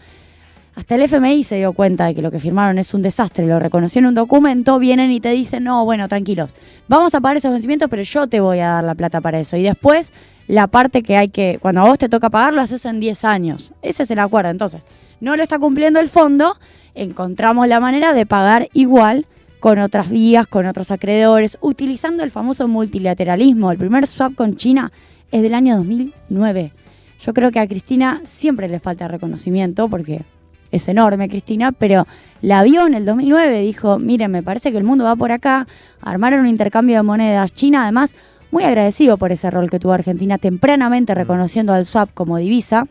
hasta 0.75 0.95
el 0.95 1.03
FMI 1.03 1.43
se 1.43 1.55
dio 1.55 1.73
cuenta 1.73 2.05
de 2.05 2.15
que 2.15 2.21
lo 2.21 2.31
que 2.31 2.39
firmaron 2.39 2.77
es 2.77 2.93
un 2.93 3.01
desastre, 3.01 3.45
lo 3.45 3.59
reconoció 3.59 3.99
en 3.99 4.07
un 4.07 4.15
documento, 4.15 4.79
vienen 4.79 5.11
y 5.11 5.19
te 5.19 5.29
dicen, 5.29 5.63
no, 5.63 5.85
bueno, 5.85 6.07
tranquilos, 6.07 6.53
vamos 6.87 7.13
a 7.15 7.21
pagar 7.21 7.37
esos 7.37 7.51
vencimientos, 7.51 7.89
pero 7.89 8.01
yo 8.01 8.27
te 8.27 8.39
voy 8.39 8.59
a 8.59 8.69
dar 8.69 8.83
la 8.83 8.95
plata 8.95 9.21
para 9.21 9.39
eso. 9.39 9.57
Y 9.57 9.63
después 9.63 10.13
la 10.47 10.67
parte 10.67 11.03
que 11.03 11.17
hay 11.17 11.29
que, 11.29 11.57
cuando 11.61 11.81
a 11.81 11.85
vos 11.85 11.97
te 11.97 12.09
toca 12.09 12.29
pagar, 12.29 12.53
lo 12.53 12.61
haces 12.61 12.85
en 12.85 12.99
10 12.99 13.23
años. 13.25 13.71
Ese 13.81 14.03
es 14.03 14.11
el 14.11 14.19
acuerdo. 14.19 14.51
Entonces, 14.51 14.81
no 15.19 15.35
lo 15.37 15.43
está 15.43 15.57
cumpliendo 15.57 15.99
el 15.99 16.09
fondo, 16.09 16.57
encontramos 16.95 17.67
la 17.67 17.79
manera 17.79 18.13
de 18.13 18.25
pagar 18.25 18.67
igual 18.73 19.25
con 19.63 19.79
otras 19.79 20.09
vías, 20.09 20.45
con 20.45 20.65
otros 20.65 20.91
acreedores, 20.91 21.57
utilizando 21.61 22.21
el 22.21 22.31
famoso 22.31 22.67
multilateralismo. 22.67 23.71
El 23.71 23.77
primer 23.77 24.07
swap 24.07 24.35
con 24.35 24.57
China 24.57 24.91
es 25.31 25.41
del 25.41 25.53
año 25.53 25.77
2009. 25.77 26.73
Yo 27.21 27.33
creo 27.33 27.49
que 27.49 27.61
a 27.61 27.67
Cristina 27.69 28.21
siempre 28.25 28.67
le 28.67 28.81
falta 28.81 29.07
reconocimiento 29.07 29.87
porque 29.87 30.23
es 30.69 30.85
enorme 30.89 31.29
Cristina, 31.29 31.71
pero 31.71 32.05
la 32.41 32.61
vio 32.61 32.85
en 32.87 32.93
el 32.93 33.05
2009, 33.05 33.61
dijo, 33.61 33.99
miren, 33.99 34.31
me 34.31 34.43
parece 34.43 34.69
que 34.73 34.77
el 34.77 34.83
mundo 34.83 35.05
va 35.05 35.15
por 35.15 35.31
acá, 35.31 35.65
armaron 36.01 36.41
un 36.41 36.47
intercambio 36.47 36.97
de 36.97 37.03
monedas. 37.03 37.53
China 37.53 37.83
además 37.83 38.15
muy 38.51 38.65
agradecido 38.65 39.17
por 39.17 39.31
ese 39.31 39.49
rol 39.49 39.69
que 39.69 39.79
tuvo 39.79 39.93
Argentina 39.93 40.37
tempranamente 40.39 41.15
reconociendo 41.15 41.71
al 41.71 41.85
swap 41.85 42.13
como 42.13 42.35
divisa, 42.35 42.87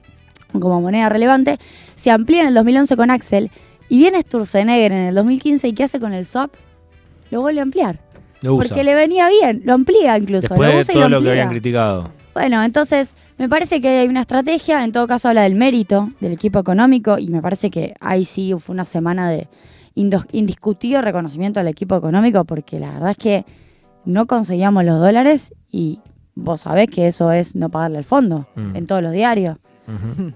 como 0.59 0.81
moneda 0.81 1.11
relevante, 1.11 1.59
se 1.97 2.11
amplía 2.11 2.41
en 2.41 2.49
el 2.49 2.55
2011 2.55 2.97
con 2.97 3.11
Axel 3.11 3.51
y 3.93 3.99
viene 3.99 4.23
Sturzenegger 4.23 4.91
en 4.91 5.09
el 5.09 5.15
2015 5.15 5.69
y 5.69 5.73
¿qué 5.75 5.85
hace 5.85 6.01
con 6.01 6.15
el 6.15 6.25
swap? 6.25 6.51
Lo 7.31 7.43
vuelve 7.43 7.61
a 7.61 7.63
ampliar. 7.65 7.99
Lo 8.41 8.55
usa. 8.55 8.69
Porque 8.69 8.85
le 8.85 8.95
venía 8.95 9.29
bien, 9.29 9.61
lo 9.67 9.75
amplía 9.75 10.17
incluso. 10.17 10.49
Después 10.49 10.71
lo 10.71 10.77
de 10.77 10.81
y 10.81 10.95
todo 10.95 11.09
lo 11.11 11.21
que 11.21 11.29
habían 11.29 11.51
criticado. 11.51 12.11
Bueno, 12.33 12.65
entonces 12.65 13.15
me 13.37 13.51
parece 13.51 13.83
que 13.83 13.89
hay 13.89 14.09
una 14.09 14.23
estrategia, 14.23 14.83
en 14.83 14.93
todo 14.93 15.07
caso 15.07 15.29
habla 15.29 15.43
del 15.43 15.57
mérito 15.57 16.11
del 16.21 16.33
equipo 16.33 16.59
económico 16.59 17.19
y 17.19 17.29
me 17.29 17.43
parece 17.43 17.71
que 17.71 17.93
ahí 18.01 18.25
sí 18.25 18.55
fue 18.59 18.73
una 18.73 18.87
semana 18.87 19.29
de 19.31 19.49
indiscutido 19.95 21.03
reconocimiento 21.03 21.61
al 21.61 21.69
equipo 21.69 21.95
económico 21.95 22.45
porque 22.45 22.81
la 22.81 22.93
verdad 22.93 23.11
es 23.11 23.17
que 23.19 23.45
no 24.07 24.27
conseguíamos 24.27 24.87
los 24.87 25.01
dólares 25.01 25.53
y 25.71 26.01
vos 26.35 26.63
sabés 26.63 26.89
que 26.89 27.07
eso 27.09 27.31
es 27.31 27.55
no 27.55 27.69
pagarle 27.69 27.99
al 27.99 28.05
fondo 28.05 28.47
Mm. 28.55 28.77
en 28.77 28.87
todos 28.87 29.03
los 29.03 29.13
diarios. 29.13 29.59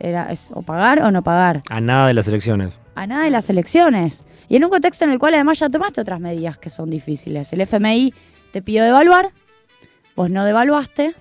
Era 0.00 0.32
es 0.32 0.50
o 0.52 0.62
pagar 0.62 1.00
o 1.02 1.10
no 1.10 1.22
pagar. 1.22 1.62
A 1.70 1.80
nada 1.80 2.08
de 2.08 2.14
las 2.14 2.28
elecciones. 2.28 2.80
A 2.94 3.06
nada 3.06 3.24
de 3.24 3.30
las 3.30 3.48
elecciones. 3.48 4.24
Y 4.48 4.56
en 4.56 4.64
un 4.64 4.70
contexto 4.70 5.04
en 5.04 5.12
el 5.12 5.18
cual 5.18 5.34
además 5.34 5.58
ya 5.58 5.68
tomaste 5.68 6.00
otras 6.00 6.20
medidas 6.20 6.58
que 6.58 6.70
son 6.70 6.90
difíciles. 6.90 7.52
El 7.52 7.60
FMI 7.60 8.12
te 8.52 8.62
pidió 8.62 8.84
devaluar, 8.84 9.30
vos 10.14 10.30
no 10.30 10.44
devaluaste, 10.44 11.14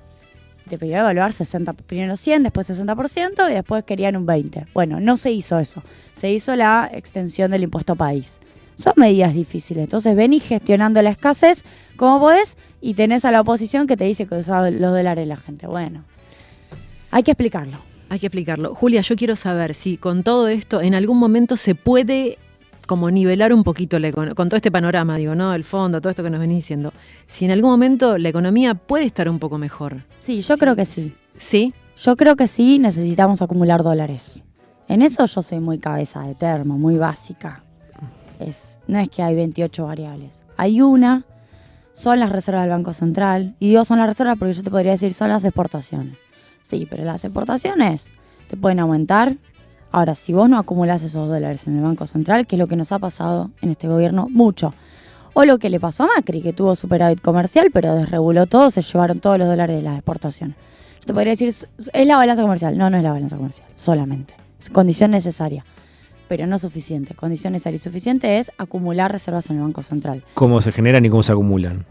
te 0.67 0.77
pidió 0.77 0.97
devaluar 0.97 1.33
60, 1.33 1.73
primero 1.73 2.17
100, 2.17 2.43
después 2.43 2.69
60% 2.69 3.49
y 3.49 3.53
después 3.53 3.83
querían 3.83 4.15
un 4.15 4.25
20. 4.25 4.65
Bueno, 4.73 4.99
no 4.99 5.17
se 5.17 5.31
hizo 5.31 5.59
eso. 5.59 5.83
Se 6.13 6.31
hizo 6.31 6.55
la 6.55 6.89
extensión 6.91 7.51
del 7.51 7.63
impuesto 7.63 7.95
país. 7.95 8.39
Son 8.75 8.93
medidas 8.97 9.33
difíciles. 9.33 9.85
Entonces 9.85 10.15
venís 10.15 10.43
gestionando 10.43 11.01
la 11.01 11.11
escasez 11.11 11.63
como 11.95 12.19
podés 12.19 12.57
y 12.81 12.93
tenés 12.95 13.23
a 13.25 13.31
la 13.31 13.41
oposición 13.41 13.87
que 13.87 13.95
te 13.95 14.03
dice 14.05 14.25
que 14.25 14.35
usa 14.35 14.69
los 14.69 14.91
dólares 14.91 15.23
de 15.23 15.25
la 15.27 15.37
gente. 15.37 15.67
Bueno, 15.67 16.03
hay 17.11 17.23
que 17.23 17.31
explicarlo. 17.31 17.94
Hay 18.09 18.19
que 18.19 18.27
explicarlo. 18.27 18.75
Julia, 18.75 19.01
yo 19.01 19.15
quiero 19.15 19.35
saber 19.35 19.73
si 19.73 19.97
con 19.97 20.23
todo 20.23 20.47
esto 20.47 20.81
en 20.81 20.95
algún 20.95 21.17
momento 21.17 21.57
se 21.57 21.75
puede 21.75 22.37
como 22.85 23.09
nivelar 23.09 23.53
un 23.53 23.63
poquito 23.63 23.99
la 23.99 24.11
con 24.11 24.47
todo 24.47 24.55
este 24.55 24.71
panorama, 24.71 25.17
digo, 25.17 25.35
¿no? 25.35 25.53
El 25.53 25.63
fondo, 25.63 25.99
todo 26.01 26.09
esto 26.09 26.23
que 26.23 26.29
nos 26.29 26.39
venís 26.39 26.57
diciendo. 26.57 26.93
Si 27.27 27.45
en 27.45 27.51
algún 27.51 27.71
momento 27.71 28.17
la 28.17 28.29
economía 28.29 28.75
puede 28.75 29.05
estar 29.05 29.27
un 29.27 29.39
poco 29.39 29.57
mejor. 29.57 30.03
Sí, 30.19 30.41
yo 30.41 30.57
creo 30.57 30.75
que 30.75 30.85
sí. 30.85 31.15
¿Sí? 31.37 31.73
Yo 31.97 32.15
creo 32.15 32.35
que 32.35 32.47
sí 32.47 32.79
necesitamos 32.79 33.41
acumular 33.41 33.83
dólares. 33.83 34.43
En 34.87 35.01
eso 35.01 35.25
yo 35.25 35.41
soy 35.41 35.59
muy 35.59 35.79
cabeza 35.79 36.21
de 36.21 36.35
termo, 36.35 36.77
muy 36.77 36.97
básica. 36.97 37.63
Es, 38.39 38.79
no 38.87 38.99
es 38.99 39.09
que 39.09 39.23
hay 39.23 39.33
28 39.35 39.85
variables. 39.85 40.43
Hay 40.57 40.81
una, 40.81 41.25
son 41.93 42.19
las 42.19 42.31
reservas 42.31 42.63
del 42.63 42.71
Banco 42.71 42.93
Central. 42.93 43.55
Y 43.59 43.69
digo 43.69 43.83
son 43.83 43.97
las 43.97 44.07
reservas 44.07 44.37
porque 44.37 44.53
yo 44.53 44.63
te 44.63 44.69
podría 44.69 44.91
decir 44.91 45.13
son 45.13 45.29
las 45.29 45.43
exportaciones. 45.43 46.17
Sí, 46.65 46.87
pero 46.89 47.03
las 47.03 47.23
exportaciones 47.23 48.07
te 48.47 48.57
pueden 48.57 48.79
aumentar. 48.79 49.35
Ahora, 49.91 50.15
si 50.15 50.33
vos 50.33 50.49
no 50.49 50.57
acumulás 50.57 51.03
esos 51.03 51.29
dólares 51.29 51.67
en 51.67 51.77
el 51.77 51.83
Banco 51.83 52.07
Central, 52.07 52.47
que 52.47 52.55
es 52.55 52.59
lo 52.59 52.67
que 52.67 52.75
nos 52.75 52.91
ha 52.91 52.97
pasado 52.97 53.51
en 53.61 53.69
este 53.69 53.87
gobierno 53.87 54.27
mucho. 54.31 54.73
O 55.33 55.45
lo 55.45 55.59
que 55.59 55.69
le 55.69 55.79
pasó 55.79 56.03
a 56.03 56.07
Macri, 56.07 56.41
que 56.41 56.53
tuvo 56.53 56.75
superávit 56.75 57.21
comercial, 57.21 57.69
pero 57.71 57.93
desreguló 57.93 58.47
todo, 58.47 58.71
se 58.71 58.81
llevaron 58.81 59.19
todos 59.19 59.37
los 59.37 59.47
dólares 59.47 59.75
de 59.75 59.83
las 59.83 59.95
exportaciones. 59.95 60.55
Yo 61.01 61.05
te 61.07 61.13
podría 61.13 61.33
decir, 61.33 61.49
es 61.49 61.67
la 62.07 62.17
balanza 62.17 62.41
comercial. 62.41 62.77
No, 62.77 62.89
no 62.89 62.97
es 62.97 63.03
la 63.03 63.11
balanza 63.11 63.35
comercial, 63.37 63.67
solamente. 63.75 64.33
Es 64.59 64.69
condición 64.69 65.11
necesaria. 65.11 65.63
pero 66.27 66.47
no 66.47 66.57
suficiente. 66.57 67.13
Condición 67.13 67.53
necesaria 67.53 67.75
y 67.75 67.79
suficiente 67.79 68.39
es 68.39 68.51
acumular 68.57 69.11
reservas 69.11 69.49
en 69.49 69.57
el 69.57 69.61
Banco 69.61 69.83
Central. 69.83 70.23
¿Cómo 70.33 70.59
se 70.61 70.71
generan 70.71 71.05
y 71.05 71.09
cómo 71.09 71.21
se 71.21 71.31
acumulan? 71.31 71.85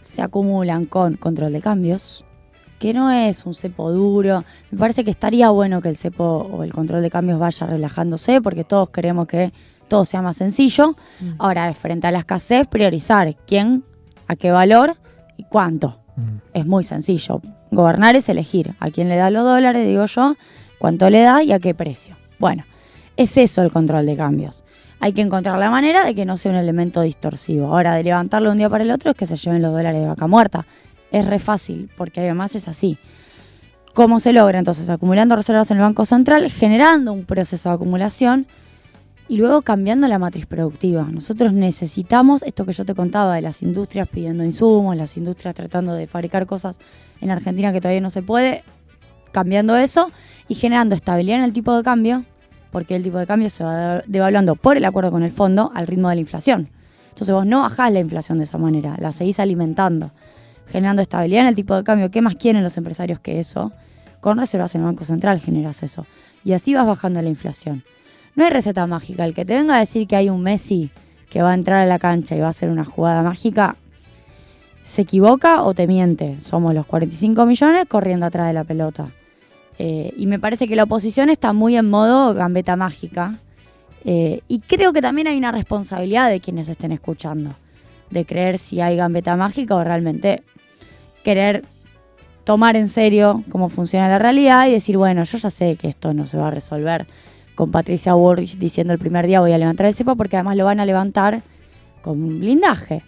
Se 0.00 0.22
acumulan 0.22 0.84
con 0.86 1.16
control 1.16 1.52
de 1.52 1.60
cambios, 1.60 2.24
que 2.84 2.92
no 2.92 3.10
es 3.10 3.46
un 3.46 3.54
cepo 3.54 3.90
duro. 3.90 4.44
Me 4.70 4.78
parece 4.78 5.04
que 5.04 5.10
estaría 5.10 5.48
bueno 5.48 5.80
que 5.80 5.88
el 5.88 5.96
cepo 5.96 6.46
o 6.52 6.64
el 6.64 6.70
control 6.74 7.00
de 7.00 7.08
cambios 7.08 7.38
vaya 7.38 7.66
relajándose, 7.66 8.42
porque 8.42 8.62
todos 8.62 8.90
queremos 8.90 9.26
que 9.26 9.54
todo 9.88 10.04
sea 10.04 10.20
más 10.20 10.36
sencillo. 10.36 10.94
Mm. 11.18 11.30
Ahora, 11.38 11.72
frente 11.72 12.08
a 12.08 12.10
la 12.10 12.18
escasez, 12.18 12.66
priorizar 12.66 13.34
quién, 13.46 13.84
a 14.28 14.36
qué 14.36 14.50
valor 14.50 14.98
y 15.38 15.44
cuánto. 15.44 15.98
Es 16.52 16.66
muy 16.66 16.84
sencillo. 16.84 17.40
Gobernar 17.70 18.16
es 18.16 18.28
elegir 18.28 18.74
a 18.80 18.90
quién 18.90 19.08
le 19.08 19.16
da 19.16 19.30
los 19.30 19.44
dólares, 19.44 19.86
digo 19.86 20.04
yo, 20.04 20.36
cuánto 20.78 21.08
le 21.08 21.22
da 21.22 21.42
y 21.42 21.52
a 21.52 21.60
qué 21.60 21.74
precio. 21.74 22.18
Bueno, 22.38 22.64
es 23.16 23.34
eso 23.38 23.62
el 23.62 23.70
control 23.70 24.04
de 24.04 24.14
cambios. 24.14 24.62
Hay 25.00 25.14
que 25.14 25.22
encontrar 25.22 25.58
la 25.58 25.70
manera 25.70 26.04
de 26.04 26.14
que 26.14 26.26
no 26.26 26.36
sea 26.36 26.52
un 26.52 26.58
elemento 26.58 27.00
distorsivo. 27.00 27.68
Ahora, 27.68 27.94
de 27.94 28.04
levantarlo 28.04 28.50
un 28.50 28.58
día 28.58 28.68
para 28.68 28.84
el 28.84 28.90
otro 28.90 29.10
es 29.10 29.16
que 29.16 29.24
se 29.24 29.36
lleven 29.36 29.62
los 29.62 29.72
dólares 29.72 30.02
de 30.02 30.06
vaca 30.06 30.26
muerta. 30.26 30.66
Es 31.14 31.24
re 31.24 31.38
fácil, 31.38 31.88
porque 31.96 32.18
además 32.18 32.56
es 32.56 32.66
así. 32.66 32.98
¿Cómo 33.94 34.18
se 34.18 34.32
logra 34.32 34.58
entonces? 34.58 34.88
Acumulando 34.88 35.36
reservas 35.36 35.70
en 35.70 35.76
el 35.76 35.84
Banco 35.84 36.04
Central, 36.04 36.50
generando 36.50 37.12
un 37.12 37.24
proceso 37.24 37.68
de 37.68 37.76
acumulación 37.76 38.48
y 39.28 39.36
luego 39.36 39.62
cambiando 39.62 40.08
la 40.08 40.18
matriz 40.18 40.46
productiva. 40.46 41.04
Nosotros 41.04 41.52
necesitamos 41.52 42.42
esto 42.42 42.66
que 42.66 42.72
yo 42.72 42.84
te 42.84 42.96
contaba 42.96 43.36
de 43.36 43.42
las 43.42 43.62
industrias 43.62 44.08
pidiendo 44.08 44.42
insumos, 44.42 44.96
las 44.96 45.16
industrias 45.16 45.54
tratando 45.54 45.94
de 45.94 46.08
fabricar 46.08 46.46
cosas 46.46 46.80
en 47.20 47.30
Argentina 47.30 47.72
que 47.72 47.80
todavía 47.80 48.00
no 48.00 48.10
se 48.10 48.22
puede, 48.22 48.64
cambiando 49.30 49.76
eso 49.76 50.10
y 50.48 50.56
generando 50.56 50.96
estabilidad 50.96 51.38
en 51.38 51.44
el 51.44 51.52
tipo 51.52 51.76
de 51.76 51.84
cambio, 51.84 52.24
porque 52.72 52.96
el 52.96 53.04
tipo 53.04 53.18
de 53.18 53.26
cambio 53.28 53.50
se 53.50 53.62
va 53.62 54.02
devaluando 54.08 54.56
por 54.56 54.76
el 54.76 54.84
acuerdo 54.84 55.12
con 55.12 55.22
el 55.22 55.30
fondo 55.30 55.70
al 55.76 55.86
ritmo 55.86 56.08
de 56.08 56.16
la 56.16 56.22
inflación. 56.22 56.70
Entonces 57.10 57.32
vos 57.32 57.46
no 57.46 57.60
bajás 57.60 57.92
la 57.92 58.00
inflación 58.00 58.38
de 58.38 58.44
esa 58.44 58.58
manera, 58.58 58.96
la 58.98 59.12
seguís 59.12 59.38
alimentando, 59.38 60.10
generando 60.66 61.02
estabilidad 61.02 61.42
en 61.42 61.48
el 61.48 61.54
tipo 61.54 61.74
de 61.74 61.84
cambio. 61.84 62.10
¿Qué 62.10 62.22
más 62.22 62.36
quieren 62.36 62.62
los 62.62 62.76
empresarios 62.76 63.20
que 63.20 63.40
eso? 63.40 63.72
Con 64.20 64.38
reservas 64.38 64.74
en 64.74 64.82
el 64.82 64.86
Banco 64.86 65.04
Central 65.04 65.40
generas 65.40 65.82
eso. 65.82 66.06
Y 66.44 66.52
así 66.52 66.74
vas 66.74 66.86
bajando 66.86 67.20
la 67.22 67.28
inflación. 67.28 67.84
No 68.34 68.44
hay 68.44 68.50
receta 68.50 68.86
mágica. 68.86 69.24
El 69.24 69.34
que 69.34 69.44
te 69.44 69.54
venga 69.54 69.76
a 69.76 69.80
decir 69.80 70.06
que 70.06 70.16
hay 70.16 70.28
un 70.28 70.42
Messi 70.42 70.90
que 71.30 71.42
va 71.42 71.50
a 71.50 71.54
entrar 71.54 71.80
a 71.80 71.86
la 71.86 71.98
cancha 71.98 72.36
y 72.36 72.40
va 72.40 72.46
a 72.46 72.50
hacer 72.50 72.70
una 72.70 72.84
jugada 72.84 73.22
mágica, 73.22 73.76
se 74.84 75.02
equivoca 75.02 75.62
o 75.62 75.74
te 75.74 75.86
miente. 75.86 76.38
Somos 76.40 76.74
los 76.74 76.86
45 76.86 77.46
millones 77.46 77.86
corriendo 77.88 78.26
atrás 78.26 78.46
de 78.46 78.52
la 78.52 78.64
pelota. 78.64 79.08
Eh, 79.78 80.12
y 80.16 80.26
me 80.26 80.38
parece 80.38 80.68
que 80.68 80.76
la 80.76 80.84
oposición 80.84 81.30
está 81.30 81.52
muy 81.52 81.76
en 81.76 81.90
modo 81.90 82.34
gambeta 82.34 82.76
mágica. 82.76 83.38
Eh, 84.04 84.42
y 84.48 84.60
creo 84.60 84.92
que 84.92 85.00
también 85.00 85.26
hay 85.26 85.38
una 85.38 85.50
responsabilidad 85.50 86.28
de 86.28 86.40
quienes 86.40 86.68
estén 86.68 86.92
escuchando, 86.92 87.56
de 88.10 88.24
creer 88.24 88.58
si 88.58 88.80
hay 88.80 88.96
gambeta 88.96 89.36
mágica 89.36 89.74
o 89.74 89.84
realmente 89.84 90.42
querer 91.22 91.64
tomar 92.44 92.76
en 92.76 92.88
serio 92.88 93.42
cómo 93.50 93.68
funciona 93.68 94.08
la 94.08 94.18
realidad 94.18 94.66
y 94.68 94.72
decir, 94.72 94.96
bueno, 94.96 95.24
yo 95.24 95.38
ya 95.38 95.50
sé 95.50 95.76
que 95.76 95.88
esto 95.88 96.12
no 96.12 96.26
se 96.26 96.36
va 96.36 96.48
a 96.48 96.50
resolver 96.50 97.06
con 97.54 97.70
Patricia 97.70 98.14
Bullrich 98.14 98.58
diciendo 98.58 98.92
el 98.92 98.98
primer 98.98 99.26
día 99.26 99.40
voy 99.40 99.52
a 99.52 99.58
levantar 99.58 99.86
el 99.86 99.94
cepo 99.94 100.16
porque 100.16 100.36
además 100.36 100.56
lo 100.56 100.64
van 100.64 100.80
a 100.80 100.84
levantar 100.84 101.42
con 102.02 102.22
un 102.22 102.40
blindaje. 102.40 103.02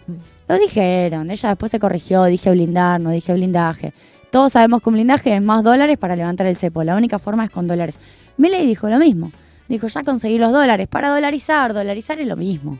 Lo 0.47 0.57
dijeron, 0.57 1.29
ella 1.29 1.49
después 1.49 1.71
se 1.71 1.79
corrigió, 1.79 2.23
dije 2.25 2.49
blindar, 2.49 2.99
no 2.99 3.11
dije 3.11 3.33
blindaje. 3.33 3.93
Todos 4.31 4.53
sabemos 4.53 4.81
que 4.81 4.89
un 4.89 4.95
blindaje 4.95 5.35
es 5.35 5.41
más 5.41 5.63
dólares 5.63 5.97
para 5.97 6.15
levantar 6.15 6.47
el 6.47 6.57
cepo. 6.57 6.83
La 6.83 6.95
única 6.95 7.19
forma 7.19 7.45
es 7.45 7.51
con 7.51 7.67
dólares. 7.67 7.99
Milei 8.37 8.65
dijo 8.65 8.89
lo 8.89 8.97
mismo. 8.97 9.31
Dijo, 9.67 9.87
ya 9.87 10.03
conseguí 10.03 10.37
los 10.37 10.51
dólares 10.51 10.87
para 10.87 11.09
dolarizar. 11.09 11.73
Dolarizar 11.73 12.19
es 12.19 12.27
lo 12.27 12.35
mismo. 12.35 12.79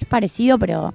Es 0.00 0.06
parecido, 0.06 0.58
pero 0.58 0.94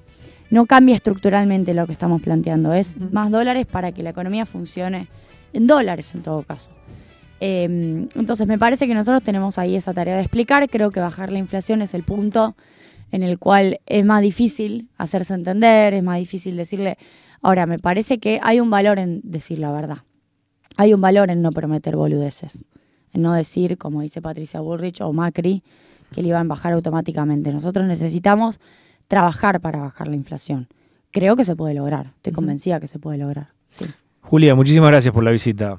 no 0.49 0.65
cambia 0.65 0.95
estructuralmente 0.95 1.73
lo 1.73 1.85
que 1.85 1.91
estamos 1.91 2.21
planteando. 2.21 2.73
Es 2.73 2.97
más 3.11 3.31
dólares 3.31 3.65
para 3.65 3.91
que 3.91 4.03
la 4.03 4.11
economía 4.11 4.45
funcione 4.45 5.07
en 5.53 5.67
dólares 5.67 6.13
en 6.13 6.21
todo 6.21 6.43
caso. 6.43 6.71
Eh, 7.39 8.07
entonces 8.15 8.47
me 8.47 8.57
parece 8.57 8.87
que 8.87 8.95
nosotros 8.95 9.21
tenemos 9.23 9.57
ahí 9.57 9.75
esa 9.75 9.93
tarea 9.93 10.15
de 10.15 10.21
explicar. 10.21 10.69
Creo 10.69 10.91
que 10.91 10.99
bajar 10.99 11.31
la 11.31 11.39
inflación 11.39 11.81
es 11.81 11.93
el 11.93 12.03
punto 12.03 12.55
en 13.11 13.23
el 13.23 13.39
cual 13.39 13.79
es 13.85 14.05
más 14.05 14.21
difícil 14.21 14.89
hacerse 14.97 15.33
entender, 15.33 15.93
es 15.93 16.03
más 16.03 16.19
difícil 16.19 16.57
decirle... 16.57 16.97
Ahora, 17.41 17.67
me 17.67 17.77
parece 17.77 18.17
que 18.17 18.39
hay 18.41 18.59
un 18.59 18.71
valor 18.71 18.97
en 18.97 19.21
decir 19.23 19.59
la 19.59 19.71
verdad. 19.71 19.99
Hay 20.75 20.93
un 20.93 21.01
valor 21.01 21.29
en 21.29 21.43
no 21.43 21.51
prometer 21.51 21.95
boludeces. 21.95 22.65
En 23.13 23.21
no 23.21 23.33
decir, 23.33 23.77
como 23.77 24.01
dice 24.01 24.23
Patricia 24.23 24.59
Bullrich 24.59 25.01
o 25.01 25.13
Macri, 25.13 25.63
que 26.13 26.23
le 26.23 26.29
iban 26.29 26.47
a 26.47 26.49
bajar 26.49 26.73
automáticamente. 26.73 27.53
Nosotros 27.53 27.85
necesitamos 27.85 28.59
trabajar 29.07 29.59
para 29.59 29.79
bajar 29.79 30.07
la 30.07 30.15
inflación. 30.15 30.67
Creo 31.11 31.35
que 31.35 31.43
se 31.43 31.55
puede 31.55 31.73
lograr. 31.73 32.13
Estoy 32.17 32.33
convencida 32.33 32.79
que 32.79 32.87
se 32.87 32.99
puede 32.99 33.17
lograr. 33.17 33.49
Sí. 33.67 33.85
Julia, 34.21 34.55
muchísimas 34.55 34.89
gracias 34.89 35.13
por 35.13 35.23
la 35.23 35.31
visita. 35.31 35.75